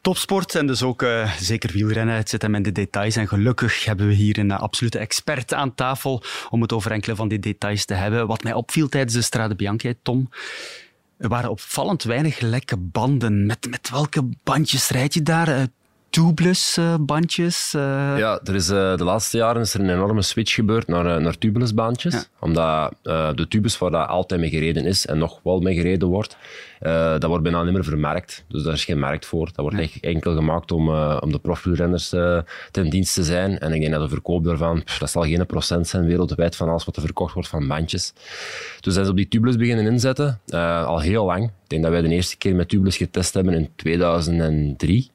Topsport 0.00 0.54
en 0.54 0.66
dus 0.66 0.82
ook 0.82 1.02
uh, 1.02 1.32
zeker 1.32 1.72
wielrennen. 1.72 2.14
Het 2.14 2.28
zit 2.28 2.42
hem 2.42 2.54
in 2.54 2.62
de 2.62 2.72
details. 2.72 3.16
En 3.16 3.28
gelukkig 3.28 3.84
hebben 3.84 4.06
we 4.06 4.14
hier 4.14 4.38
een 4.38 4.50
uh, 4.50 4.60
absolute 4.60 4.98
expert 4.98 5.54
aan 5.54 5.74
tafel 5.74 6.22
om 6.50 6.62
het 6.62 6.72
over 6.72 6.90
enkele 6.90 7.16
van 7.16 7.28
die 7.28 7.38
details 7.38 7.84
te 7.84 7.94
hebben. 7.94 8.26
Wat 8.26 8.42
mij 8.42 8.52
opviel 8.52 8.88
tijdens 8.88 9.14
de 9.14 9.22
Strade 9.22 9.54
Bianchi, 9.54 9.94
Tom, 10.02 10.28
er 11.18 11.28
waren 11.28 11.50
opvallend 11.50 12.02
weinig 12.02 12.40
lekke 12.40 12.76
banden. 12.76 13.46
Met, 13.46 13.70
met 13.70 13.90
welke 13.90 14.28
bandjes 14.42 14.88
rijd 14.88 15.14
je 15.14 15.22
daar? 15.22 15.48
Uh, 15.48 15.62
tubeless 16.12 16.78
bandjes? 17.00 17.72
Uh... 17.76 17.82
Ja, 18.18 18.40
er 18.44 18.54
is, 18.54 18.70
uh, 18.70 18.96
de 18.96 19.04
laatste 19.04 19.36
jaren 19.36 19.62
is 19.62 19.74
er 19.74 19.80
een 19.80 19.90
enorme 19.90 20.22
switch 20.22 20.54
gebeurd 20.54 20.86
naar, 20.86 21.20
naar 21.20 21.38
tubeless 21.38 21.74
bandjes. 21.74 22.12
Ja. 22.12 22.22
Omdat 22.40 22.94
de 23.36 23.46
tubes 23.48 23.78
waar 23.78 23.90
dat 23.90 24.08
altijd 24.08 24.40
mee 24.40 24.50
gereden 24.50 24.84
is 24.84 25.06
en 25.06 25.18
nog 25.18 25.40
wel 25.42 25.60
mee 25.60 25.74
gereden 25.74 26.08
wordt, 26.08 26.36
dat 27.18 27.24
wordt 27.24 27.42
bijna 27.42 27.62
niet 27.62 27.72
meer 27.72 27.84
vermerkt. 27.84 28.44
Dus 28.48 28.62
daar 28.62 28.72
is 28.72 28.84
geen 28.84 28.98
markt 28.98 29.26
voor. 29.26 29.46
Dat 29.46 29.56
wordt 29.56 29.78
echt 29.78 30.00
enkel 30.00 30.34
gemaakt 30.34 30.72
om, 30.72 30.88
om 31.20 31.32
de 31.32 31.38
profielrenners 31.38 32.08
ten 32.70 32.90
dienst 32.90 33.14
te 33.14 33.22
zijn. 33.24 33.58
En 33.58 33.72
ik 33.72 33.80
denk 33.80 33.92
dat 33.92 34.02
de 34.02 34.08
verkoop 34.08 34.44
daarvan, 34.44 34.84
pff, 34.84 34.98
dat 34.98 35.10
zal 35.10 35.22
geen 35.22 35.46
procent 35.46 35.88
zijn 35.88 36.06
wereldwijd 36.06 36.56
van 36.56 36.68
alles 36.68 36.84
wat 36.84 36.96
er 36.96 37.02
verkocht 37.02 37.34
wordt 37.34 37.48
van 37.48 37.68
bandjes. 37.68 38.12
Dus 38.80 38.92
zijn 38.92 39.04
ze 39.04 39.10
op 39.10 39.16
die 39.16 39.28
tubeless 39.28 39.56
beginnen 39.56 39.86
inzetten, 39.86 40.40
al 40.86 41.00
heel 41.00 41.24
lang. 41.24 41.44
Ik 41.44 41.68
denk 41.68 41.82
dat 41.82 41.92
wij 41.92 42.02
de 42.02 42.08
eerste 42.08 42.36
keer 42.36 42.54
met 42.54 42.68
tubeless 42.68 42.96
getest 42.96 43.34
hebben 43.34 43.54
in 43.54 43.70
2003. 43.76 45.10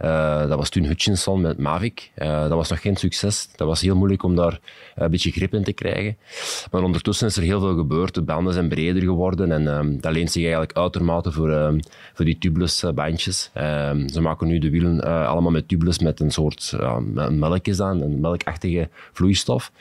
Uh, 0.00 0.48
dat 0.48 0.58
was 0.58 0.68
toen 0.68 0.84
Hutchinson 0.84 1.40
met 1.40 1.58
Mavic. 1.58 2.10
Uh, 2.16 2.40
dat 2.40 2.50
was 2.50 2.70
nog 2.70 2.80
geen 2.80 2.96
succes. 2.96 3.48
Dat 3.56 3.66
was 3.66 3.80
heel 3.80 3.96
moeilijk 3.96 4.22
om 4.22 4.36
daar 4.36 4.60
een 4.94 5.10
beetje 5.10 5.30
grip 5.30 5.54
in 5.54 5.64
te 5.64 5.72
krijgen. 5.72 6.16
Maar 6.70 6.82
ondertussen 6.82 7.26
is 7.26 7.36
er 7.36 7.42
heel 7.42 7.60
veel 7.60 7.76
gebeurd. 7.76 8.14
De 8.14 8.22
banden 8.22 8.52
zijn 8.52 8.68
breder 8.68 9.02
geworden 9.02 9.52
en 9.52 9.66
um, 9.66 10.00
dat 10.00 10.12
leent 10.12 10.30
zich 10.30 10.42
eigenlijk 10.42 10.76
uitermate 10.76 11.32
voor, 11.32 11.50
um, 11.50 11.80
voor 12.14 12.24
die 12.24 12.38
tubeless 12.38 12.84
bandjes. 12.94 13.50
Um, 13.54 14.08
ze 14.08 14.20
maken 14.20 14.46
nu 14.46 14.58
de 14.58 14.70
wielen 14.70 15.00
allemaal 15.28 15.52
met 15.52 15.68
tubeless 15.68 15.98
met 15.98 16.20
een 16.20 16.30
soort 16.30 16.76
melk 17.30 17.66
is 17.66 17.76
dat, 17.76 18.00
een 18.00 18.20
melkachtige 18.20 18.88
vloeistof. 19.12 19.72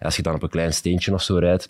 Als 0.00 0.16
je 0.16 0.22
dan 0.22 0.34
op 0.34 0.42
een 0.42 0.48
klein 0.48 0.72
steentje 0.72 1.12
of 1.12 1.22
zo 1.22 1.36
rijdt, 1.36 1.68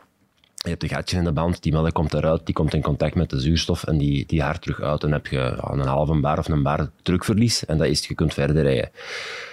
je 0.65 0.71
hebt 0.71 0.83
een 0.83 0.89
gatje 0.89 1.17
in 1.17 1.25
de 1.25 1.33
band, 1.33 1.63
die 1.63 1.73
melk 1.73 1.93
komt 1.93 2.15
eruit, 2.15 2.47
die 2.47 2.55
komt 2.55 2.75
in 2.75 2.83
contact 2.83 3.15
met 3.15 3.31
de 3.31 3.41
zuurstof 3.41 3.85
en 3.85 3.99
die, 3.99 4.27
die 4.27 4.43
haart 4.43 4.63
terug 4.63 4.81
uit. 4.81 5.01
Dan 5.01 5.13
heb 5.13 5.27
je 5.27 5.39
een 5.39 5.81
halve 5.81 6.21
bar 6.21 6.39
of 6.39 6.49
een 6.49 6.63
bar 6.63 6.91
drukverlies 7.03 7.65
en 7.65 7.79
dat 7.79 7.87
is, 7.87 8.07
je 8.07 8.15
kunt 8.15 8.35
verder 8.35 8.63
rijden. 8.63 8.91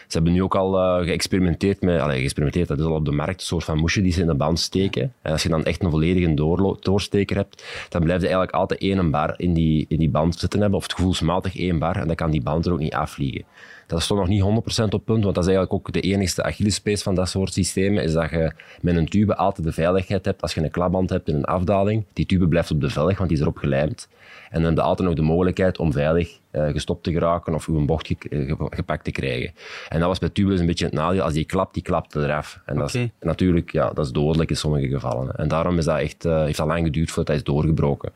Ze 0.07 0.17
hebben 0.17 0.33
nu 0.33 0.43
ook 0.43 0.55
al 0.55 0.99
uh, 0.99 1.05
geëxperimenteerd 1.05 1.81
met, 1.81 1.99
allez, 1.99 2.19
geëxperimenteerd, 2.19 2.67
dat 2.67 2.79
is 2.79 2.85
al 2.85 2.91
op 2.91 3.05
de 3.05 3.11
markt, 3.11 3.39
een 3.39 3.47
soort 3.47 3.63
van 3.63 3.77
moesje 3.77 4.01
die 4.01 4.11
ze 4.11 4.21
in 4.21 4.27
de 4.27 4.35
band 4.35 4.59
steken. 4.59 5.13
En 5.21 5.31
als 5.31 5.43
je 5.43 5.49
dan 5.49 5.65
echt 5.65 5.83
een 5.83 5.89
volledige 5.89 6.33
doorsteker 6.79 7.35
hebt, 7.35 7.63
dan 7.89 8.01
blijft 8.01 8.21
er 8.21 8.29
eigenlijk 8.29 8.57
altijd 8.57 8.81
één 8.81 9.11
bar 9.11 9.33
in 9.37 9.53
die, 9.53 9.85
in 9.87 9.99
die 9.99 10.09
band 10.09 10.39
zitten 10.39 10.59
hebben, 10.59 10.77
of 10.77 10.83
het 10.83 10.93
gevoelsmatig 10.93 11.57
één 11.57 11.79
bar, 11.79 11.95
en 11.95 12.07
dan 12.07 12.15
kan 12.15 12.31
die 12.31 12.41
band 12.41 12.65
er 12.65 12.71
ook 12.71 12.79
niet 12.79 12.93
afvliegen. 12.93 13.43
Dat 13.91 13.99
is 13.99 14.07
toch 14.07 14.17
nog 14.17 14.27
niet 14.27 14.41
100% 14.41 14.45
op 14.89 15.05
punt, 15.05 15.23
want 15.23 15.35
dat 15.35 15.43
is 15.47 15.53
eigenlijk 15.53 15.73
ook 15.73 15.93
de 15.93 16.01
enigste 16.01 16.43
Achillespees 16.43 17.03
van 17.03 17.15
dat 17.15 17.29
soort 17.29 17.53
systemen, 17.53 18.03
is 18.03 18.13
dat 18.13 18.29
je 18.29 18.51
met 18.81 18.95
een 18.95 19.07
tube 19.07 19.35
altijd 19.35 19.67
de 19.67 19.73
veiligheid 19.73 20.25
hebt, 20.25 20.41
als 20.41 20.53
je 20.53 20.61
een 20.61 20.71
klapband 20.71 21.09
hebt 21.09 21.27
in 21.27 21.35
een 21.35 21.45
afdaling, 21.45 22.03
die 22.13 22.25
tube 22.25 22.47
blijft 22.47 22.71
op 22.71 22.81
de 22.81 22.89
velg, 22.89 23.17
want 23.17 23.29
die 23.29 23.37
is 23.37 23.43
erop 23.43 23.57
gelijmd. 23.57 24.07
En 24.49 24.61
dan 24.61 24.63
heb 24.63 24.75
je 24.75 24.81
altijd 24.81 25.07
nog 25.07 25.17
de 25.17 25.23
mogelijkheid 25.23 25.77
om 25.77 25.91
veilig 25.91 26.39
gestopt 26.51 27.03
te 27.03 27.11
geraken 27.11 27.53
of 27.53 27.67
een 27.67 27.85
bocht 27.85 28.07
ge 28.07 28.55
gepakt 28.69 29.03
te 29.03 29.11
krijgen. 29.11 29.53
En 29.89 29.99
dat 29.99 30.07
was 30.07 30.19
bij 30.19 30.29
tubeless 30.29 30.61
een 30.61 30.67
beetje 30.67 30.85
het 30.85 30.93
nadeel. 30.93 31.21
Als 31.21 31.33
die 31.33 31.45
klapt, 31.45 31.73
die 31.73 31.83
klapt 31.83 32.15
eraf. 32.15 32.59
En 32.65 32.75
dat 32.75 32.89
okay. 32.89 33.03
is 33.03 33.09
natuurlijk 33.19 33.71
ja, 33.71 33.89
dat 33.89 34.05
is 34.05 34.11
dodelijk 34.11 34.49
in 34.49 34.55
sommige 34.55 34.87
gevallen. 34.87 35.35
En 35.35 35.47
daarom 35.47 35.77
is 35.77 35.85
dat 35.85 35.99
echt, 35.99 36.25
uh, 36.25 36.43
heeft 36.43 36.57
dat 36.57 36.67
lang 36.67 36.85
geduurd 36.85 37.07
voordat 37.07 37.27
hij 37.27 37.35
is 37.35 37.43
doorgebroken. 37.43 38.11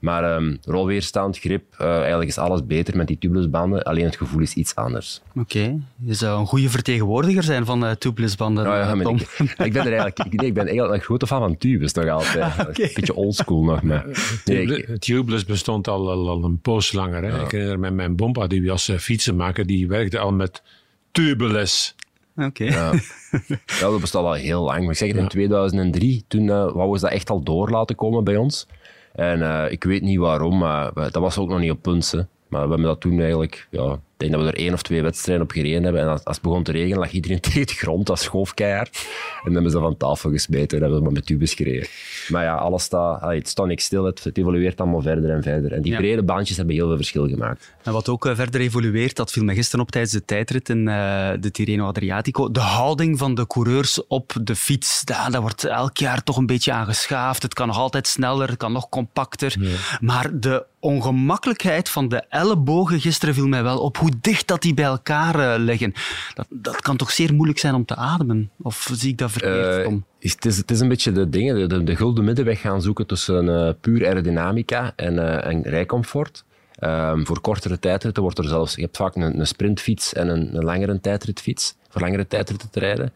Maar 0.00 0.36
um, 0.36 0.58
rolweerstand, 0.64 1.38
grip, 1.38 1.64
uh, 1.80 1.96
eigenlijk 1.96 2.28
is 2.28 2.38
alles 2.38 2.66
beter 2.66 2.96
met 2.96 3.06
die 3.06 3.18
tubelessbanden. 3.18 3.82
Alleen 3.82 4.04
het 4.04 4.16
gevoel 4.16 4.40
is 4.40 4.54
iets 4.54 4.74
anders. 4.74 5.22
Oké. 5.28 5.40
Okay. 5.40 5.80
Je 5.96 6.14
zou 6.14 6.40
een 6.40 6.46
goede 6.46 6.70
vertegenwoordiger 6.70 7.42
zijn 7.42 7.64
van 7.64 7.84
uh, 7.84 7.90
tubelessbanden, 7.90 8.64
ja, 8.64 8.94
ja, 8.94 9.02
Tom. 9.02 9.16
Ik, 9.16 9.54
ik, 9.58 9.72
ben 9.72 9.86
er 9.86 9.92
eigenlijk, 9.92 10.18
ik, 10.18 10.40
nee, 10.40 10.48
ik 10.48 10.54
ben 10.54 10.66
eigenlijk 10.66 10.94
een 10.94 11.06
grote 11.06 11.26
fan 11.26 11.40
van 11.40 11.56
tubes 11.56 11.92
nog 11.92 12.08
altijd. 12.08 12.44
Ah, 12.44 12.58
okay. 12.58 12.86
Een 12.86 12.90
beetje 12.94 13.14
oldschool 13.14 13.64
nog. 13.64 13.82
Maar. 13.82 14.06
Nee, 14.44 14.66
ik, 14.66 14.98
tubeless 14.98 15.44
bestond 15.44 15.88
al, 15.88 16.10
al, 16.10 16.28
al 16.28 16.44
een 16.44 16.60
poos 16.60 16.92
langer. 16.92 17.22
Hè? 17.22 17.56
Ja. 17.56 17.75
Ik 17.76 17.82
herinner 17.82 18.02
me 18.02 18.08
mijn 18.08 18.16
bompa, 18.16 18.46
die 18.46 18.68
was 18.68 18.88
uh, 18.88 18.98
fietsenmaker, 18.98 19.66
die 19.66 19.88
werkte 19.88 20.18
al 20.18 20.32
met 20.32 20.62
tubeless. 21.10 21.94
Oké. 22.36 22.46
Okay. 22.46 22.66
Ja. 22.66 22.92
ja, 23.80 23.90
dat 23.90 24.00
bestaat 24.00 24.24
al 24.24 24.32
heel 24.32 24.62
lang. 24.62 24.80
Maar 24.80 24.90
ik 24.90 24.96
zeg 24.96 25.08
het, 25.08 25.18
in 25.18 25.28
2003, 25.28 26.24
toen 26.28 26.42
uh, 26.42 26.48
wouden 26.48 26.90
we 26.90 27.00
dat 27.00 27.10
echt 27.10 27.30
al 27.30 27.42
door 27.42 27.70
laten 27.70 27.96
komen 27.96 28.24
bij 28.24 28.36
ons. 28.36 28.66
En 29.12 29.40
uh, 29.40 29.64
ik 29.70 29.84
weet 29.84 30.02
niet 30.02 30.18
waarom, 30.18 30.58
maar 30.58 30.92
dat 30.94 31.14
was 31.14 31.38
ook 31.38 31.48
nog 31.48 31.58
niet 31.58 31.70
op 31.70 31.82
punt. 31.82 32.10
Hè. 32.10 32.20
Maar 32.48 32.62
we 32.62 32.68
hebben 32.68 32.86
dat 32.86 33.00
toen 33.00 33.20
eigenlijk, 33.20 33.68
ja, 33.70 34.00
denk 34.16 34.32
dat 34.32 34.40
we 34.40 34.46
er 34.46 34.58
één 34.58 34.72
of 34.72 34.82
twee 34.82 35.02
wedstrijden 35.02 35.44
op 35.44 35.50
gereden 35.50 35.82
hebben. 35.82 36.02
En 36.02 36.08
als, 36.08 36.24
als 36.24 36.36
het 36.36 36.44
begon 36.44 36.62
te 36.62 36.72
regenen, 36.72 36.98
lag 36.98 37.12
iedereen 37.12 37.40
tegen 37.50 37.66
de 37.66 37.72
grond, 37.72 38.06
dat 38.06 38.18
schoof 38.18 38.54
keihard. 38.54 39.06
En 39.36 39.42
dan 39.44 39.52
hebben 39.52 39.70
ze 39.70 39.78
van 39.78 39.96
tafel 39.96 40.30
gesmeten 40.30 40.76
en 40.76 40.82
hebben 40.82 40.98
we 40.98 41.04
maar 41.04 41.12
met 41.12 41.26
tubes 41.26 41.54
gereden. 41.54 41.88
Maar 42.28 42.44
ja, 42.44 42.54
alles 42.54 42.82
staat, 42.82 43.20
het 43.20 43.48
staat 43.48 43.66
niks 43.66 43.84
stil, 43.84 44.04
het, 44.04 44.24
het, 44.24 44.38
evolueert 44.38 44.80
allemaal 44.80 45.02
verder 45.02 45.30
en 45.30 45.42
verder. 45.42 45.72
En 45.72 45.82
die 45.82 45.92
ja. 45.92 45.98
brede 45.98 46.22
baantjes 46.22 46.56
hebben 46.56 46.74
heel 46.74 46.86
veel 46.86 46.96
verschil 46.96 47.28
gemaakt. 47.28 47.74
En 47.82 47.92
wat 47.92 48.08
ook 48.08 48.26
uh, 48.26 48.34
verder 48.34 48.60
evolueert, 48.60 49.16
dat 49.16 49.32
viel 49.32 49.44
me 49.44 49.54
gisteren 49.54 49.84
op 49.84 49.90
tijdens 49.90 50.12
de 50.12 50.24
tijdrit 50.24 50.68
in 50.68 50.78
uh, 50.78 51.30
de 51.40 51.50
Tirreno 51.50 51.86
Adriatico. 51.86 52.50
De 52.50 52.60
houding 52.60 53.18
van 53.18 53.34
de 53.34 53.46
coureurs 53.46 54.06
op 54.06 54.32
de 54.42 54.56
fiets, 54.56 55.04
dat 55.04 55.36
wordt 55.36 55.64
elk 55.64 55.96
jaar 55.96 56.22
toch 56.22 56.36
een 56.36 56.46
beetje 56.46 56.72
aangeschaafd. 56.72 57.42
Het 57.42 57.54
kan 57.54 57.66
nog 57.66 57.78
altijd 57.78 58.06
sneller, 58.06 58.48
het 58.48 58.56
kan 58.56 58.72
nog 58.72 58.88
compacter. 58.88 59.78
Maar 60.00 60.40
de 60.40 60.66
ongemakkelijkheid 60.86 61.88
van 61.88 62.08
de 62.08 62.24
ellebogen 62.28 63.00
gisteren 63.00 63.34
viel 63.34 63.46
mij 63.46 63.62
wel 63.62 63.78
op 63.78 63.96
hoe 63.96 64.10
dicht 64.20 64.46
dat 64.46 64.62
die 64.62 64.74
bij 64.74 64.84
elkaar 64.84 65.38
uh, 65.38 65.64
liggen. 65.64 65.92
Dat, 66.34 66.46
dat 66.50 66.80
kan 66.80 66.96
toch 66.96 67.10
zeer 67.10 67.34
moeilijk 67.34 67.58
zijn 67.58 67.74
om 67.74 67.84
te 67.84 67.96
ademen? 67.96 68.50
Of 68.62 68.90
zie 68.92 69.10
ik 69.10 69.18
dat 69.18 69.30
verkeerd, 69.30 69.84
Tom? 69.84 70.04
Is, 70.18 70.32
het, 70.32 70.44
is, 70.44 70.56
het 70.56 70.70
is 70.70 70.80
een 70.80 70.88
beetje 70.88 71.12
de 71.12 71.28
dingen, 71.28 71.54
de, 71.54 71.66
de, 71.66 71.84
de 71.84 71.96
gulden 71.96 72.24
middenweg 72.24 72.60
gaan 72.60 72.82
zoeken 72.82 73.06
tussen 73.06 73.46
uh, 73.46 73.70
puur 73.80 74.06
aerodynamica 74.06 74.92
en, 74.96 75.14
uh, 75.14 75.46
en 75.46 75.62
rijcomfort. 75.62 76.44
Um, 76.80 77.26
voor 77.26 77.40
kortere 77.40 77.78
tijdritten 77.78 78.22
wordt 78.22 78.38
er 78.38 78.48
zelfs, 78.48 78.74
je 78.74 78.80
hebt 78.80 78.96
vaak 78.96 79.16
een, 79.16 79.40
een 79.40 79.46
sprintfiets 79.46 80.12
en 80.12 80.28
een, 80.28 80.56
een 80.56 80.64
langere 80.64 81.00
tijdritfiets, 81.00 81.74
voor 81.88 82.00
langere 82.00 82.26
tijdritten 82.26 82.70
te 82.70 82.78
rijden 82.78 83.12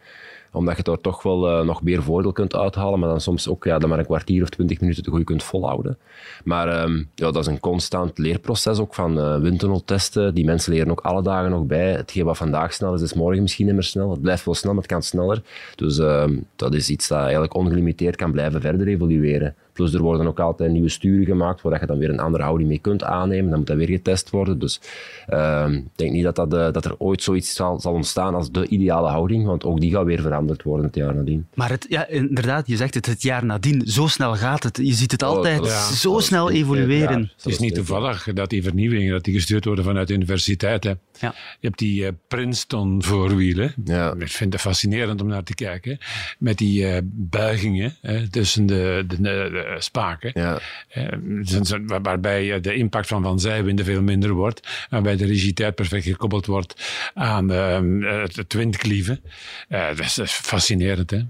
omdat 0.53 0.77
je 0.77 0.83
daar 0.83 1.01
toch 1.01 1.23
wel 1.23 1.49
uh, 1.49 1.67
nog 1.67 1.83
meer 1.83 2.03
voordeel 2.03 2.33
kunt 2.33 2.55
uithalen, 2.55 2.99
maar 2.99 3.09
dan 3.09 3.21
soms 3.21 3.49
ook 3.49 3.65
ja, 3.65 3.79
dan 3.79 3.89
maar 3.89 3.99
een 3.99 4.05
kwartier 4.05 4.43
of 4.43 4.49
twintig 4.49 4.81
minuten 4.81 5.03
te 5.03 5.11
goed 5.11 5.25
kunt 5.25 5.43
volhouden. 5.43 5.99
Maar 6.45 6.83
um, 6.83 7.09
ja, 7.15 7.31
dat 7.31 7.37
is 7.37 7.47
een 7.47 7.61
constant 7.61 8.19
leerproces 8.19 8.79
ook 8.79 8.95
van 8.95 9.19
uh, 9.19 9.37
windtunneltesten. 9.37 10.35
Die 10.35 10.45
mensen 10.45 10.73
leren 10.73 10.91
ook 10.91 11.01
alle 11.01 11.23
dagen 11.23 11.51
nog 11.51 11.65
bij. 11.65 11.93
Hetgeen 11.93 12.25
wat 12.25 12.37
vandaag 12.37 12.73
snel 12.73 12.95
is, 12.95 13.03
is 13.03 13.15
morgen 13.15 13.43
misschien 13.43 13.67
niet 13.67 13.75
meer 13.75 13.83
snel. 13.83 14.11
Het 14.11 14.23
blijft 14.23 14.45
wel 14.45 14.55
snel, 14.55 14.73
maar 14.73 14.83
het 14.83 14.93
kan 14.93 15.03
sneller. 15.03 15.43
Dus 15.77 15.99
um, 15.99 16.47
dat 16.57 16.75
is 16.75 16.91
iets 16.91 17.09
dat 17.09 17.21
eigenlijk 17.21 17.55
ongelimiteerd 17.55 18.17
kan 18.17 18.33
blijven 18.33 18.61
verder 18.61 18.87
evolueren. 18.87 19.55
Plus 19.73 19.95
er 19.95 20.03
worden 20.03 20.27
ook 20.27 20.41
altijd 20.41 20.73
nieuwe 20.73 20.89
sturen 20.89 21.27
gemaakt, 21.27 21.63
waar 21.63 21.81
je 21.81 21.87
dan 21.87 21.99
weer 21.99 22.11
een 22.11 22.21
andere 22.21 22.43
houding 22.43 22.69
mee 22.69 22.79
kunt 22.79 23.05
aannemen. 23.05 23.51
Dan 23.51 23.59
moet 23.59 23.69
dat 23.69 23.77
weer 23.77 23.89
getest 23.89 24.31
worden. 24.31 24.59
Dus 24.59 24.81
uh, 25.29 25.67
ik 25.71 25.97
denk 25.97 26.13
niet 26.13 26.25
dat, 26.25 26.37
dat, 26.37 26.55
uh, 26.55 26.73
dat 26.73 26.85
er 26.85 26.95
ooit 26.99 27.23
zoiets 27.23 27.55
zal, 27.55 27.81
zal, 27.81 27.93
ontstaan 27.93 28.35
als 28.35 28.51
de 28.51 28.67
ideale 28.67 29.09
houding, 29.09 29.47
want 29.47 29.65
ook 29.65 29.81
die 29.81 29.91
gaat 29.91 30.05
weer 30.05 30.21
veranderd 30.21 30.63
worden 30.63 30.87
het 30.87 30.95
jaar 30.95 31.15
nadien. 31.15 31.47
Maar 31.55 31.71
het, 31.71 31.87
ja, 31.89 32.07
inderdaad, 32.07 32.67
je 32.67 32.77
zegt 32.77 32.95
het, 32.95 33.07
het 33.07 33.23
jaar 33.23 33.45
nadien, 33.45 33.87
zo 33.87 34.07
snel 34.07 34.35
gaat 34.37 34.63
het. 34.63 34.77
Je 34.77 34.93
ziet 34.93 35.13
het 35.13 35.23
altijd 35.23 35.65
ja, 35.65 35.93
zo 35.93 36.19
snel 36.19 36.51
evolueren. 36.51 37.31
Het 37.37 37.47
is 37.47 37.59
niet 37.59 37.75
toevallig 37.75 38.29
dat 38.35 38.51
die 38.51 38.63
vernieuwingen 38.63 39.13
dat 39.13 39.25
die 39.25 39.35
gestuurd 39.35 39.65
worden 39.65 39.85
vanuit 39.85 40.09
de 40.09 40.15
universiteit. 40.15 40.85
Hè. 40.85 40.93
Ja. 41.21 41.35
Je 41.61 41.67
hebt 41.67 41.79
die 41.79 42.03
uh, 42.03 42.09
Princeton 42.29 43.03
voorwielen. 43.03 43.75
Ja. 43.85 44.15
Ik 44.19 44.29
vind 44.29 44.53
het 44.53 44.63
fascinerend 44.63 45.21
om 45.21 45.27
naar 45.27 45.43
te 45.43 45.55
kijken. 45.55 45.99
Met 46.39 46.59
die 46.59 46.83
uh, 46.83 46.99
buigingen 47.05 47.97
hè, 48.01 48.29
tussen 48.29 48.67
de, 48.67 49.05
de, 49.09 49.21
de 49.21 49.60
spaken. 49.79 50.31
Ja. 50.35 50.59
Uh, 50.97 51.99
waarbij 52.03 52.61
de 52.61 52.75
impact 52.75 53.07
van 53.07 53.23
van 53.23 53.41
zijwinden 53.41 53.85
veel 53.85 54.03
minder 54.03 54.33
wordt. 54.33 54.87
Waarbij 54.91 55.17
de 55.17 55.27
rigiditeit 55.27 55.75
perfect 55.75 56.05
gekoppeld 56.05 56.47
wordt 56.47 56.75
aan 57.15 57.49
het 57.49 58.53
windklieven. 58.53 59.21
dat 59.69 59.99
is 59.99 60.21
fascinerend, 60.33 61.11
hè? 61.11 61.21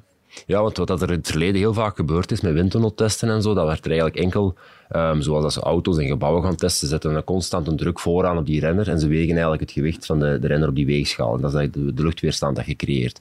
Ja, 0.46 0.62
want 0.62 0.76
wat 0.76 1.02
er 1.02 1.10
in 1.10 1.16
het 1.16 1.26
verleden 1.26 1.60
heel 1.60 1.74
vaak 1.74 1.96
gebeurd 1.96 2.32
is 2.32 2.40
met 2.40 2.52
windtunneltesten 2.52 3.28
en 3.28 3.42
zo, 3.42 3.54
dat 3.54 3.66
werd 3.66 3.84
er 3.84 3.90
eigenlijk 3.90 4.20
enkel, 4.20 4.54
um, 4.90 5.22
zoals 5.22 5.44
als 5.44 5.54
ze 5.54 5.60
auto's 5.60 5.98
en 5.98 6.06
gebouwen 6.06 6.42
gaan 6.42 6.56
testen, 6.56 6.88
zetten 6.88 7.14
een 7.14 7.24
constant 7.24 7.66
een 7.66 7.76
druk 7.76 8.00
vooraan 8.00 8.38
op 8.38 8.46
die 8.46 8.60
renner 8.60 8.88
en 8.88 9.00
ze 9.00 9.08
wegen 9.08 9.30
eigenlijk 9.30 9.60
het 9.60 9.72
gewicht 9.72 10.06
van 10.06 10.18
de, 10.18 10.38
de 10.38 10.46
renner 10.46 10.68
op 10.68 10.74
die 10.74 10.86
weegschaal. 10.86 11.34
En 11.34 11.40
dat 11.40 11.50
is 11.50 11.56
eigenlijk 11.56 11.88
de, 11.88 11.94
de 11.94 12.02
luchtweerstand 12.02 12.56
dat 12.56 12.66
je 12.66 12.76
creëert. 12.76 13.20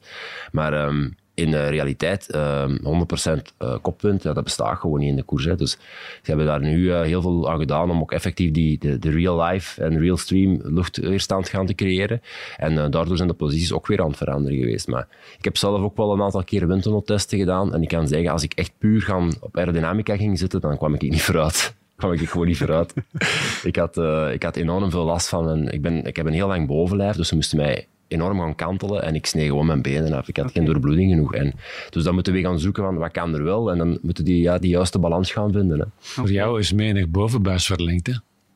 Maar 0.51 0.85
um, 0.87 1.15
in 1.39 1.51
de 1.51 1.67
realiteit 1.67 2.35
um, 2.35 3.07
100% 3.27 3.41
uh, 3.59 3.75
koppunt, 3.81 4.23
ja, 4.23 4.33
dat 4.33 4.43
bestaat 4.43 4.79
gewoon 4.79 4.99
niet 4.99 5.09
in 5.09 5.15
de 5.15 5.23
koers. 5.23 5.45
Hè. 5.45 5.55
Dus 5.55 5.71
ze 5.71 5.77
hebben 6.23 6.45
daar 6.45 6.59
nu 6.59 6.77
uh, 6.77 7.01
heel 7.01 7.21
veel 7.21 7.49
aan 7.49 7.59
gedaan 7.59 7.91
om 7.91 8.01
ook 8.01 8.11
effectief 8.11 8.51
die, 8.51 8.77
de, 8.77 8.99
de 8.99 9.09
real-life 9.09 9.83
en 9.83 9.99
real-stream 9.99 10.59
luchtweerstand 10.63 11.49
gaan 11.49 11.65
te 11.65 11.75
creëren. 11.75 12.21
En 12.57 12.73
uh, 12.73 12.85
daardoor 12.89 13.17
zijn 13.17 13.27
de 13.27 13.33
posities 13.33 13.73
ook 13.73 13.87
weer 13.87 14.01
aan 14.01 14.07
het 14.07 14.17
veranderen 14.17 14.57
geweest. 14.57 14.87
Maar 14.87 15.07
ik 15.37 15.43
heb 15.43 15.57
zelf 15.57 15.81
ook 15.81 15.97
wel 15.97 16.13
een 16.13 16.21
aantal 16.21 16.43
keer 16.43 16.67
windtunneltesten 16.67 17.37
gedaan 17.37 17.73
en 17.73 17.81
ik 17.81 17.87
kan 17.87 18.07
zeggen, 18.07 18.31
als 18.31 18.43
ik 18.43 18.53
echt 18.53 18.71
puur 18.77 19.01
gaan 19.01 19.33
op 19.39 19.57
aerodynamica 19.57 20.17
ging 20.17 20.39
zitten, 20.39 20.61
dan 20.61 20.77
kwam 20.77 20.93
ik 20.93 21.01
niet 21.01 21.21
vooruit. 21.21 21.75
kwam 21.97 22.11
ik 22.11 22.29
gewoon 22.29 22.47
niet 22.47 22.57
vooruit. 22.57 22.93
ik, 23.63 23.75
had, 23.75 23.97
uh, 23.97 24.33
ik 24.33 24.43
had 24.43 24.55
enorm 24.55 24.91
veel 24.91 25.05
last 25.05 25.29
van. 25.29 25.49
En 25.49 25.71
ik, 25.71 25.81
ben, 25.81 26.05
ik 26.05 26.15
heb 26.15 26.25
een 26.25 26.33
heel 26.33 26.47
lang 26.47 26.67
bovenlijf, 26.67 27.15
dus 27.15 27.27
ze 27.27 27.35
moesten 27.35 27.57
mij 27.57 27.87
enorm 28.09 28.39
gaan 28.39 28.55
kantelen 28.55 29.03
en 29.03 29.15
ik 29.15 29.25
snee 29.25 29.47
gewoon 29.47 29.65
mijn 29.65 29.81
benen 29.81 30.13
af. 30.13 30.27
Ik 30.27 30.37
had 30.37 30.51
geen 30.51 30.65
doorbloeding 30.65 31.11
genoeg. 31.11 31.33
En, 31.33 31.53
dus 31.89 32.03
dan 32.03 32.13
moeten 32.13 32.33
we 32.33 32.41
gaan 32.41 32.59
zoeken 32.59 32.83
van 32.83 32.97
wat 32.97 33.11
kan 33.11 33.33
er 33.33 33.43
wel 33.43 33.71
en 33.71 33.77
dan 33.77 33.99
moeten 34.01 34.25
die 34.25 34.41
ja, 34.41 34.57
die 34.57 34.69
juiste 34.69 34.99
balans 34.99 35.31
gaan 35.31 35.51
vinden. 35.51 35.79
Hè. 35.79 35.85
Voor 35.97 36.31
jou 36.31 36.59
is 36.59 36.73
menig 36.73 37.07
bovenbuis 37.07 37.65
verlengd, 37.65 38.07
hè? 38.07 38.13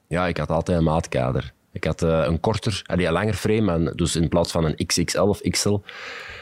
Ja, 0.07 0.27
ik 0.27 0.37
had 0.37 0.49
altijd 0.49 0.77
een 0.77 0.83
maatkader. 0.83 1.53
Ik 1.73 1.83
had 1.83 2.03
uh, 2.03 2.23
een 2.25 2.39
korter, 2.39 2.81
een 2.85 3.11
langer 3.11 3.33
frame, 3.33 3.95
dus 3.95 4.15
in 4.15 4.29
plaats 4.29 4.51
van 4.51 4.65
een 4.65 4.85
XXL 4.85 5.21
of 5.21 5.41
XL, 5.41 5.79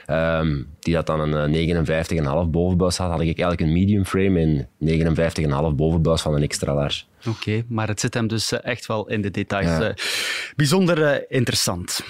um, 0.08 0.68
die 0.80 0.94
dat 0.94 1.06
dan 1.06 1.34
een 1.34 1.86
59,5 1.86 1.94
eh, 2.16 2.46
bovenbuis 2.46 2.98
had, 2.98 3.10
had 3.10 3.20
ik 3.20 3.26
eigenlijk 3.26 3.62
een 3.62 3.74
medium 3.74 4.06
frame 4.06 4.40
in 4.40 4.68
59,5 5.70 5.76
bovenbuis 5.76 6.22
van 6.22 6.36
een 6.36 6.42
extra 6.42 6.74
large. 6.74 7.04
Oké, 7.20 7.30
okay, 7.30 7.66
maar 7.68 7.88
het 7.88 8.00
zit 8.00 8.14
hem 8.14 8.28
dus 8.28 8.52
eh, 8.52 8.60
echt 8.64 8.86
wel 8.86 9.10
in 9.10 9.22
de 9.22 9.32
details. 9.32 9.66
Ja. 9.66 9.94
Bijzonder 10.56 11.32
interessant. 11.32 12.04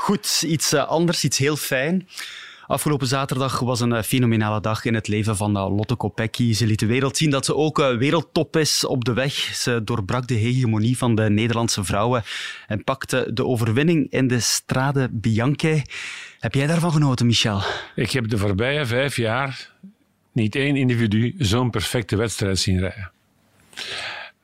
Goed, 0.00 0.42
iets 0.46 0.74
anders, 0.74 1.24
iets 1.24 1.38
heel 1.38 1.56
fijn. 1.56 2.08
Afgelopen 2.66 3.06
zaterdag 3.06 3.58
was 3.58 3.80
een 3.80 3.92
eh, 3.92 4.02
fenomenale 4.02 4.60
dag 4.60 4.84
in 4.84 4.94
het 4.94 5.08
leven 5.08 5.36
van 5.36 5.56
eh, 5.56 5.76
Lotte 5.76 5.94
Kopecky. 5.94 6.52
Ze 6.52 6.66
liet 6.66 6.78
de 6.78 6.86
wereld 6.86 7.16
zien 7.16 7.30
dat 7.30 7.44
ze 7.44 7.56
ook 7.56 7.78
eh, 7.78 7.96
wereldtop 7.96 8.56
is 8.56 8.84
op 8.84 9.04
de 9.04 9.12
weg. 9.12 9.32
Ze 9.32 9.84
doorbrak 9.84 10.26
de 10.26 10.34
hegemonie 10.34 10.98
van 10.98 11.14
de 11.14 11.30
Nederlandse 11.30 11.84
vrouwen 11.84 12.22
en 12.66 12.84
pakte 12.84 13.30
de 13.32 13.46
overwinning 13.46 14.10
in 14.10 14.28
de 14.28 14.40
Strade 14.40 15.08
Bianche. 15.10 15.82
Heb 16.38 16.54
jij 16.54 16.66
daarvan 16.66 16.92
genoten, 16.92 17.26
Michel? 17.26 17.62
Ik 17.94 18.10
heb 18.10 18.28
de 18.28 18.38
voorbije 18.38 18.86
vijf 18.86 19.16
jaar 19.16 19.70
niet 20.32 20.54
één 20.54 20.76
individu 20.76 21.34
zo'n 21.38 21.70
perfecte 21.70 22.16
wedstrijd 22.16 22.58
zien 22.58 22.78
rijden. 22.78 23.10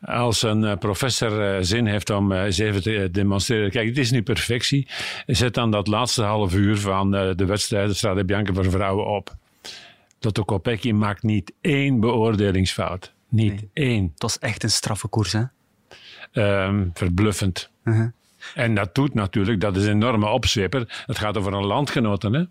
Als 0.06 0.42
een 0.42 0.64
eh, 0.64 0.76
professor 0.76 1.40
eh, 1.40 1.62
zin 1.62 1.86
heeft 1.86 2.10
om 2.10 2.32
eh, 2.32 2.44
eens 2.44 2.58
even 2.58 2.82
te 2.82 3.08
demonstreren. 3.12 3.70
Kijk, 3.70 3.88
het 3.88 3.98
is 3.98 4.10
nu 4.10 4.22
perfectie. 4.22 4.88
Zet 5.26 5.54
dan 5.54 5.70
dat 5.70 5.86
laatste 5.86 6.22
half 6.22 6.54
uur 6.54 6.78
van 6.78 7.10
de 7.10 7.44
wedstrijd, 7.46 7.88
de 7.88 7.94
Strade 7.94 8.24
Bianca 8.24 8.52
voor 8.52 8.70
vrouwen 8.70 9.06
op. 9.06 9.36
Lotto 10.20 10.42
Kopecky 10.42 10.92
maakt 10.92 11.22
niet 11.22 11.52
één 11.60 12.00
beoordelingsfout. 12.00 13.12
Niet 13.28 13.64
één. 13.72 14.02
Het 14.12 14.22
was 14.22 14.38
echt 14.38 14.62
een 14.62 14.70
straffe 14.70 15.08
koers, 15.08 15.32
hè? 15.32 15.42
Um, 16.64 16.90
verbluffend. 16.94 17.70
Uh-huh. 17.84 18.08
En 18.54 18.74
dat 18.74 18.94
doet 18.94 19.14
natuurlijk, 19.14 19.60
dat 19.60 19.76
is 19.76 19.84
een 19.84 19.92
enorme 19.92 20.28
opzweper. 20.28 21.04
Het 21.06 21.18
gaat 21.18 21.36
over 21.36 21.52
een 21.52 21.66
landgenoten, 21.66 22.32
hè? 22.32 22.44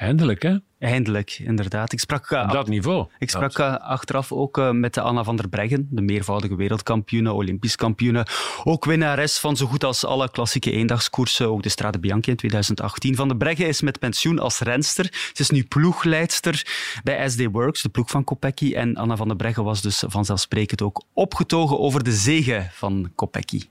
Eindelijk, 0.00 0.42
hè? 0.42 0.56
Eindelijk, 0.78 1.38
inderdaad. 1.38 1.92
Ik 1.92 2.00
sprak, 2.00 2.30
uh, 2.30 2.42
Op 2.42 2.52
dat 2.52 2.68
niveau. 2.68 3.06
Ik 3.18 3.30
sprak 3.30 3.58
uh, 3.58 3.76
achteraf 3.76 4.32
ook 4.32 4.58
uh, 4.58 4.70
met 4.70 4.98
Anna 4.98 5.24
van 5.24 5.36
der 5.36 5.48
Breggen, 5.48 5.88
de 5.90 6.00
meervoudige 6.00 6.56
wereldkampioene, 6.56 7.32
Olympisch 7.32 7.76
kampioene. 7.76 8.26
Ook 8.64 8.84
winnares 8.84 9.38
van 9.38 9.56
zo 9.56 9.66
goed 9.66 9.84
als 9.84 10.04
alle 10.04 10.30
klassieke 10.30 10.70
eendagskoersen, 10.72 11.48
ook 11.48 11.62
de 11.62 11.68
Strade 11.68 11.98
Bianchi 11.98 12.30
in 12.30 12.36
2018. 12.36 13.14
Van 13.14 13.28
der 13.28 13.36
Breggen 13.36 13.68
is 13.68 13.80
met 13.80 13.98
pensioen 13.98 14.38
als 14.38 14.58
renster. 14.58 15.04
Ze 15.32 15.42
is 15.42 15.50
nu 15.50 15.64
ploegleidster 15.64 16.66
bij 17.02 17.28
SD 17.28 17.46
Works, 17.52 17.82
de 17.82 17.88
ploeg 17.88 18.10
van 18.10 18.24
Kopecky. 18.24 18.74
En 18.74 18.96
Anna 18.96 19.16
van 19.16 19.28
der 19.28 19.36
Breggen 19.36 19.64
was 19.64 19.82
dus 19.82 20.04
vanzelfsprekend 20.06 20.82
ook 20.82 21.02
opgetogen 21.12 21.78
over 21.78 22.04
de 22.04 22.12
zegen 22.12 22.70
van 22.72 23.10
Kopecky. 23.14 23.62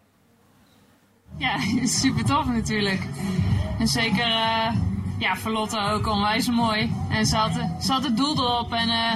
Ja, 1.37 1.57
super 2.01 2.25
tof 2.25 2.45
natuurlijk. 2.45 3.01
En 3.79 3.87
zeker 3.87 4.27
ja, 5.19 5.35
voor 5.35 5.51
Lotte 5.51 5.79
ook 5.79 6.07
onwijs 6.07 6.49
mooi. 6.49 6.93
En 7.09 7.25
ze 7.25 7.35
had, 7.35 7.51
ze 7.81 7.91
had 7.91 8.03
het 8.03 8.17
doel 8.17 8.37
erop 8.37 8.73
en 8.73 8.87
uh, 8.87 9.13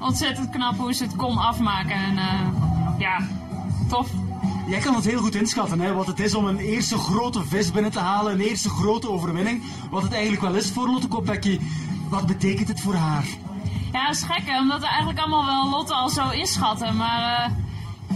ontzettend 0.00 0.50
knap 0.50 0.78
hoe 0.78 0.92
ze 0.92 1.02
het 1.04 1.16
kon 1.16 1.38
afmaken. 1.38 1.96
En 1.96 2.12
uh, 2.14 2.98
ja, 2.98 3.18
tof. 3.88 4.08
Jij 4.66 4.80
kan 4.80 4.94
het 4.94 5.04
heel 5.04 5.20
goed 5.20 5.34
inschatten, 5.34 5.80
hè, 5.80 5.94
wat 5.94 6.06
het 6.06 6.20
is 6.20 6.34
om 6.34 6.46
een 6.46 6.58
eerste 6.58 6.98
grote 6.98 7.44
vis 7.44 7.70
binnen 7.70 7.90
te 7.90 7.98
halen, 7.98 8.32
een 8.32 8.40
eerste 8.40 8.68
grote 8.68 9.08
overwinning. 9.10 9.62
Wat 9.90 10.02
het 10.02 10.12
eigenlijk 10.12 10.42
wel 10.42 10.54
is 10.54 10.70
voor 10.70 10.88
Lotte 10.88 11.08
Kopecky. 11.08 11.60
Wat 12.08 12.26
betekent 12.26 12.68
het 12.68 12.80
voor 12.80 12.94
haar? 12.94 13.24
Ja, 13.92 14.06
dat 14.06 14.14
is 14.14 14.22
gek, 14.22 14.58
omdat 14.60 14.80
we 14.80 14.86
eigenlijk 14.86 15.18
allemaal 15.18 15.44
wel 15.44 15.70
Lotte 15.70 15.94
al 15.94 16.08
zo 16.08 16.30
inschatten. 16.30 16.96
Maar 16.96 17.50
uh, 17.50 17.56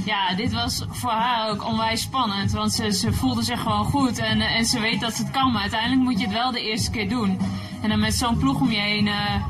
ja, 0.04 0.34
dit 0.34 0.52
was 0.52 0.84
voor 0.88 1.10
haar 1.10 1.50
ook 1.50 1.64
onwijs 1.64 2.02
spannend. 2.02 2.52
Want 2.52 2.72
ze, 2.72 2.92
ze 2.92 3.12
voelde 3.12 3.42
zich 3.42 3.60
gewoon 3.60 3.84
goed 3.84 4.18
en, 4.18 4.40
en 4.40 4.64
ze 4.64 4.80
weet 4.80 5.00
dat 5.00 5.14
ze 5.14 5.22
het 5.22 5.32
kan. 5.32 5.52
Maar 5.52 5.60
uiteindelijk 5.60 6.02
moet 6.02 6.18
je 6.18 6.26
het 6.26 6.34
wel 6.34 6.50
de 6.50 6.62
eerste 6.62 6.90
keer 6.90 7.08
doen. 7.08 7.38
En 7.82 7.88
dan 7.88 8.00
met 8.00 8.14
zo'n 8.14 8.36
ploeg 8.36 8.60
om 8.60 8.70
je 8.70 8.80
heen. 8.80 9.06
Uh, 9.06 9.44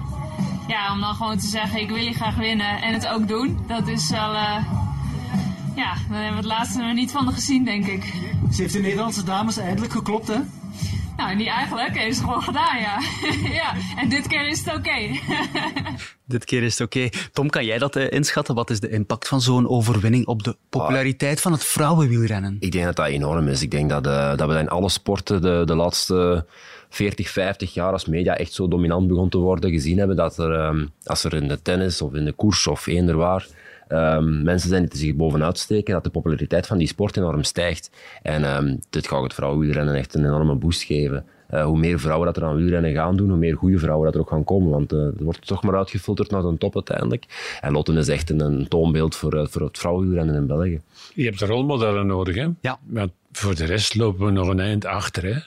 ja, 0.68 0.92
om 0.92 1.00
dan 1.00 1.14
gewoon 1.14 1.38
te 1.38 1.46
zeggen: 1.46 1.80
ik 1.80 1.88
wil 1.88 2.02
je 2.02 2.12
graag 2.12 2.36
winnen 2.36 2.82
en 2.82 2.92
het 2.92 3.08
ook 3.08 3.28
doen. 3.28 3.58
Dat 3.66 3.88
is 3.88 4.10
wel. 4.10 4.34
Uh, 4.34 4.64
ja, 5.76 5.94
dan 6.08 6.16
hebben 6.16 6.30
we 6.30 6.36
het 6.36 6.44
laatste 6.58 6.78
nog 6.78 6.94
niet 6.94 7.10
van 7.10 7.26
de 7.26 7.32
gezien, 7.32 7.64
denk 7.64 7.86
ik. 7.86 8.14
Ze 8.52 8.62
heeft 8.62 8.72
de 8.72 8.80
Nederlandse 8.80 9.24
dames 9.24 9.56
eindelijk 9.56 9.92
geklopt, 9.92 10.28
hè? 10.28 10.38
Nou, 11.20 11.36
niet 11.36 11.48
eigenlijk. 11.48 11.98
Heeft 11.98 12.16
ze 12.16 12.22
gewoon 12.22 12.42
gedaan, 12.42 12.78
ja. 12.80 12.98
ja, 13.60 13.74
en 13.96 14.08
dit 14.08 14.26
keer 14.26 14.48
is 14.48 14.64
het 14.64 14.74
oké. 14.74 15.20
dit 16.24 16.44
keer 16.44 16.62
is 16.62 16.78
het 16.78 16.86
oké. 16.86 17.08
Tom, 17.32 17.50
kan 17.50 17.64
jij 17.64 17.78
dat 17.78 17.96
uh, 17.96 18.10
inschatten? 18.10 18.54
Wat 18.54 18.70
is 18.70 18.80
de 18.80 18.88
impact 18.88 19.28
van 19.28 19.40
zo'n 19.40 19.68
overwinning 19.68 20.26
op 20.26 20.42
de 20.42 20.56
populariteit 20.68 21.40
van 21.40 21.52
het 21.52 21.64
vrouwenwielrennen? 21.64 22.56
Ik 22.60 22.72
denk 22.72 22.84
dat 22.84 22.96
dat 22.96 23.06
enorm 23.06 23.48
is. 23.48 23.62
Ik 23.62 23.70
denk 23.70 23.90
dat, 23.90 24.06
uh, 24.06 24.36
dat 24.36 24.48
we 24.48 24.58
in 24.58 24.68
alle 24.68 24.88
sporten 24.88 25.42
de, 25.42 25.62
de 25.64 25.74
laatste 25.74 26.46
40, 26.88 27.28
50 27.28 27.74
jaar 27.74 27.92
als 27.92 28.06
media 28.06 28.36
echt 28.36 28.52
zo 28.52 28.68
dominant 28.68 29.08
begon 29.08 29.28
te 29.28 29.38
worden, 29.38 29.70
gezien 29.70 29.98
hebben 29.98 30.16
dat 30.16 30.38
er, 30.38 30.66
um, 30.66 30.90
als 31.04 31.24
er 31.24 31.34
in 31.34 31.48
de 31.48 31.62
tennis 31.62 32.02
of 32.02 32.14
in 32.14 32.24
de 32.24 32.32
koers 32.32 32.66
of 32.66 32.86
eender 32.86 33.16
waar 33.16 33.46
Um, 33.92 34.42
mensen 34.42 34.68
zijn 34.68 34.86
die 34.86 34.98
zich 34.98 35.14
bovenuit 35.14 35.58
steken, 35.58 35.94
dat 35.94 36.04
de 36.04 36.10
populariteit 36.10 36.66
van 36.66 36.78
die 36.78 36.86
sport 36.86 37.16
enorm 37.16 37.42
stijgt. 37.42 37.90
En 38.22 38.56
um, 38.56 38.78
dit 38.90 39.08
gaat 39.08 39.22
het 39.22 39.34
vrouwenwielrennen 39.34 39.94
echt 39.94 40.14
een 40.14 40.24
enorme 40.24 40.54
boost 40.54 40.82
geven. 40.82 41.24
Uh, 41.54 41.64
hoe 41.64 41.78
meer 41.78 42.00
vrouwen 42.00 42.26
dat 42.26 42.36
er 42.36 42.44
aan 42.44 42.56
wielrennen 42.56 42.92
gaan 42.92 43.16
doen, 43.16 43.28
hoe 43.28 43.38
meer 43.38 43.56
goede 43.56 43.78
vrouwen 43.78 44.04
dat 44.04 44.14
er 44.14 44.20
ook 44.20 44.28
gaan 44.28 44.44
komen. 44.44 44.70
Want 44.70 44.92
uh, 44.92 45.00
er 45.00 45.24
wordt 45.24 45.46
toch 45.46 45.62
maar 45.62 45.76
uitgefilterd 45.76 46.30
naar 46.30 46.44
een 46.44 46.58
top 46.58 46.74
uiteindelijk. 46.74 47.24
En 47.60 47.72
Lotten 47.72 47.96
is 47.96 48.08
echt 48.08 48.30
een, 48.30 48.40
een 48.40 48.68
toonbeeld 48.68 49.14
voor, 49.14 49.34
uh, 49.34 49.46
voor 49.46 49.62
het 49.62 49.78
vrouwenwielrennen 49.78 50.34
in 50.34 50.46
België. 50.46 50.80
Je 51.14 51.24
hebt 51.24 51.40
rolmodellen 51.40 52.06
nodig, 52.06 52.34
hè? 52.34 52.48
Ja. 52.60 52.78
Want 52.86 53.10
voor 53.32 53.54
de 53.54 53.64
rest 53.64 53.94
lopen 53.94 54.26
we 54.26 54.32
nog 54.32 54.48
een 54.48 54.60
eind 54.60 54.84
achter, 54.84 55.24
hè? 55.24 55.40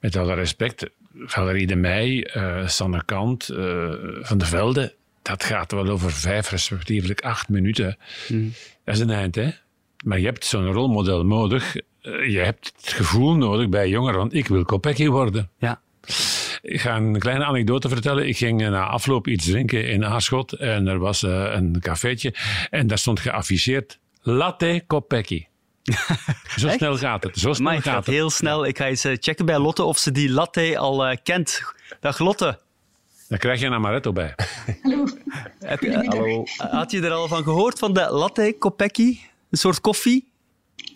Met 0.00 0.16
alle 0.16 0.34
respect, 0.34 0.90
Valerie 1.14 1.66
de 1.66 1.76
Meij, 1.76 2.30
Sanne 2.66 3.04
Kant, 3.04 3.44
Van 4.20 4.38
de 4.38 4.44
Velde, 4.44 4.94
dat 5.24 5.44
gaat 5.44 5.72
wel 5.72 5.88
over 5.88 6.12
vijf, 6.12 6.50
respectievelijk 6.50 7.20
acht 7.20 7.48
minuten. 7.48 7.98
Mm. 8.28 8.52
Dat 8.84 8.94
is 8.94 9.00
een 9.00 9.10
eind, 9.10 9.34
hè? 9.34 9.50
Maar 10.04 10.18
je 10.18 10.24
hebt 10.24 10.44
zo'n 10.44 10.72
rolmodel 10.72 11.26
nodig. 11.26 11.76
Eh, 11.76 12.30
je 12.30 12.38
hebt 12.38 12.72
het 12.76 12.92
gevoel 12.92 13.34
nodig 13.34 13.68
bij 13.68 13.88
jongeren, 13.88 14.18
want 14.18 14.34
ik 14.34 14.48
wil 14.48 14.64
Kopecky 14.64 15.08
worden. 15.08 15.50
Ja. 15.58 15.80
Ik 16.62 16.80
ga 16.80 16.96
een 16.96 17.18
kleine 17.18 17.44
anekdote 17.44 17.88
vertellen. 17.88 18.28
Ik 18.28 18.36
ging 18.36 18.60
na 18.60 18.86
afloop 18.86 19.26
iets 19.26 19.44
drinken 19.44 19.88
in 19.88 20.04
Aarschot 20.04 20.52
en 20.52 20.86
er 20.86 20.98
was 20.98 21.22
uh, 21.22 21.52
een 21.54 21.80
cafeetje 21.80 22.34
en 22.70 22.86
daar 22.86 22.98
stond 22.98 23.20
geafficheerd 23.20 23.98
Latte 24.22 24.84
Kopecky. 24.86 25.46
Zo 26.56 26.68
snel 26.68 26.96
gaat 26.96 27.22
het. 27.22 27.38
Zo 27.38 27.52
snel 27.52 27.80
gaat, 27.80 28.06
het. 28.06 28.14
Heel 28.14 28.30
snel. 28.30 28.66
Ik 28.66 28.76
ga 28.76 28.86
eens 28.86 29.04
eh, 29.04 29.16
checken 29.20 29.46
bij 29.46 29.58
Lotte 29.58 29.82
of 29.82 29.98
ze 29.98 30.12
die 30.12 30.30
latte 30.30 30.78
al 30.78 31.18
kent. 31.22 31.62
Dag 32.00 32.18
Lotte. 32.18 32.58
Dan 33.28 33.38
krijg 33.38 33.60
je 33.60 33.66
een 33.66 33.72
amaretto 33.72 34.12
bij. 34.12 34.34
Hallo. 34.82 35.06
Heb 35.60 36.06
hallo. 36.06 36.44
Had 36.56 36.90
je 36.90 37.00
er 37.00 37.10
al 37.10 37.28
van 37.28 37.42
gehoord, 37.42 37.78
van 37.78 37.92
de 37.92 38.10
latte 38.10 38.56
Kopecky? 38.58 39.18
Een 39.50 39.58
soort 39.58 39.80
koffie? 39.80 40.28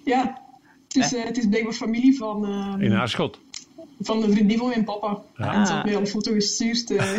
Ja, 0.05 0.41
het 0.89 0.97
is, 0.97 1.13
uh, 1.13 1.25
het 1.25 1.39
is 1.39 1.49
blijkbaar 1.49 1.73
familie 1.73 2.17
van... 2.17 2.51
Uh, 2.79 2.87
In 2.87 2.95
Aarschot? 2.95 3.39
Van 4.01 4.21
de 4.21 4.31
vriendin 4.33 4.59
van 4.59 4.69
mijn 4.69 4.85
papa. 4.85 5.23
Ah. 5.37 5.55
En 5.55 5.67
ze 5.67 5.73
had 5.73 5.85
mij 5.85 5.95
al 5.95 6.01
een 6.01 6.07
foto 6.07 6.33
gestuurd. 6.33 6.91
Uh, 6.91 7.01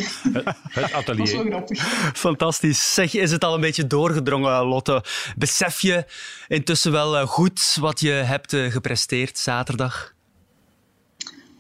het, 0.80 0.94
atelier. 0.94 1.06
Dat 1.06 1.18
was 1.18 1.32
wel 1.32 1.46
grappig. 1.46 1.80
Fantastisch. 2.14 2.94
Zeg, 2.94 3.14
is 3.14 3.32
het 3.32 3.44
al 3.44 3.54
een 3.54 3.62
beetje 3.62 3.88
doorgedrongen, 3.88 4.66
Lotte? 4.66 5.04
Besef 5.38 5.82
je 5.82 6.06
intussen 6.48 6.92
wel 6.92 7.28
goed 7.28 7.78
wat 7.80 8.00
je 8.00 8.12
hebt 8.12 8.56
gepresteerd 8.56 9.38
zaterdag? 9.38 10.14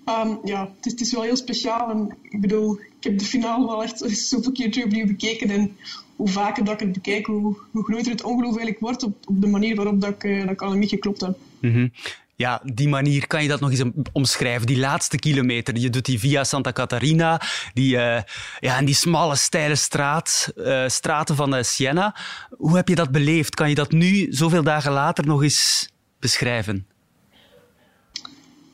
Um, 0.06 0.40
ja, 0.44 0.62
het 0.76 0.86
is, 0.86 0.92
het 0.92 1.02
is, 1.02 1.14
wel 1.14 1.22
heel 1.22 1.36
speciaal. 1.36 1.90
En, 1.90 2.18
ik 2.24 2.42
bedoel, 2.42 2.80
ik 3.00 3.04
heb 3.04 3.20
de 3.20 3.26
finale 3.26 3.66
wel 3.66 3.84
echt 3.84 4.04
zoveel 4.08 4.52
keer 4.52 4.84
opnieuw 4.84 5.06
bekeken. 5.06 5.50
En 5.50 5.78
hoe 6.16 6.28
vaker 6.28 6.64
dat 6.64 6.74
ik 6.74 6.80
het 6.80 6.94
bekijk, 6.94 7.26
hoe, 7.26 7.58
hoe 7.72 7.84
groter 7.84 8.12
het 8.12 8.24
ongeloof 8.24 8.58
eigenlijk 8.58 8.80
wordt 8.80 9.04
op, 9.04 9.16
op 9.26 9.42
de 9.42 9.48
manier 9.48 9.76
waarop 9.76 10.02
dat 10.02 10.10
ik, 10.10 10.24
uh, 10.24 10.42
dat 10.42 10.52
ik 10.52 10.62
een 10.62 10.88
geklopt 10.88 11.22
heb. 11.22 11.38
Mm 11.62 11.72
-hmm. 11.72 11.92
Ja, 12.36 12.62
die 12.64 12.88
manier, 12.88 13.28
kan 13.28 13.42
je 13.42 13.48
dat 13.48 13.60
nog 13.60 13.72
eens 13.72 13.84
omschrijven? 14.12 14.68
Die 14.68 14.78
laatste 14.78 15.18
kilometer, 15.18 15.78
je 15.78 15.90
doet 15.90 16.06
die 16.06 16.20
via 16.20 16.44
Santa 16.44 16.72
Catarina, 16.72 17.42
die, 17.74 17.96
uh, 17.96 18.22
ja, 18.60 18.78
en 18.78 18.86
die 18.86 18.96
smalle, 18.96 19.36
steile 19.36 19.76
straat, 19.76 20.52
uh, 20.56 20.88
straten 20.88 21.36
van 21.36 21.66
Siena. 21.66 22.16
Hoe 22.50 22.76
heb 22.76 22.88
je 22.88 22.96
dat 22.96 23.12
beleefd? 23.12 23.56
Kan 23.56 23.70
je 23.70 23.76
dat 23.76 23.92
nu, 23.92 24.28
zoveel 24.30 24.64
dagen 24.64 24.92
later, 24.92 25.26
nog 25.26 25.44
eens 25.44 25.90
beschrijven? 26.20 26.88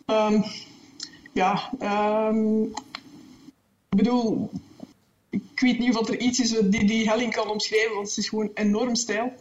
Um, 0.05 0.43
ja, 1.34 1.69
um, 2.30 2.73
ik 3.95 4.03
bedoel, 4.03 4.49
ik 5.29 5.59
weet 5.59 5.79
niet 5.79 5.95
of 5.95 6.07
er 6.07 6.19
iets 6.19 6.39
is 6.39 6.49
die 6.49 6.85
die 6.85 7.09
helling 7.09 7.33
kan 7.33 7.49
omschrijven, 7.49 7.95
want 7.95 8.07
het 8.07 8.17
is 8.17 8.29
gewoon 8.29 8.49
enorm 8.53 8.95
stijl. 8.95 9.33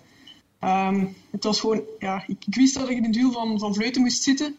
Ehm, 0.59 1.07
het 1.30 1.44
was 1.44 1.61
gewoon, 1.61 1.82
ja, 1.98 2.24
ik, 2.26 2.44
ik, 2.46 2.55
wist 2.55 2.74
dat 2.74 2.88
ik 2.88 2.96
in 2.96 3.05
het 3.05 3.16
wiel 3.16 3.32
van, 3.32 3.59
van 3.59 3.74
Vleuten 3.74 4.02
moest 4.02 4.22
zitten. 4.22 4.57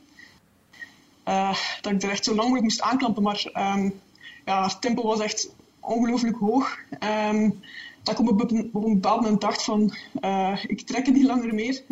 Uh, 1.28 1.58
dat 1.82 1.92
ik 1.92 2.04
er 2.04 2.10
echt 2.10 2.24
zo 2.24 2.30
lang 2.30 2.42
mogelijk 2.42 2.64
moest 2.64 2.82
aanklampen, 2.82 3.24
maar 3.24 3.52
um, 3.76 4.02
ja, 4.46 4.64
het 4.64 4.82
tempo 4.82 5.04
was 5.04 5.20
echt 5.20 5.50
ongelooflijk 5.80 6.38
hoog. 6.38 6.78
Um, 7.30 7.60
dat 8.04 8.20
ik 8.20 8.30
op 8.30 8.52
een, 8.52 8.70
bepaald 8.72 9.22
moment 9.22 9.42
dacht 9.42 9.64
van, 9.64 9.94
uh, 10.22 10.58
ik 10.68 10.82
trek 10.82 11.06
het 11.06 11.16
niet 11.16 11.26
langer 11.26 11.54
meer. 11.54 11.84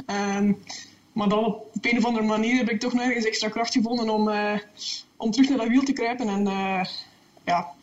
maar 1.13 1.29
dan 1.29 1.45
op, 1.45 1.75
een 1.81 1.97
of 1.97 2.05
andere 2.05 2.25
manier 2.25 2.57
heb 2.57 2.69
ik 2.69 2.79
toch 2.79 2.93
nog 2.93 3.03
ergens 3.03 3.25
extra 3.25 3.49
kracht 3.49 3.73
gevonden 3.73 4.09
om, 4.09 4.27
uh, 4.27 4.59
om 5.17 5.31
terug 5.31 5.49
naar 5.49 5.57
dat 5.57 5.67
wiel 5.67 5.83
te 5.83 5.93
kruipen. 5.93 6.27
En 6.27 6.45
ja, 7.45 7.73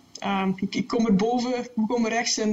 ik, 0.57 0.75
ik, 0.75 0.87
kom 0.87 1.07
er 1.07 1.15
boven, 1.15 1.51
we 1.75 1.87
komen 1.87 2.11
rechts 2.11 2.39
en 2.39 2.53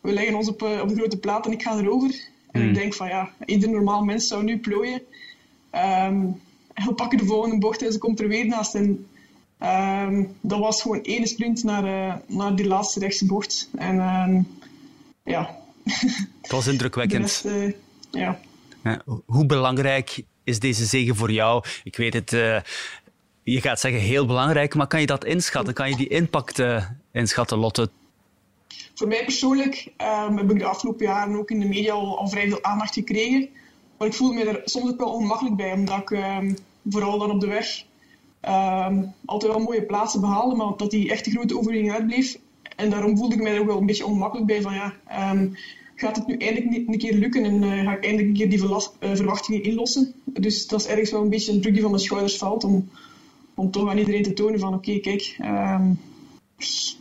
we 0.00 0.12
leggen 0.12 0.34
ons 0.34 0.48
op, 0.48 0.62
op 0.62 0.88
de 0.88 0.94
grote 0.94 1.18
plaat 1.18 1.46
en 1.46 1.52
ik 1.52 1.62
ga 1.62 1.78
erover. 1.78 2.10
En 2.50 2.60
ik 2.60 2.66
hmm. 2.66 2.74
denk 2.74 2.94
van 2.94 3.08
ja, 3.08 3.30
ieder 3.44 3.70
normaal 3.70 4.04
mens 4.04 4.26
zou 4.26 4.44
nu 4.44 4.58
plooien. 4.58 5.02
Um, 5.72 6.40
en 6.74 6.86
we 6.86 6.94
pakken 6.94 7.18
de 7.18 7.24
volgende 7.24 7.58
bocht 7.58 7.82
en 7.82 7.92
ze 7.92 7.98
komt 7.98 8.20
er 8.20 8.28
weer 8.28 8.46
naast. 8.46 8.74
En 8.74 9.06
um, 9.62 10.36
dat 10.40 10.58
was 10.58 10.82
gewoon 10.82 11.02
één 11.02 11.26
sprint 11.26 11.62
naar, 11.64 11.84
uh, 11.84 12.14
naar 12.26 12.56
die 12.56 12.66
laatste 12.66 13.00
rechtse 13.00 13.26
bocht. 13.26 13.68
En 13.74 13.98
um, 13.98 14.46
ja. 15.24 15.56
Het 16.42 16.50
was 16.50 16.66
indrukwekkend. 16.66 17.22
Rest, 17.22 17.44
uh, 17.44 17.72
ja. 18.10 18.40
ja. 18.84 19.02
Hoe 19.26 19.46
belangrijk 19.46 20.22
is 20.44 20.58
deze 20.58 20.84
zegen 20.84 21.16
voor 21.16 21.32
jou? 21.32 21.64
Ik 21.84 21.96
weet 21.96 22.14
het, 22.14 22.32
uh, 22.32 22.60
je 23.52 23.60
gaat 23.60 23.80
zeggen 23.80 24.00
heel 24.00 24.26
belangrijk, 24.26 24.74
maar 24.74 24.86
kan 24.86 25.00
je 25.00 25.06
dat 25.06 25.24
inschatten? 25.24 25.74
Kan 25.74 25.88
je 25.88 25.96
die 25.96 26.08
impact 26.08 26.62
inschatten, 27.12 27.58
Lotte? 27.58 27.90
Voor 28.94 29.08
mij 29.08 29.24
persoonlijk 29.24 29.92
um, 30.28 30.36
heb 30.36 30.50
ik 30.50 30.58
de 30.58 30.64
afgelopen 30.64 31.06
jaren 31.06 31.38
ook 31.38 31.50
in 31.50 31.60
de 31.60 31.66
media 31.66 31.92
al, 31.92 32.28
vrij 32.28 32.48
veel 32.48 32.62
aandacht 32.62 32.94
gekregen. 32.94 33.48
Maar 33.98 34.08
ik 34.08 34.14
voel 34.14 34.32
me 34.32 34.44
er 34.44 34.60
soms 34.64 34.90
ook 34.90 34.98
wel 34.98 35.12
ongemakkelijk 35.12 35.56
bij, 35.56 35.72
omdat 35.72 35.98
ik 35.98 36.10
um, 36.10 36.56
vooral 36.90 37.18
dan 37.18 37.30
op 37.30 37.40
de 37.40 37.46
weg 37.46 37.84
um, 38.42 39.14
altijd 39.24 39.52
wel 39.52 39.60
mooie 39.60 39.82
plaatsen 39.82 40.20
behaalde, 40.20 40.56
maar 40.56 40.76
dat 40.76 40.90
die 40.90 41.10
echt 41.10 41.24
de 41.24 41.30
grote 41.30 41.58
overwinning 41.58 41.92
uitbleef. 41.92 42.38
En 42.76 42.90
daarom 42.90 43.16
voelde 43.16 43.34
ik 43.34 43.42
mij 43.42 43.54
er 43.54 43.60
ook 43.60 43.66
wel 43.66 43.78
een 43.78 43.86
beetje 43.86 44.06
ongemakkelijk 44.06 44.46
bij 44.46 44.62
van 44.62 44.74
ja, 44.74 44.94
gaat 45.94 46.16
het 46.16 46.26
nu 46.26 46.36
eindelijk 46.36 46.88
een 46.88 46.98
keer 46.98 47.14
lukken 47.14 47.44
en 47.44 47.62
uh, 47.62 47.84
ga 47.84 47.92
ik 47.92 48.04
eindelijk 48.04 48.28
een 48.28 48.34
keer 48.34 48.50
die 48.50 48.58
uh, 48.58 48.80
verwachtingen 49.14 49.62
inlossen. 49.62 50.14
Dus 50.24 50.66
dat 50.66 50.80
is 50.80 50.86
ergens 50.86 51.10
wel 51.10 51.22
een 51.22 51.28
beetje 51.28 51.52
een 51.52 51.60
druk 51.60 51.72
die 51.72 51.82
van 51.82 51.90
mijn 51.90 52.02
schouders 52.02 52.36
valt 52.36 52.64
om, 52.64 52.88
om 53.58 53.70
toch 53.70 53.88
aan 53.88 53.98
iedereen 53.98 54.22
te 54.22 54.32
tonen 54.32 54.58
van 54.58 54.74
oké, 54.74 54.90
okay, 54.90 55.00
kijk, 55.00 55.36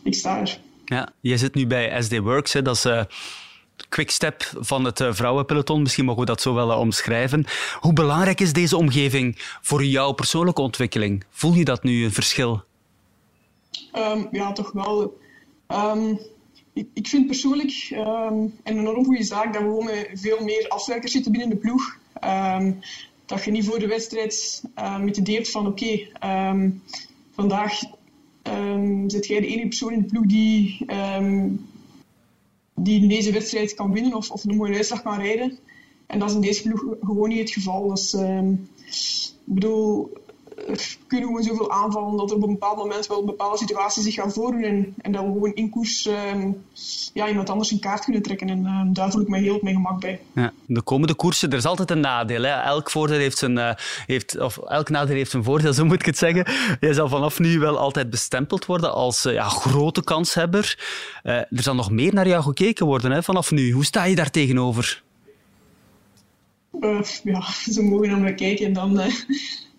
ik 0.03 0.13
sta 0.13 0.39
er. 0.39 0.59
Ja, 0.85 1.09
je 1.19 1.37
zit 1.37 1.55
nu 1.55 1.67
bij 1.67 2.01
SD 2.01 2.17
Works, 2.17 2.53
hè. 2.53 2.61
dat 2.61 2.75
is 2.75 2.85
uh, 2.85 3.01
quickstep 3.89 4.51
van 4.59 4.83
het 4.83 4.99
uh, 4.99 5.13
vrouwenpeloton. 5.13 5.81
Misschien 5.81 6.05
mogen 6.05 6.21
we 6.21 6.27
dat 6.27 6.41
zo 6.41 6.53
wel 6.53 6.71
uh, 6.71 6.79
omschrijven. 6.79 7.45
Hoe 7.79 7.93
belangrijk 7.93 8.39
is 8.39 8.53
deze 8.53 8.77
omgeving 8.77 9.35
voor 9.61 9.83
jouw 9.83 10.11
persoonlijke 10.11 10.61
ontwikkeling? 10.61 11.23
Voel 11.29 11.53
je 11.53 11.65
dat 11.65 11.83
nu 11.83 12.03
een 12.03 12.13
verschil? 12.13 12.63
Um, 13.95 14.27
ja, 14.31 14.51
toch 14.51 14.71
wel. 14.71 15.17
Um, 15.67 16.19
ik, 16.73 16.87
ik, 16.93 17.07
vind 17.07 17.25
persoonlijk 17.25 17.89
um, 17.91 18.53
een 18.63 18.77
enorm 18.77 19.05
goede 19.05 19.23
zaak 19.23 19.53
dat 19.53 19.61
we 19.61 19.67
gewoon 19.67 19.85
met 19.85 20.09
veel 20.13 20.43
meer 20.43 20.67
afwerkers 20.67 21.11
zitten 21.11 21.31
binnen 21.31 21.49
de 21.49 21.55
ploeg. 21.55 21.97
Dat 23.27 23.43
je 23.43 23.51
niet 23.51 23.65
voor 23.65 23.79
de 23.79 23.87
wedstrijd 23.87 24.63
met 25.01 25.17
idee 25.17 25.35
hebt 25.35 25.51
van 25.51 25.67
oké, 25.67 26.09
okay, 26.13 26.73
vandaag 27.31 27.79
um, 28.43 29.09
zit 29.09 29.27
jij 29.27 29.39
de 29.39 29.47
enige 29.47 29.67
persoon 29.67 29.93
in 29.93 30.01
de 30.01 30.05
ploeg 30.05 30.25
die, 30.25 30.85
die 32.75 33.07
deze 33.07 33.31
wedstrijd 33.31 33.73
kan 33.73 33.93
winnen 33.93 34.13
of, 34.13 34.31
of 34.31 34.43
een 34.43 34.55
mooie 34.55 34.75
uitslag 34.75 35.01
kan 35.01 35.19
rijden. 35.19 35.59
En 36.07 36.19
dat 36.19 36.29
is 36.29 36.35
in 36.35 36.41
deze 36.41 36.61
ploeg 36.61 36.85
gewoon 37.01 37.29
niet 37.29 37.39
het 37.39 37.51
geval. 37.51 37.87
Dus, 37.87 38.13
ik 39.45 39.53
bedoel, 39.53 40.11
kunnen 41.07 41.27
gewoon 41.27 41.43
zoveel 41.43 41.71
aanvallen 41.71 42.17
dat 42.17 42.29
er 42.29 42.35
op 42.35 42.43
een 42.43 42.51
bepaald 42.51 42.77
moment 42.77 43.07
wel 43.07 43.23
bepaalde 43.23 43.57
situaties 43.57 44.03
zich 44.03 44.13
gaan 44.13 44.31
voordoen. 44.31 44.63
En, 44.63 44.93
en 44.97 45.11
dat 45.11 45.21
we 45.21 45.31
gewoon 45.31 45.53
in 45.53 45.69
koers 45.69 46.05
um, 46.33 46.63
ja, 47.13 47.27
iemand 47.27 47.49
anders 47.49 47.71
een 47.71 47.79
kaart 47.79 48.03
kunnen 48.03 48.21
trekken. 48.21 48.49
En 48.49 48.65
um, 48.65 48.93
daar 48.93 49.11
voel 49.11 49.21
ik 49.21 49.27
me 49.27 49.37
heel 49.37 49.55
op 49.55 49.61
mijn 49.61 49.75
gemak 49.75 49.99
bij. 49.99 50.19
Ja, 50.33 50.53
de 50.65 50.81
komende 50.81 51.13
koersen, 51.13 51.49
er 51.49 51.57
is 51.57 51.65
altijd 51.65 51.91
een 51.91 51.99
nadeel. 51.99 52.41
Hè. 52.41 52.49
Elk 52.49 52.91
voordeel 52.91 53.17
heeft 53.17 53.37
zijn, 53.37 53.57
uh, 53.57 53.71
heeft, 54.05 54.39
of 54.39 54.57
elk 54.57 54.89
nadeel 54.89 55.15
heeft 55.15 55.31
zijn 55.31 55.43
voordeel, 55.43 55.73
zo 55.77 55.85
moet 55.85 55.99
ik 55.99 56.05
het 56.05 56.17
zeggen. 56.17 56.45
Jij 56.79 56.93
zal 56.93 57.09
vanaf 57.09 57.39
nu 57.39 57.59
wel 57.59 57.77
altijd 57.77 58.09
bestempeld 58.09 58.65
worden 58.65 58.93
als 58.93 59.25
uh, 59.25 59.33
ja, 59.33 59.49
grote 59.49 60.03
kanshebber. 60.03 60.79
Uh, 61.23 61.33
er 61.33 61.47
zal 61.49 61.75
nog 61.75 61.91
meer 61.91 62.13
naar 62.13 62.27
jou 62.27 62.43
gekeken 62.43 62.85
worden 62.85 63.11
hè, 63.11 63.23
vanaf 63.23 63.51
nu. 63.51 63.71
Hoe 63.71 63.85
sta 63.85 64.03
je 64.03 64.15
daar 64.15 64.31
tegenover? 64.31 65.03
ja, 67.23 67.41
ze 67.73 67.81
mogen 67.81 68.09
naar 68.09 68.19
me 68.19 68.35
kijken 68.35 68.65
en 68.65 68.73
dan 68.73 69.01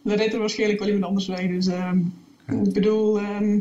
dan 0.09 0.17
rijdt 0.17 0.33
er 0.33 0.39
waarschijnlijk 0.39 0.79
wel 0.79 0.89
iemand 0.89 1.07
anders 1.07 1.27
weg. 1.27 1.47
Dus 1.47 1.67
ehm, 1.67 1.99
ik 2.47 2.73
bedoel, 2.73 3.19
ehm, 3.19 3.53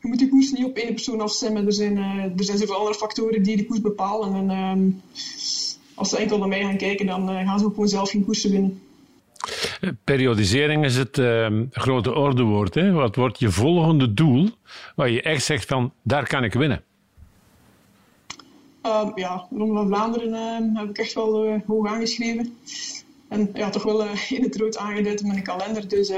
je 0.00 0.08
moet 0.08 0.18
de 0.18 0.28
koers 0.28 0.52
niet 0.52 0.64
op 0.64 0.76
één 0.76 0.94
persoon 0.94 1.20
afstemmen. 1.20 1.66
Er 1.66 1.72
zijn, 1.72 1.96
uh, 1.96 2.24
er 2.24 2.44
zijn 2.44 2.58
zoveel 2.58 2.76
andere 2.76 2.94
factoren 2.94 3.42
die 3.42 3.56
de 3.56 3.66
koers 3.66 3.80
bepalen. 3.80 4.34
En 4.34 4.50
ehm, 4.50 4.90
als 5.94 6.08
ze 6.08 6.16
enkel 6.16 6.38
naar 6.38 6.48
mij 6.48 6.60
gaan 6.60 6.76
kijken, 6.76 7.06
dan 7.06 7.30
uh, 7.30 7.48
gaan 7.48 7.58
ze 7.58 7.64
ook 7.64 7.72
gewoon 7.74 7.88
zelf 7.88 8.10
geen 8.10 8.24
koersen 8.24 8.50
winnen. 8.50 8.80
Eh, 9.80 9.90
periodisering 10.04 10.84
is 10.84 10.96
het 10.96 11.20
grote 11.70 12.14
ordewoord. 12.14 12.74
Hè? 12.74 12.92
Wat 12.92 13.16
wordt 13.16 13.38
je 13.38 13.50
volgende 13.50 14.14
doel 14.14 14.48
waar 14.96 15.10
je 15.10 15.22
echt 15.22 15.44
zegt 15.44 15.66
van, 15.66 15.92
daar 16.02 16.26
kan 16.26 16.44
ik 16.44 16.52
winnen? 16.52 16.84
ja, 19.14 19.46
Ronde 19.50 19.74
van 19.74 19.86
Vlaanderen 19.86 20.76
heb 20.76 20.88
ik 20.88 20.98
echt 20.98 21.14
wel 21.14 21.60
hoog 21.66 21.86
aangeschreven. 21.86 22.56
En 23.28 23.50
ja, 23.54 23.70
toch 23.70 23.82
wel 23.82 24.04
uh, 24.04 24.30
in 24.30 24.42
het 24.42 24.56
rood 24.56 24.76
aangeduid 24.76 25.20
in 25.20 25.26
mijn 25.26 25.42
kalender. 25.42 25.88
Dus 25.88 26.10
uh, 26.10 26.16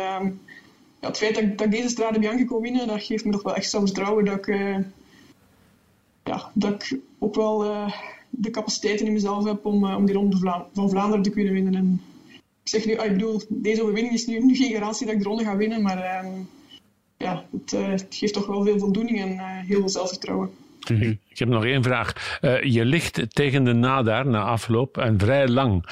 ja, 1.01 1.09
het 1.09 1.17
feit 1.17 1.35
dat, 1.35 1.59
dat 1.59 1.67
ik 1.67 1.73
deze 1.73 1.89
Strade 1.89 2.19
Bianchi 2.19 2.45
kon 2.45 2.63
winnen, 2.63 2.87
dat 2.87 3.03
geeft 3.03 3.25
me 3.25 3.31
nog 3.31 3.43
wel 3.43 3.55
extra 3.55 3.81
vertrouwen 3.81 4.25
dat 4.25 4.37
ik, 4.37 4.47
uh, 4.47 4.79
ja, 6.25 6.51
dat 6.55 6.73
ik 6.73 6.99
ook 7.19 7.35
wel 7.35 7.65
eh, 7.65 7.93
de 8.31 8.51
capaciteiten 8.51 9.07
in 9.07 9.13
mezelf 9.13 9.45
heb 9.45 9.67
om, 9.67 9.95
om 9.95 10.07
die 10.07 10.15
Ronde 10.15 10.65
van 10.73 10.91
Vlaanderen 10.91 11.23
te 11.23 11.31
kunnen 11.31 11.53
winnen. 11.53 11.75
En 11.75 12.01
ik 12.63 12.69
zeg 12.69 12.87
nu, 12.87 12.97
ah, 12.97 13.05
ik 13.05 13.13
bedoel, 13.13 13.43
deze 13.49 13.83
overwinning 13.83 14.15
is 14.15 14.27
nu, 14.27 14.39
nu 14.39 14.57
geen 14.57 14.73
garantie 14.73 15.07
dat 15.07 15.15
ik 15.15 15.23
de 15.23 15.29
ronde 15.29 15.45
ga 15.45 15.57
winnen, 15.57 15.83
maar 15.83 15.99
ehm, 15.99 16.27
ja, 17.17 17.45
het, 17.71 18.07
geeft 18.11 18.33
toch 18.33 18.47
wel 18.47 18.65
veel 18.65 18.79
voldoening 18.79 19.21
en 19.21 19.39
heel 19.39 19.79
veel 19.79 19.89
zelfvertrouwen. 19.89 20.51
Mhm. 20.91 21.15
Ik 21.29 21.39
heb 21.39 21.49
nog 21.49 21.65
één 21.65 21.83
vraag. 21.83 22.39
je 22.63 22.85
ligt 22.85 23.35
tegen 23.35 23.65
de 23.65 23.73
nadaar 23.73 24.27
na 24.27 24.43
afloop 24.43 24.99
en 24.99 25.19
vrij 25.19 25.49
lang. 25.49 25.85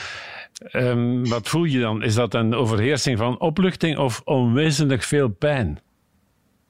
Um, 0.72 1.28
wat 1.28 1.48
voel 1.48 1.64
je 1.64 1.80
dan? 1.80 2.02
Is 2.02 2.14
dat 2.14 2.34
een 2.34 2.54
overheersing 2.54 3.18
van 3.18 3.40
opluchting 3.40 3.98
of 3.98 4.22
onwezenlijk 4.24 5.02
veel 5.02 5.28
pijn? 5.28 5.80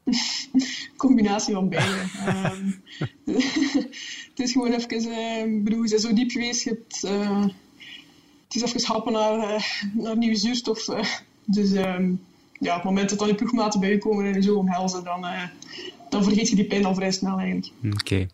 Combinatie 0.97 1.55
van 1.55 1.69
beide. 1.69 2.01
um, 2.27 2.83
het 4.31 4.39
is 4.39 4.53
gewoon 4.53 4.73
even, 4.73 5.03
uh, 5.03 5.63
bedoel, 5.65 5.83
je 5.83 5.91
bent 5.91 6.01
zo 6.01 6.13
diep 6.13 6.31
geweest. 6.31 6.65
Je 6.65 6.71
hebt, 6.71 7.03
uh, 7.05 7.45
het 8.45 8.55
is 8.55 8.63
even 8.63 8.93
happen 8.93 9.13
naar, 9.13 9.39
uh, 9.39 9.63
naar 9.93 10.17
nieuwe 10.17 10.37
zuurstof. 10.37 10.87
dus 11.45 11.71
um, 11.71 12.21
ja, 12.59 12.71
op 12.71 12.77
het 12.77 12.85
moment 12.85 13.09
dat 13.09 13.19
dan 13.19 13.29
die 13.29 13.37
ploegmaten 13.37 13.81
bij 13.81 13.91
je 13.91 13.99
komen 13.99 14.25
en 14.25 14.35
je 14.35 14.43
zo 14.43 14.57
omhelzen, 14.57 15.05
dan, 15.05 15.27
dan 16.09 16.25
vergeet 16.25 16.49
je 16.49 16.57
die 16.57 16.67
pijn 16.67 16.85
al 16.85 16.95
vrij 16.95 17.13
snel 17.13 17.39
eigenlijk. 17.39 17.73
Oké. 17.85 17.97
Okay. 17.97 18.29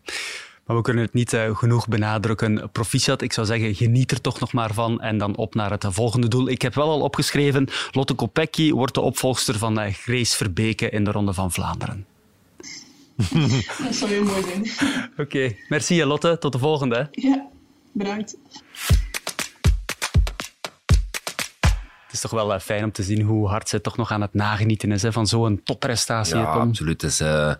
Maar 0.67 0.77
we 0.77 0.83
kunnen 0.83 1.05
het 1.05 1.13
niet 1.13 1.33
uh, 1.33 1.57
genoeg 1.57 1.89
benadrukken. 1.89 2.71
Proficiat, 2.73 3.23
ik 3.23 3.33
zou 3.33 3.47
zeggen, 3.47 3.75
geniet 3.75 4.11
er 4.11 4.21
toch 4.21 4.41
nog 4.41 4.53
maar 4.53 4.75
van. 4.75 5.01
En 5.01 5.19
dan 5.19 5.37
op 5.37 5.55
naar 5.55 5.71
het 5.71 5.85
volgende 5.89 6.29
doel. 6.29 6.49
Ik 6.49 6.63
heb 6.63 6.75
wel 6.75 6.91
al 6.91 7.01
opgeschreven, 7.01 7.69
Lotte 7.91 8.15
Kopecky 8.15 8.73
wordt 8.73 8.95
de 8.95 9.01
opvolgster 9.01 9.59
van 9.59 9.81
uh, 9.81 9.93
Grace 9.93 10.37
Verbeke 10.37 10.91
in 10.91 11.05
de 11.05 11.11
Ronde 11.11 11.33
van 11.33 11.53
Vlaanderen. 11.53 12.07
Dat 13.85 13.95
zou 13.95 14.11
heel 14.11 14.25
mooi 14.25 14.43
zijn. 14.43 14.61
Oké, 15.13 15.23
okay. 15.23 15.59
merci 15.69 16.05
Lotte. 16.05 16.39
Tot 16.39 16.53
de 16.53 16.59
volgende. 16.59 17.09
Ja, 17.11 17.49
bedankt. 17.93 18.37
Het 22.13 22.13
is 22.13 22.31
toch 22.31 22.31
wel 22.31 22.61
fijn 22.61 22.85
om 22.85 22.93
te 22.93 23.03
zien 23.03 23.23
hoe 23.23 23.49
hard 23.49 23.69
ze 23.69 23.81
toch 23.81 23.97
nog 23.97 24.11
aan 24.11 24.21
het 24.21 24.35
nagenieten 24.35 24.93
is 24.93 25.03
hè, 25.03 25.13
van 25.13 25.27
zo'n 25.27 25.61
topprestatie. 25.65 26.37
Ja, 26.37 26.45
absoluut. 26.45 27.03
Het 27.03 27.11
is, 27.11 27.21
uh, 27.21 27.55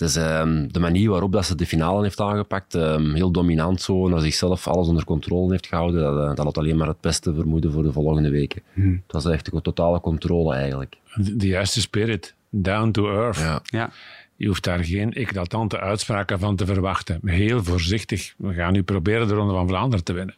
het 0.00 0.08
is 0.08 0.16
um, 0.16 0.72
de 0.72 0.80
manier 0.80 1.10
waarop 1.10 1.32
dat 1.32 1.46
ze 1.46 1.54
de 1.54 1.66
finale 1.66 2.02
heeft 2.02 2.20
aangepakt, 2.20 2.74
um, 2.74 3.14
heel 3.14 3.30
dominant 3.30 3.82
zo, 3.82 4.08
naar 4.08 4.20
zichzelf 4.20 4.68
alles 4.68 4.88
onder 4.88 5.04
controle 5.04 5.50
heeft 5.50 5.66
gehouden, 5.66 6.02
dat, 6.02 6.14
uh, 6.14 6.34
dat 6.34 6.44
had 6.44 6.58
alleen 6.58 6.76
maar 6.76 6.88
het 6.88 7.00
beste 7.00 7.34
vermoeden 7.34 7.72
voor 7.72 7.82
de 7.82 7.92
volgende 7.92 8.30
weken. 8.30 8.62
Hmm. 8.72 9.02
Het 9.02 9.12
was 9.12 9.26
echt 9.26 9.52
een 9.52 9.62
totale 9.62 10.00
controle 10.00 10.54
eigenlijk. 10.54 10.96
De, 11.14 11.36
de 11.36 11.46
juiste 11.46 11.80
spirit, 11.80 12.34
down 12.50 12.90
to 12.90 13.10
earth. 13.10 13.38
Ja. 13.38 13.60
ja. 13.64 13.90
Je 14.36 14.46
hoeft 14.46 14.64
daar 14.64 14.84
geen 14.84 15.12
eclatante 15.12 15.80
uitspraken 15.80 16.38
van 16.38 16.56
te 16.56 16.66
verwachten. 16.66 17.20
Heel 17.24 17.64
voorzichtig. 17.64 18.34
We 18.36 18.54
gaan 18.54 18.72
nu 18.72 18.82
proberen 18.82 19.28
de 19.28 19.34
Ronde 19.34 19.52
van 19.52 19.68
Vlaanderen 19.68 20.04
te 20.04 20.12
winnen. 20.12 20.34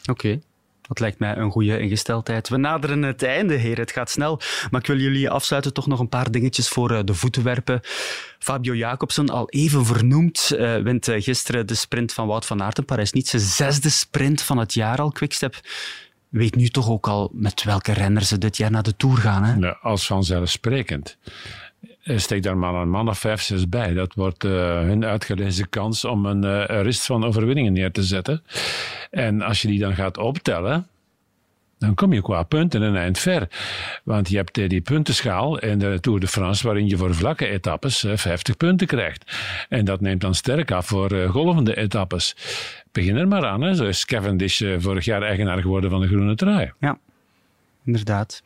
Oké. 0.00 0.10
Okay. 0.10 0.40
Dat 0.88 1.00
lijkt 1.00 1.18
mij 1.18 1.36
een 1.36 1.50
goede 1.50 1.78
ingesteldheid. 1.78 2.48
We 2.48 2.56
naderen 2.56 3.02
het 3.02 3.22
einde, 3.22 3.54
heren. 3.54 3.80
Het 3.80 3.92
gaat 3.92 4.10
snel. 4.10 4.40
Maar 4.70 4.80
ik 4.80 4.86
wil 4.86 4.98
jullie 4.98 5.30
afsluiten 5.30 5.72
toch 5.72 5.86
nog 5.86 6.00
een 6.00 6.08
paar 6.08 6.30
dingetjes 6.30 6.68
voor 6.68 6.90
eh, 6.90 7.04
de 7.04 7.14
voeten 7.14 7.42
werpen. 7.42 7.80
Fabio 8.38 8.74
Jacobsen, 8.74 9.28
al 9.28 9.48
even 9.48 9.86
vernoemd, 9.86 10.52
uh, 10.54 10.76
wint 10.76 11.06
gisteren 11.10 11.66
de 11.66 11.74
sprint 11.74 12.12
van 12.12 12.26
Wout 12.26 12.46
van 12.46 12.62
Aert 12.62 12.78
in 12.78 12.84
Parijs-Niet. 12.84 13.28
Zijn 13.28 13.42
zesde 13.42 13.88
sprint 13.88 14.42
van 14.42 14.58
het 14.58 14.74
jaar 14.74 15.00
al. 15.00 15.12
Quickstep 15.12 15.60
weet 16.28 16.54
nu 16.54 16.68
toch 16.68 16.90
ook 16.90 17.08
al 17.08 17.30
met 17.32 17.62
welke 17.62 17.92
renner 17.92 18.24
ze 18.24 18.38
dit 18.38 18.56
jaar 18.56 18.70
naar 18.70 18.82
de 18.82 18.96
Tour 18.96 19.16
gaan. 19.16 19.44
Hè? 19.44 19.54
Ja, 19.54 19.78
als 19.82 20.06
vanzelfsprekend. 20.06 21.18
Steek 22.16 22.42
daar 22.42 22.56
maar 22.56 22.74
een 22.74 22.90
man 22.90 23.08
of 23.08 23.18
vijf, 23.18 23.40
zes 23.40 23.68
bij. 23.68 23.94
Dat 23.94 24.14
wordt 24.14 24.44
uh, 24.44 24.52
hun 24.80 25.04
uitgelezen 25.04 25.68
kans 25.68 26.04
om 26.04 26.26
een, 26.26 26.44
uh, 26.44 26.82
rist 26.82 27.06
van 27.06 27.24
overwinningen 27.24 27.72
neer 27.72 27.92
te 27.92 28.02
zetten. 28.02 28.42
En 29.10 29.42
als 29.42 29.62
je 29.62 29.68
die 29.68 29.78
dan 29.78 29.94
gaat 29.94 30.18
optellen, 30.18 30.86
dan 31.78 31.94
kom 31.94 32.12
je 32.12 32.22
qua 32.22 32.42
punten 32.42 32.82
een 32.82 32.96
eind 32.96 33.18
ver. 33.18 33.48
Want 34.04 34.28
je 34.28 34.36
hebt 34.36 34.54
die 34.54 34.80
puntenschaal 34.80 35.58
in 35.58 35.78
de 35.78 35.98
Tour 36.00 36.20
de 36.20 36.26
France, 36.26 36.66
waarin 36.66 36.88
je 36.88 36.96
voor 36.96 37.14
vlakke 37.14 37.48
etappes 37.48 38.04
50 38.14 38.56
punten 38.56 38.86
krijgt. 38.86 39.36
En 39.68 39.84
dat 39.84 40.00
neemt 40.00 40.20
dan 40.20 40.34
sterk 40.34 40.70
af 40.70 40.86
voor 40.86 41.28
golvende 41.28 41.76
etappes. 41.76 42.36
Begin 42.92 43.16
er 43.16 43.28
maar 43.28 43.46
aan. 43.46 43.60
Hè. 43.60 43.74
Zo 43.74 43.84
is 43.84 44.04
Cavendish 44.04 44.62
vorig 44.78 45.04
jaar 45.04 45.22
eigenaar 45.22 45.60
geworden 45.60 45.90
van 45.90 46.00
de 46.00 46.06
groene 46.06 46.34
trui. 46.34 46.72
Ja, 46.80 46.98
inderdaad. 47.84 48.42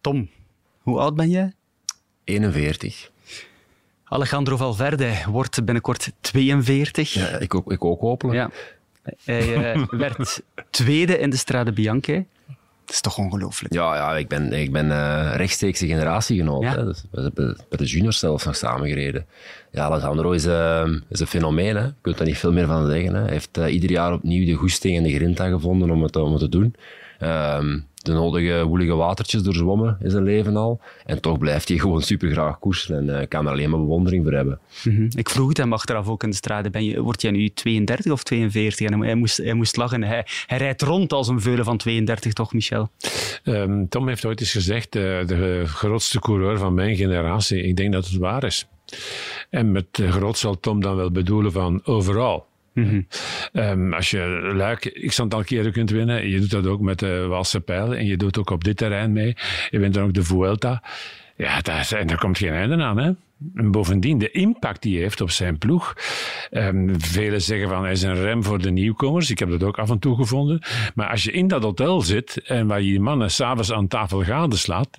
Tom, 0.00 0.28
hoe 0.80 0.98
oud 0.98 1.14
ben 1.14 1.30
jij? 1.30 1.55
41. 2.26 3.10
Alejandro 4.04 4.56
Valverde 4.56 5.12
wordt 5.28 5.64
binnenkort 5.64 6.12
42. 6.20 7.12
Ja, 7.12 7.38
ik 7.38 7.54
ook, 7.54 7.72
ik 7.72 7.84
ook 7.84 8.00
hopelijk. 8.00 8.38
Ja. 8.38 8.50
Hij 9.24 9.74
uh, 9.76 9.84
werd 9.90 10.42
tweede 10.70 11.18
in 11.18 11.30
de 11.30 11.36
Strade 11.36 11.72
Bianche. 11.72 12.24
Dat 12.84 12.94
is 12.94 13.00
toch 13.00 13.18
ongelooflijk? 13.18 13.74
Ja, 13.74 13.94
ja 13.94 14.16
ik 14.16 14.28
ben, 14.28 14.52
ik 14.52 14.72
ben 14.72 14.86
uh, 14.86 15.32
rechtstreekse 15.34 15.86
generatiegenoot. 15.86 16.62
Ja. 16.62 16.76
Hè. 16.76 16.84
Dus 16.84 17.04
we 17.10 17.20
hebben 17.20 17.56
bij 17.68 17.78
de 17.78 17.84
juniors 17.84 18.18
zelfs 18.18 18.44
nog 18.44 18.56
samengereden. 18.56 19.26
Ja, 19.70 19.84
Alejandro 19.84 20.30
is, 20.30 20.46
uh, 20.46 20.88
is 21.08 21.20
een 21.20 21.26
fenomeen. 21.26 21.76
Hè. 21.76 21.84
Je 21.84 21.94
kunt 22.00 22.18
daar 22.18 22.26
niet 22.26 22.38
veel 22.38 22.52
meer 22.52 22.66
van 22.66 22.90
zeggen. 22.90 23.14
Hè. 23.14 23.20
Hij 23.20 23.30
heeft 23.30 23.58
uh, 23.58 23.72
ieder 23.72 23.90
jaar 23.90 24.12
opnieuw 24.12 24.46
de 24.46 24.54
goesting 24.54 24.96
en 24.96 25.02
de 25.02 25.14
grinta 25.14 25.48
gevonden 25.48 25.90
om 25.90 26.02
het, 26.02 26.16
om 26.16 26.32
het 26.32 26.40
te 26.40 26.48
doen. 26.48 26.74
Um, 27.20 27.86
de 28.06 28.12
nodige 28.12 28.64
woelige 28.64 28.94
watertjes 28.94 29.42
doorzwommen 29.42 29.96
in 30.02 30.10
zijn 30.10 30.22
leven 30.22 30.56
al. 30.56 30.80
En 31.04 31.20
toch 31.20 31.38
blijft 31.38 31.68
hij 31.68 31.78
gewoon 31.78 32.02
super 32.02 32.30
graag 32.30 32.58
koersen 32.58 32.96
en 32.96 33.20
uh, 33.20 33.26
kan 33.28 33.46
er 33.46 33.52
alleen 33.52 33.70
maar 33.70 33.80
bewondering 33.80 34.24
voor 34.24 34.32
hebben. 34.32 34.58
Mm 34.84 34.96
-hmm. 34.96 35.08
Ik 35.14 35.30
vroeg 35.30 35.48
het 35.48 35.56
hem 35.56 35.72
achteraf 35.72 36.08
ook 36.08 36.22
in 36.22 36.30
de 36.30 36.36
straat. 36.36 36.70
Ben 36.70 36.84
je, 36.84 37.00
word 37.00 37.22
jij 37.22 37.30
nu 37.30 37.48
32 37.48 38.12
of 38.12 38.22
42? 38.22 38.86
En 38.86 39.00
hij 39.00 39.14
moest, 39.14 39.36
hij 39.36 39.54
moest 39.54 39.76
lachen. 39.76 40.02
Hij, 40.02 40.26
hij 40.46 40.58
rijdt 40.58 40.82
rond 40.82 41.12
als 41.12 41.28
een 41.28 41.40
veulen 41.40 41.64
van 41.64 41.76
32, 41.76 42.32
toch, 42.32 42.52
Michel? 42.52 42.90
Um, 43.44 43.88
Tom 43.88 44.08
heeft 44.08 44.24
ooit 44.24 44.40
eens 44.40 44.52
gezegd: 44.52 44.96
uh, 44.96 45.02
de 45.26 45.62
grootste 45.66 46.20
coureur 46.20 46.58
van 46.58 46.74
mijn 46.74 46.96
generatie. 46.96 47.62
Ik 47.62 47.76
denk 47.76 47.92
dat 47.92 48.06
het 48.06 48.16
waar 48.16 48.44
is. 48.44 48.66
En 49.50 49.72
met 49.72 49.86
groot 49.92 50.38
zal 50.38 50.60
Tom 50.60 50.80
dan 50.80 50.96
wel 50.96 51.10
bedoelen 51.10 51.52
van 51.52 51.80
overal. 51.84 52.46
-hmm. 52.84 53.06
um, 53.52 53.92
als 53.92 54.10
je 54.10 54.50
Luik 54.54 55.04
x 55.06 55.20
aantal 55.20 55.44
keren 55.44 55.72
kunt 55.72 55.90
winnen, 55.90 56.28
je 56.28 56.40
doet 56.40 56.50
dat 56.50 56.66
ook 56.66 56.80
met 56.80 56.98
de 56.98 57.26
Walse 57.26 57.60
Pijl 57.60 57.94
en 57.94 58.06
je 58.06 58.16
doet 58.16 58.38
ook 58.38 58.50
op 58.50 58.64
dit 58.64 58.76
terrein 58.76 59.12
mee. 59.12 59.36
Je 59.70 59.78
bent 59.78 59.94
dan 59.94 60.04
ook 60.04 60.14
de 60.14 60.24
Vuelta. 60.24 60.82
Ja, 61.36 61.62
en 61.62 62.06
daar 62.06 62.18
komt 62.18 62.38
geen 62.38 62.52
einde 62.52 62.76
aan. 62.76 62.98
Hè? 62.98 63.10
En 63.54 63.70
bovendien, 63.70 64.18
de 64.18 64.30
impact 64.30 64.82
die 64.82 64.92
hij 64.92 65.02
heeft 65.02 65.20
op 65.20 65.30
zijn 65.30 65.58
ploeg. 65.58 65.94
Um, 66.50 67.00
velen 67.00 67.42
zeggen 67.42 67.68
van 67.68 67.82
hij 67.82 67.92
is 67.92 68.02
een 68.02 68.14
rem 68.14 68.44
voor 68.44 68.62
de 68.62 68.70
nieuwkomers. 68.70 69.30
Ik 69.30 69.38
heb 69.38 69.50
dat 69.50 69.62
ook 69.62 69.78
af 69.78 69.90
en 69.90 69.98
toe 69.98 70.16
gevonden. 70.16 70.62
Maar 70.94 71.08
als 71.10 71.24
je 71.24 71.32
in 71.32 71.48
dat 71.48 71.62
hotel 71.62 72.00
zit 72.00 72.42
en 72.44 72.66
waar 72.66 72.82
je 72.82 72.90
die 72.90 73.00
mannen 73.00 73.30
s'avonds 73.30 73.72
aan 73.72 73.88
tafel 73.88 74.22
gadeslaat, 74.22 74.98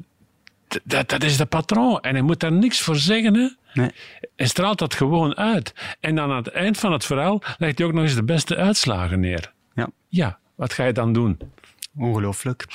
dat, 0.84 1.10
dat 1.10 1.24
is 1.24 1.38
de 1.38 1.46
patroon. 1.46 2.00
En 2.00 2.14
hij 2.14 2.22
moet 2.22 2.40
daar 2.40 2.52
niks 2.52 2.82
voor 2.82 2.96
zeggen. 2.96 3.36
Hè? 3.36 3.50
Nee. 3.78 3.92
Hij 4.36 4.48
straalt 4.48 4.80
dat 4.80 4.94
gewoon 4.94 5.36
uit. 5.36 5.74
En 6.00 6.16
dan 6.16 6.30
aan 6.30 6.36
het 6.38 6.48
eind 6.48 6.78
van 6.78 6.92
het 6.92 7.06
verhaal 7.06 7.42
legt 7.58 7.78
hij 7.78 7.88
ook 7.88 7.94
nog 7.94 8.04
eens 8.04 8.16
de 8.16 8.24
beste 8.24 8.56
uitslagen 8.56 9.20
neer. 9.20 9.54
Ja. 9.74 9.90
Ja, 10.08 10.40
wat 10.56 10.74
ga 10.74 10.86
je 10.86 10.94
dan 10.94 11.14
doen? 11.14 11.40
Ongelooflijk. 11.98 12.66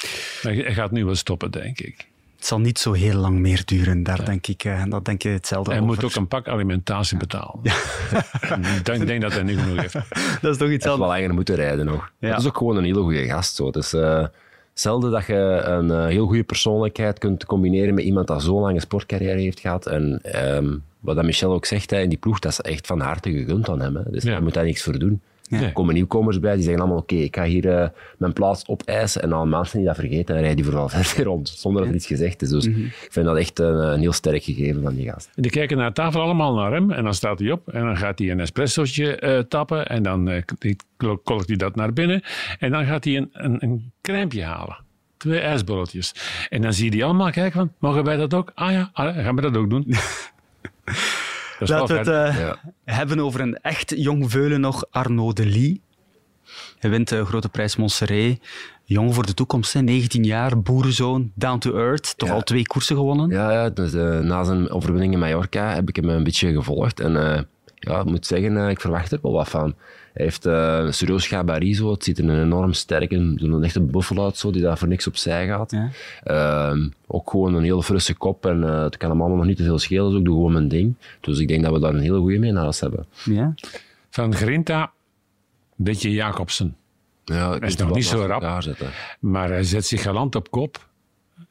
Maar 0.42 0.53
hij 0.53 0.74
gaat 0.74 0.90
nu 0.90 1.05
wel 1.05 1.14
stoppen, 1.14 1.50
denk 1.50 1.80
ik. 1.80 2.07
Het 2.36 2.46
zal 2.50 2.61
niet 2.61 2.78
zo 2.78 2.92
heel 2.92 3.18
lang 3.18 3.38
meer 3.38 3.62
duren, 3.64 4.03
daar 4.03 4.18
ja. 4.18 4.24
denk 4.24 4.46
ik. 4.46 4.64
Uh, 4.64 4.84
dat 4.88 5.05
denk 5.05 5.22
je 5.22 5.28
hetzelfde 5.28 5.70
Hij 5.70 5.80
over. 5.80 5.94
moet 5.94 6.05
ook 6.05 6.14
een 6.14 6.28
pak 6.28 6.48
alimentatie 6.48 7.16
betalen. 7.16 7.59
Ja. 7.62 7.74
ik 8.76 8.84
denk, 8.84 9.07
denk 9.07 9.22
dat 9.22 9.32
hij 9.32 9.42
niet 9.42 9.59
genoeg 9.59 9.80
heeft. 9.80 9.92
dat 10.42 10.53
is 10.53 10.57
toch 10.57 10.70
iets 10.70 10.84
hij 10.84 10.92
anders. 10.92 11.11
wel 11.11 11.20
langer 11.20 11.34
moeten 11.34 11.55
rijden 11.55 11.86
nog. 11.86 12.12
Ja. 12.18 12.30
Dat 12.30 12.40
is 12.40 12.46
ook 12.46 12.57
gewoon 12.57 12.76
een 12.76 12.84
hele 12.84 13.00
goede 13.00 13.26
gast. 13.26 13.55
Zo. 13.55 13.70
Dus, 13.70 13.94
uh, 13.94 14.26
Zelden 14.73 15.11
dat 15.11 15.27
je 15.27 15.62
een 15.64 15.87
uh, 15.87 16.07
heel 16.07 16.27
goede 16.27 16.45
persoonlijkheid 16.45 17.18
kunt 17.18 17.45
combineren 17.45 17.95
met 17.95 18.05
iemand 18.05 18.27
dat 18.27 18.43
zo'n 18.43 18.61
lange 18.61 18.81
sportcarrière 18.81 19.41
heeft 19.41 19.61
gehad. 19.61 19.87
En 19.87 20.20
um, 20.57 20.85
wat 21.01 21.16
dat 21.16 21.25
Michel 21.25 21.53
ook 21.53 21.64
zegt, 21.64 21.91
hè, 21.91 22.01
in 22.01 22.09
die 22.09 22.18
ploeg, 22.18 22.39
dat 22.39 22.53
is 22.53 22.61
echt 22.61 22.87
van 22.87 23.01
harte 23.01 23.31
gegund 23.31 23.68
aan 23.68 23.81
hem. 23.81 23.97
Hè. 23.97 24.03
Dus 24.11 24.23
ja. 24.23 24.33
hij 24.33 24.41
moet 24.41 24.55
daar 24.55 24.64
niks 24.64 24.83
voor 24.83 24.99
doen. 24.99 25.20
Er 25.61 25.72
komen 25.72 25.94
nieuwkomers 25.94 26.40
bij, 26.40 26.55
die 26.55 26.62
zeggen 26.62 26.80
allemaal, 26.80 27.00
oké, 27.00 27.12
okay, 27.12 27.24
ik 27.24 27.36
ga 27.36 27.44
hier 27.44 27.64
uh, 27.64 27.88
mijn 28.18 28.32
plaats 28.32 28.68
opeisen. 28.68 29.22
En 29.22 29.48
maand 29.48 29.68
zijn 29.68 29.82
die 29.82 29.92
dat 29.92 30.00
vergeten 30.00 30.36
en 30.36 30.40
rijdt 30.40 30.57
die 30.57 30.64
vooral 30.64 30.88
verder 30.98 31.24
rond, 31.24 31.48
zonder 31.48 31.82
dat 31.82 31.90
er 31.90 31.96
iets 31.96 32.07
gezegd 32.07 32.42
is. 32.42 32.48
Dus 32.48 32.66
mm 32.66 32.74
-hmm. 32.74 32.84
ik 32.84 33.09
vind 33.11 33.26
dat 33.26 33.36
echt 33.36 33.59
een, 33.59 33.92
een, 33.92 34.00
heel 34.00 34.12
sterk 34.12 34.42
gegeven 34.42 34.82
van 34.82 34.94
die 34.94 35.11
gast. 35.11 35.30
Die 35.34 35.50
kijken 35.50 35.76
naar 35.76 35.92
tafel 35.92 36.20
allemaal 36.20 36.55
naar 36.55 36.72
hem 36.72 36.90
en 36.90 37.05
dan 37.05 37.14
staat 37.14 37.38
hij 37.38 37.50
op 37.50 37.68
en 37.68 37.84
dan 37.84 37.96
gaat 37.96 38.18
hij 38.18 38.30
een 38.30 38.40
espressootje 38.40 39.22
uh, 39.22 39.38
tappen 39.38 39.86
en 39.86 40.03
dan 40.03 40.28
uh, 40.28 40.42
kolkt 41.24 41.48
hij 41.48 41.57
dat 41.57 41.74
naar 41.74 41.92
binnen 41.92 42.22
en 42.59 42.70
dan 42.70 42.84
gaat 42.84 43.05
hij 43.05 43.16
een, 43.16 43.28
een, 43.32 43.92
een 44.11 44.40
halen 44.40 44.76
twee 45.22 45.40
ijsbolletjes. 45.40 46.14
En 46.48 46.62
dan 46.62 46.72
zie 46.72 46.84
je 46.84 46.90
die 46.90 47.05
allemaal 47.05 47.30
kijken 47.30 47.53
van, 47.53 47.72
mogen 47.78 48.05
wij 48.05 48.16
dat 48.16 48.34
ook? 48.34 48.53
Ah 48.55 48.72
ja, 48.72 48.90
ah, 48.92 49.16
gaan 49.16 49.36
we 49.36 49.42
dat 49.42 49.57
ook 49.57 49.70
doen. 49.70 49.86
dat 51.67 51.91
Laten 51.91 52.05
we 52.05 52.11
het 52.11 52.35
uh, 52.35 52.41
ja. 52.41 52.57
hebben 52.85 53.21
over 53.21 53.41
een 53.41 53.57
echt 53.57 53.93
jong 53.97 54.31
veulen 54.31 54.61
nog, 54.61 54.85
Arnaud 54.91 55.37
Delis. 55.37 55.79
Hij 56.79 56.91
wint 56.91 57.09
de 57.09 57.25
grote 57.25 57.49
prijs 57.49 57.77
Montserrat. 57.77 58.39
Jong 58.85 59.15
voor 59.15 59.27
de 59.27 59.35
toekomst, 59.35 59.73
hè? 59.73 59.81
19 59.81 60.25
jaar, 60.25 60.63
boerenzoon, 60.63 61.33
down 61.35 61.59
to 61.59 61.77
earth. 61.77 62.19
Toch 62.19 62.29
Ja. 62.29 62.35
al 62.35 62.43
twee 62.43 62.67
koersen 62.67 62.97
gewonnen. 62.97 63.31
Ja, 63.31 63.53
ja 63.53 63.71
dus, 63.71 63.95
eh, 63.95 64.19
na 64.19 64.45
zijn 64.45 64.71
overwinning 64.71 65.13
in 65.13 65.19
Mallorca 65.19 65.75
heb 65.75 65.89
ik 65.89 65.97
hem 65.97 66.09
een 66.09 66.25
beetje 66.25 66.53
gevolgd. 66.53 67.01
En 67.01 67.17
eh, 67.17 67.43
ja, 67.75 67.99
ik 68.01 68.05
moet 68.05 68.27
zeggen, 68.27 68.57
eh, 68.57 68.69
ik 68.69 68.81
verwacht 68.81 69.13
er 69.13 69.19
wel 69.23 69.33
wat 69.33 69.49
van. 69.49 69.75
Hij 70.13 70.25
heeft 70.25 70.45
een 70.45 70.95
serieus 70.95 71.27
gabarit 71.27 71.77
zo. 71.77 71.91
Het 71.91 72.05
ziet 72.05 72.19
er 72.19 72.29
een 72.29 72.43
enorm 72.43 72.73
sterke, 72.73 73.15
een 73.17 73.63
echte 73.65 73.81
buffel 73.81 74.25
uit 74.25 74.37
zo, 74.37 74.51
die 74.51 74.63
daar 74.63 74.79
voor 74.79 74.89
niks 74.89 75.07
opzij 75.07 75.47
gaat. 75.47 75.71
Ja. 75.71 75.91
Ehm, 76.25 76.89
ook 77.07 77.31
gewoon 77.31 77.55
een 77.55 77.63
heel 77.63 77.83
frisse 77.83 78.15
kop 78.15 78.47
en 78.47 78.65
eh, 78.65 78.83
het 78.83 78.97
kan 78.97 79.11
hem 79.11 79.21
allemaal 79.21 79.39
nog 79.39 79.47
niet 79.47 79.57
te 79.57 79.65
veel 79.65 79.79
schelen, 79.79 80.11
dus 80.11 80.19
ik 80.19 80.25
doe 80.25 80.35
gewoon 80.35 80.53
mijn 80.53 80.69
ding. 80.69 80.95
Dus 81.21 81.39
ik 81.39 81.49
denk 81.49 81.63
dat 81.63 81.73
we 81.73 81.81
daar 81.81 81.95
een 81.95 82.01
hele 82.01 82.19
goede 82.19 82.39
mee 82.39 82.55
hebben. 82.55 83.07
Ja. 83.25 83.55
Van 84.11 84.35
Grinta, 84.35 84.83
een 84.83 85.85
beetje 85.85 86.11
Jacobsen. 86.13 86.77
Ja, 87.25 87.55
ik 87.55 87.65
is 87.65 87.77
nog 87.77 87.95
niet 87.95 88.07
zo 88.07 88.27
rap. 88.27 88.41
Maar 89.21 89.49
hij 89.49 89.63
zet 89.65 89.87
zich 89.87 90.03
galant 90.03 90.35
op 90.35 90.51
kop. 90.51 90.87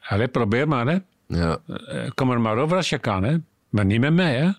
Allee, 0.01 0.27
probeer 0.27 0.67
maar, 0.67 0.87
hè. 0.87 0.97
Ja, 1.27 1.57
Eh, 1.67 2.09
Kom 2.13 2.31
er 2.31 2.41
maar 2.41 2.57
over 2.57 2.77
als 2.77 2.89
je 2.89 2.97
kan, 2.97 3.23
hè. 3.23 3.37
Maar 3.69 3.85
niet 3.85 3.99
met 3.99 4.13
mij, 4.13 4.35
hè. 4.35 4.49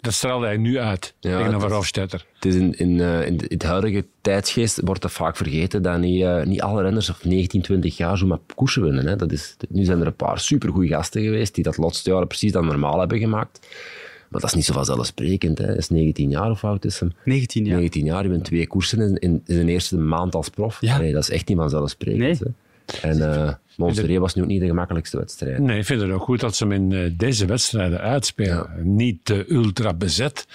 Dat 0.00 0.12
straalde 0.12 0.46
hij 0.46 0.56
nu 0.56 0.78
uit, 0.78 1.14
Ja, 1.20 1.38
tegenover 1.38 1.72
Hofstetter. 1.72 2.26
het 2.34 2.44
is 2.44 2.54
in, 2.54 2.78
in, 2.78 3.00
eh, 3.00 3.26
in, 3.26 3.40
het 3.48 3.62
huidige 3.62 4.06
tijdsgeest 4.20 4.80
wordt 4.84 5.02
dat 5.02 5.12
vaak 5.12 5.36
vergeten 5.36 5.82
dat 5.82 5.98
niet, 5.98 6.22
eh, 6.22 6.42
niet 6.42 6.62
alle 6.62 6.82
renners 6.82 7.10
of 7.10 7.24
19, 7.24 7.62
20 7.62 7.96
jaar 7.96 8.18
zo 8.18 8.26
maar 8.26 8.38
koersen 8.54 8.82
winnen. 8.82 9.06
Hè. 9.06 9.16
Dat 9.16 9.32
is, 9.32 9.56
nu 9.68 9.84
zijn 9.84 10.00
er 10.00 10.06
een 10.06 10.14
paar 10.14 10.40
supergoeie 10.40 10.88
gasten 10.88 11.22
geweest 11.22 11.54
die 11.54 11.64
dat 11.64 11.76
laatste 11.76 12.10
jaren 12.10 12.26
precies 12.26 12.52
dat 12.52 12.64
normaal 12.64 12.98
hebben 12.98 13.18
gemaakt. 13.18 13.66
Maar 14.28 14.40
dat 14.40 14.50
is 14.50 14.56
niet 14.56 14.64
zo 14.64 14.72
vanzelfsprekend. 14.72 15.58
Hè. 15.58 15.64
Hij 15.64 15.76
is 15.76 15.88
19 15.88 16.30
jaar 16.30 16.50
of 16.50 16.64
oud 16.64 16.84
is 16.84 17.00
hem? 17.00 17.12
19 17.24 17.64
jaar. 17.64 17.76
19 17.76 18.04
jaar, 18.04 18.22
je 18.22 18.28
bent 18.28 18.44
twee 18.44 18.66
koersen 18.66 19.00
in, 19.00 19.18
in, 19.18 19.42
in 19.46 19.54
zijn 19.54 19.68
eerste 19.68 19.96
maand 19.96 20.34
als 20.34 20.48
prof. 20.48 20.80
Ja. 20.80 20.98
Nee, 20.98 21.12
dat 21.12 21.22
is 21.22 21.30
echt 21.30 21.48
niet 21.48 21.58
vanzelfsprekend. 21.58 22.20
Nee. 22.20 22.38
Hè. 22.38 22.67
En 23.02 23.18
uh, 23.18 24.18
was 24.18 24.34
nu 24.34 24.42
ook 24.42 24.48
niet 24.48 24.60
de 24.60 24.66
gemakkelijkste 24.66 25.18
wedstrijd. 25.18 25.58
Nee, 25.58 25.78
ik 25.78 25.84
vind 25.84 26.00
het 26.00 26.10
ook 26.10 26.22
goed 26.22 26.40
dat 26.40 26.56
ze 26.56 26.64
hem 26.66 26.72
in 26.72 26.92
eh, 26.92 27.12
deze 27.18 27.46
wedstrijden 27.46 28.00
uitspelen. 28.00 28.70
Niet 28.96 29.24
te 29.24 29.44
ultra 29.52 29.94
bezet, 29.94 30.46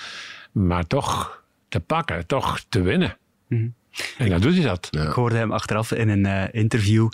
maar 0.52 0.88
toch 0.88 1.44
te 1.68 1.80
pakken, 1.80 2.26
toch 2.26 2.66
te 2.70 2.82
winnen. 2.82 3.18
Mhm. 3.48 3.68
En 4.18 4.30
dan 4.30 4.42
doet 4.42 4.54
hij 4.56 4.64
dat. 4.64 4.90
Ik 4.92 5.00
hoorde 5.00 5.36
hem 5.36 5.52
achteraf 5.52 5.92
in 5.92 6.10
een 6.10 6.26
eh, 6.26 6.44
interview. 6.52 7.10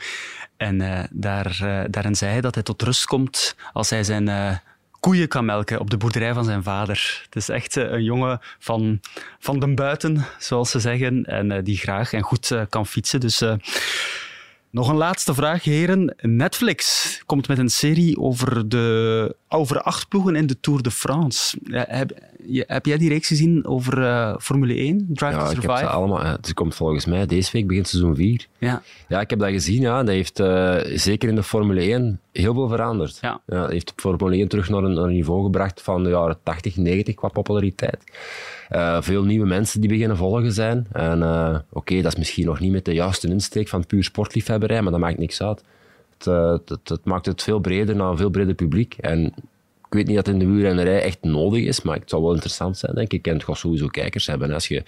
En 0.57 0.81
eh, 0.81 1.03
daar, 1.11 1.59
eh, 1.61 1.83
daarin 1.89 2.15
zei 2.15 2.31
hij 2.31 2.41
dat 2.41 2.53
hij 2.53 2.63
tot 2.63 2.81
rust 2.81 3.05
komt 3.05 3.55
als 3.73 3.89
hij 3.89 4.03
zijn 4.03 4.27
eh, 4.27 4.55
koeien 4.99 5.27
kan 5.27 5.45
melken 5.45 5.79
op 5.79 5.89
de 5.89 5.97
boerderij 5.97 6.33
van 6.33 6.43
zijn 6.43 6.63
vader. 6.63 7.21
Het 7.25 7.35
is 7.35 7.49
echt 7.49 7.77
eh, 7.77 7.91
een 7.91 8.03
jongen 8.03 8.39
van, 8.59 8.99
van 9.39 9.59
de 9.59 9.73
buiten, 9.73 10.25
zoals 10.39 10.71
ze 10.71 10.79
zeggen. 10.79 11.25
En 11.25 11.51
eh, 11.51 11.63
die 11.63 11.77
graag 11.77 12.13
en 12.13 12.21
goed 12.21 12.51
eh, 12.51 12.61
kan 12.69 12.85
fietsen. 12.85 13.19
Dus 13.19 13.41
eh, 13.41 13.53
Nog 14.71 14.89
een 14.89 14.95
laatste 14.95 15.33
vraag, 15.33 15.63
heren. 15.63 16.15
Netflix 16.21 17.21
komt 17.25 17.47
met 17.47 17.57
een 17.57 17.69
serie 17.69 18.17
over 18.17 18.69
de 18.69 19.35
over 19.47 19.81
acht 19.81 20.07
ploegen 20.07 20.35
in 20.35 20.47
de 20.47 20.59
Tour 20.59 20.81
de 20.81 20.91
France. 20.91 21.57
heb, 21.71 22.11
heb, 22.67 22.85
jij 22.85 22.97
die 22.97 23.09
reeks 23.09 23.27
gezien 23.27 23.65
over 23.65 23.97
uh, 23.97 24.35
Formule 24.37 24.73
1, 24.73 25.07
Drive 25.13 25.31
ja, 25.31 25.39
to 25.39 25.45
Survive? 25.45 25.61
ik 25.61 25.69
heb 25.69 25.77
ze 25.77 25.85
allemaal. 25.85 26.25
Het 26.25 26.53
komt 26.53 26.75
volgens 26.75 27.05
mij 27.05 27.25
deze 27.25 27.51
week 27.51 27.67
begint 27.67 27.87
seizoen 27.87 28.15
4. 28.15 28.47
Ja. 28.57 28.81
ja, 29.07 29.19
ik 29.19 29.29
heb 29.29 29.39
dat 29.39 29.49
gezien. 29.49 29.81
Ja. 29.81 30.03
Dat 30.03 30.13
heeft 30.13 30.39
uh, 30.39 30.75
zeker 30.93 31.29
in 31.29 31.35
de 31.35 31.43
Formule 31.43 31.81
1 31.81 32.19
heel 32.31 32.53
veel 32.53 32.67
veranderd. 32.67 33.17
Ja. 33.21 33.41
Ja, 33.45 33.61
dat 33.61 33.71
heeft 33.71 33.87
de 33.87 33.93
Formule 33.95 34.35
1 34.35 34.47
terug 34.47 34.69
naar 34.69 34.83
een, 34.83 34.93
naar 34.93 35.03
een 35.03 35.13
niveau 35.13 35.43
gebracht 35.43 35.81
van 35.81 36.03
de 36.03 36.09
jaren 36.09 36.37
80, 36.43 36.75
90 36.75 37.15
qua 37.15 37.27
populariteit. 37.27 38.03
Uh, 38.71 39.01
veel 39.01 39.23
nieuwe 39.23 39.47
mensen 39.47 39.81
die 39.81 39.89
beginnen 39.89 40.17
volgen 40.17 40.51
zijn. 40.51 40.87
En 40.91 41.19
uh, 41.19 41.57
oké, 41.69 42.01
dat 42.01 42.11
is 42.11 42.17
misschien 42.17 42.45
nog 42.45 42.59
niet 42.59 42.71
met 42.71 42.85
de 42.85 42.93
juiste 42.93 43.27
insteek 43.27 43.67
van 43.67 43.85
puur 43.85 44.03
sportliefhebberij, 44.03 44.81
maar 44.81 44.91
dat 44.91 45.01
maakt 45.01 45.17
niks 45.17 45.41
uit. 45.41 45.63
Het, 46.17 46.69
het, 46.83 47.05
maakt 47.05 47.25
het 47.25 47.43
veel 47.43 47.59
breder 47.59 47.95
naar 47.95 48.09
een 48.09 48.17
veel 48.17 48.29
breder 48.29 48.53
publiek. 48.53 48.95
En 48.99 49.33
ik 49.89 49.95
weet 49.95 50.07
niet 50.07 50.15
dat 50.15 50.27
in 50.27 50.39
de 50.39 50.45
wielrennerij 50.45 51.01
echt 51.01 51.17
nodig 51.21 51.63
is, 51.63 51.81
maar 51.81 51.95
het 51.95 52.09
zou 52.09 52.21
wel 52.21 52.33
interessant 52.33 52.77
zijn, 52.77 52.95
denk 52.95 53.13
ik. 53.13 53.27
En 53.27 53.33
het 53.33 53.43
gaat 53.43 53.57
sowieso 53.57 53.87
kijkers 53.87 54.27
hebben. 54.27 54.51
Als 54.51 54.67
je 54.67 54.83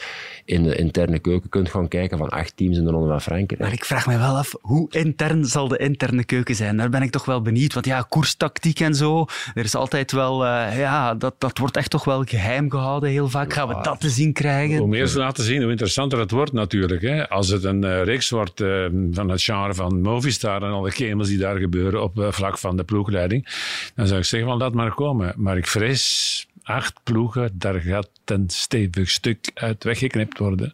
in 0.45 0.63
de 0.63 0.75
interne 0.75 1.19
keuken 1.19 1.49
kunt 1.49 1.69
gaan 1.69 1.87
kijken 1.87 2.17
van 2.17 2.29
acht 2.29 2.57
teams 2.57 2.77
in 2.77 2.83
de 2.83 2.91
Ronde 2.91 3.07
van 3.07 3.21
Frankrijk. 3.21 3.61
Maar 3.61 3.73
ik 3.73 3.85
vraag 3.85 4.07
me 4.07 4.17
wel 4.17 4.37
af, 4.37 4.55
hoe 4.61 4.87
intern 4.91 5.45
zal 5.45 5.67
de 5.67 5.77
interne 5.77 6.23
keuken 6.23 6.55
zijn? 6.55 6.77
Daar 6.77 6.89
ben 6.89 7.01
ik 7.01 7.11
toch 7.11 7.25
wel 7.25 7.41
benieuwd. 7.41 7.73
Want 7.73 7.85
ja, 7.85 8.05
koerstactiek 8.09 8.79
en 8.79 8.95
zo, 8.95 9.25
er 9.53 9.63
is 9.63 9.75
altijd 9.75 10.11
wel... 10.11 10.45
Uh, 10.45 10.77
ja, 10.77 11.15
dat, 11.15 11.35
dat 11.37 11.57
wordt 11.57 11.77
echt 11.77 11.89
toch 11.89 12.03
wel 12.03 12.23
geheim 12.23 12.71
gehouden 12.71 13.09
heel 13.09 13.29
vaak. 13.29 13.53
Gaan 13.53 13.67
we 13.67 13.79
dat 13.81 13.99
te 13.99 14.09
zien 14.09 14.33
krijgen? 14.33 14.77
Hoe 14.77 14.87
meer 14.87 15.07
ze 15.07 15.17
laten 15.17 15.43
zien, 15.43 15.61
hoe 15.61 15.71
interessanter 15.71 16.19
het 16.19 16.31
wordt 16.31 16.53
natuurlijk. 16.53 17.01
Hè? 17.01 17.29
Als 17.29 17.47
het 17.47 17.63
een 17.63 17.83
uh, 17.83 18.03
reeks 18.03 18.29
wordt 18.29 18.61
uh, 18.61 18.85
van 19.11 19.29
het 19.29 19.43
genre 19.43 19.73
van 19.73 20.01
Movistar 20.01 20.63
en 20.63 20.71
alle 20.71 20.91
kemels 20.91 21.27
die 21.27 21.37
daar 21.37 21.57
gebeuren 21.57 22.03
op 22.03 22.27
vlak 22.29 22.57
van 22.57 22.77
de 22.77 22.83
ploegleiding, 22.83 23.47
dan 23.95 24.07
zou 24.07 24.19
ik 24.19 24.25
zeggen 24.25 24.49
van 24.49 24.59
dat 24.59 24.73
maar 24.73 24.90
komen. 24.95 25.33
Maar 25.37 25.57
ik 25.57 25.67
vrees 25.67 26.47
acht 26.63 26.99
ploegen, 27.03 27.51
daar 27.53 27.79
gaat 27.79 28.09
een 28.25 28.49
stevig 28.49 29.09
stuk 29.09 29.51
uit 29.53 29.83
weggeknipt 29.83 30.37
worden. 30.37 30.73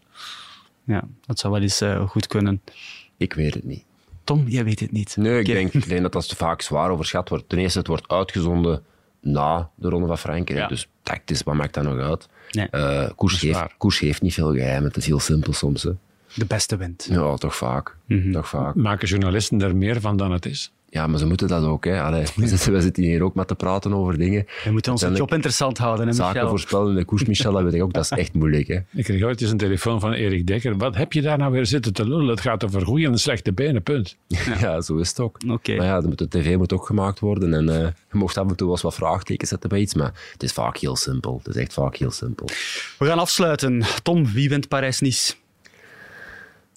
Ja, 0.84 1.03
dat 1.26 1.39
zou 1.39 1.53
wel 1.53 1.61
eens 1.61 1.82
uh, 1.82 2.09
goed 2.09 2.28
kunnen. 2.28 2.61
Ik 3.18 3.34
weet 3.34 3.53
het 3.53 3.63
niet. 3.63 3.84
Tom, 4.24 4.47
jij 4.47 4.63
weet 4.63 4.80
het 4.80 4.91
niet. 4.91 5.18
Nee, 5.18 5.39
ik 5.39 5.45
denk, 5.45 5.74
ik 5.74 5.88
denk 5.88 6.01
dat 6.01 6.11
dat 6.11 6.28
vaak 6.28 6.61
zwaar 6.61 6.89
overschat 6.89 7.30
wordt. 7.30 7.49
Ten 7.49 7.57
eerste, 7.57 7.78
het 7.78 7.88
wordt 7.88 8.07
uitgezonden 8.07 8.84
na 9.22 9.70
de 9.76 9.89
Ronde 9.89 10.07
van 10.07 10.18
Frankrijk. 10.18 10.59
Ja. 10.59 10.68
Dus 10.68 10.88
tactisch, 11.03 11.43
wat 11.43 11.55
maakt 11.55 11.74
dat 11.74 11.84
nog 11.84 11.99
uit? 11.99 12.28
Nee. 12.51 12.68
Uh, 12.72 13.09
koers, 13.15 13.39
geeft, 13.39 13.78
koers 13.78 13.97
geeft 13.97 14.22
niet 14.22 14.34
veel 14.34 14.53
geheim. 14.53 14.84
Het 14.84 14.97
is 14.97 15.05
heel 15.05 15.20
simpel 15.20 15.53
soms. 15.53 15.84
Hè. 15.84 15.91
De 16.34 16.45
beste 16.45 16.78
wint. 16.78 17.07
Ja, 17.09 17.36
toch 17.36 17.55
vaak. 17.55 17.95
Mhm. 18.05 18.18
Mm 18.18 18.24
-hmm. 18.24 18.32
toch 18.32 18.49
vaak. 18.49 18.76
Maken 18.76 19.07
journalisten 19.07 19.61
er 19.61 19.76
meer 19.76 20.01
van 20.01 20.18
dan 20.18 20.32
het 20.32 20.45
is? 20.45 20.72
Ja, 20.97 21.07
maar 21.07 21.19
ze 21.19 21.25
moeten 21.25 21.47
dat 21.47 21.63
ook. 21.63 21.85
Hè. 21.85 22.01
Allee, 22.01 22.23
we, 22.35 22.81
zitten, 22.81 23.03
hier 23.03 23.21
ook 23.21 23.35
met 23.35 23.47
te 23.47 23.55
praten 23.55 23.93
over 23.93 24.17
dingen. 24.17 24.45
We 24.63 24.71
moeten 24.71 24.91
onze 24.91 25.11
job 25.11 25.33
interessant 25.33 25.77
houden. 25.77 26.07
Hè, 26.07 26.13
zaken 26.13 26.33
Michel? 26.33 26.49
voorspellen 26.49 26.89
in 26.89 26.95
de 26.95 27.05
koers, 27.05 27.25
Michel, 27.25 27.51
dat 27.51 27.63
weet 27.63 27.73
ik 27.73 27.83
ook. 27.83 27.93
Dat 27.93 28.03
is 28.03 28.09
echt 28.09 28.33
moeilijk. 28.33 28.67
Hè. 28.67 28.79
Ik 28.93 29.03
kreeg 29.03 29.23
ooit 29.23 29.41
eens 29.41 29.51
een 29.51 29.57
telefoon 29.57 29.99
van 29.99 30.13
Erik 30.13 30.47
Dekker. 30.47 30.77
Wat 30.77 30.95
heb 30.95 31.13
je 31.13 31.21
daar 31.21 31.37
nou 31.37 31.51
weer 31.51 31.65
zitten 31.65 31.93
te 31.93 32.07
lullen? 32.07 32.27
Het 32.27 32.41
gaat 32.41 32.63
over 32.63 32.85
goede 32.85 33.07
en 33.07 33.17
slechte 33.17 33.53
benen, 33.53 33.83
punt. 33.83 34.17
Ja, 34.27 34.39
ja 34.59 34.81
zo 34.81 34.97
is 34.97 35.09
het 35.09 35.19
ook. 35.19 35.37
Okay. 35.49 35.77
Maar 35.77 35.85
ja, 35.85 36.01
de 36.01 36.27
tv 36.27 36.55
moet 36.55 36.73
ook 36.73 36.85
gemaakt 36.85 37.19
worden. 37.19 37.53
En 37.53 37.67
uh, 37.67 37.87
je 38.11 38.17
mocht 38.17 38.37
af 38.37 38.49
en 38.49 38.55
toe 38.55 38.67
wel 38.67 38.75
eens 38.75 38.81
wat 38.83 38.95
vraagtekens 38.95 39.49
zetten 39.49 39.69
bij 39.69 39.79
iets. 39.79 39.93
Maar 39.93 40.13
het 40.31 40.43
is 40.43 40.51
vaak 40.53 40.77
heel 40.77 40.95
simpel. 40.95 41.41
Het 41.43 41.55
is 41.55 41.61
echt 41.61 41.73
vaak 41.73 41.95
heel 41.95 42.11
simpel. 42.11 42.45
We 42.97 43.05
gaan 43.05 43.19
afsluiten. 43.19 43.83
Tom, 44.03 44.31
wie 44.33 44.49
wint 44.49 44.67
Parijs-Nice? 44.67 45.33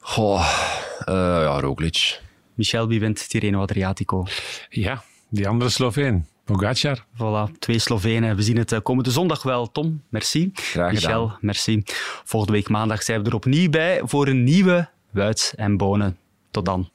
Goh, 0.01 0.41
uh, 1.09 1.15
ja, 1.15 1.61
Roglic. 1.61 2.21
Michel, 2.61 2.89
wie 2.89 3.01
wint 3.01 3.29
Tirreno 3.29 3.63
Adriatico? 3.63 4.27
Ja, 4.71 5.03
die 5.29 5.49
andere 5.49 5.71
Sloveen. 5.71 6.27
Pogacar. 6.45 7.05
Voilà, 7.15 7.59
twee 7.59 7.79
Slovenen. 7.79 8.37
We 8.37 8.43
zien 8.43 8.57
het 8.57 8.83
komende 8.83 9.11
zondag 9.11 9.43
wel. 9.43 9.73
Tom, 9.73 10.03
merci. 10.09 10.51
Graag 10.55 10.93
Michel, 10.93 11.33
merci. 11.41 11.83
Volgende 12.25 12.55
week 12.55 12.69
maandag 12.69 13.03
zijn 13.03 13.23
we 13.23 13.29
er 13.29 13.35
opnieuw 13.35 13.71
bij 13.71 14.01
voor 14.05 14.29
een 14.29 14.45
nieuwe 14.45 14.89
Wuits 15.11 15.55
en 15.55 15.77
Bonen. 15.77 16.19
Tot 16.51 16.65
dan. 16.65 16.91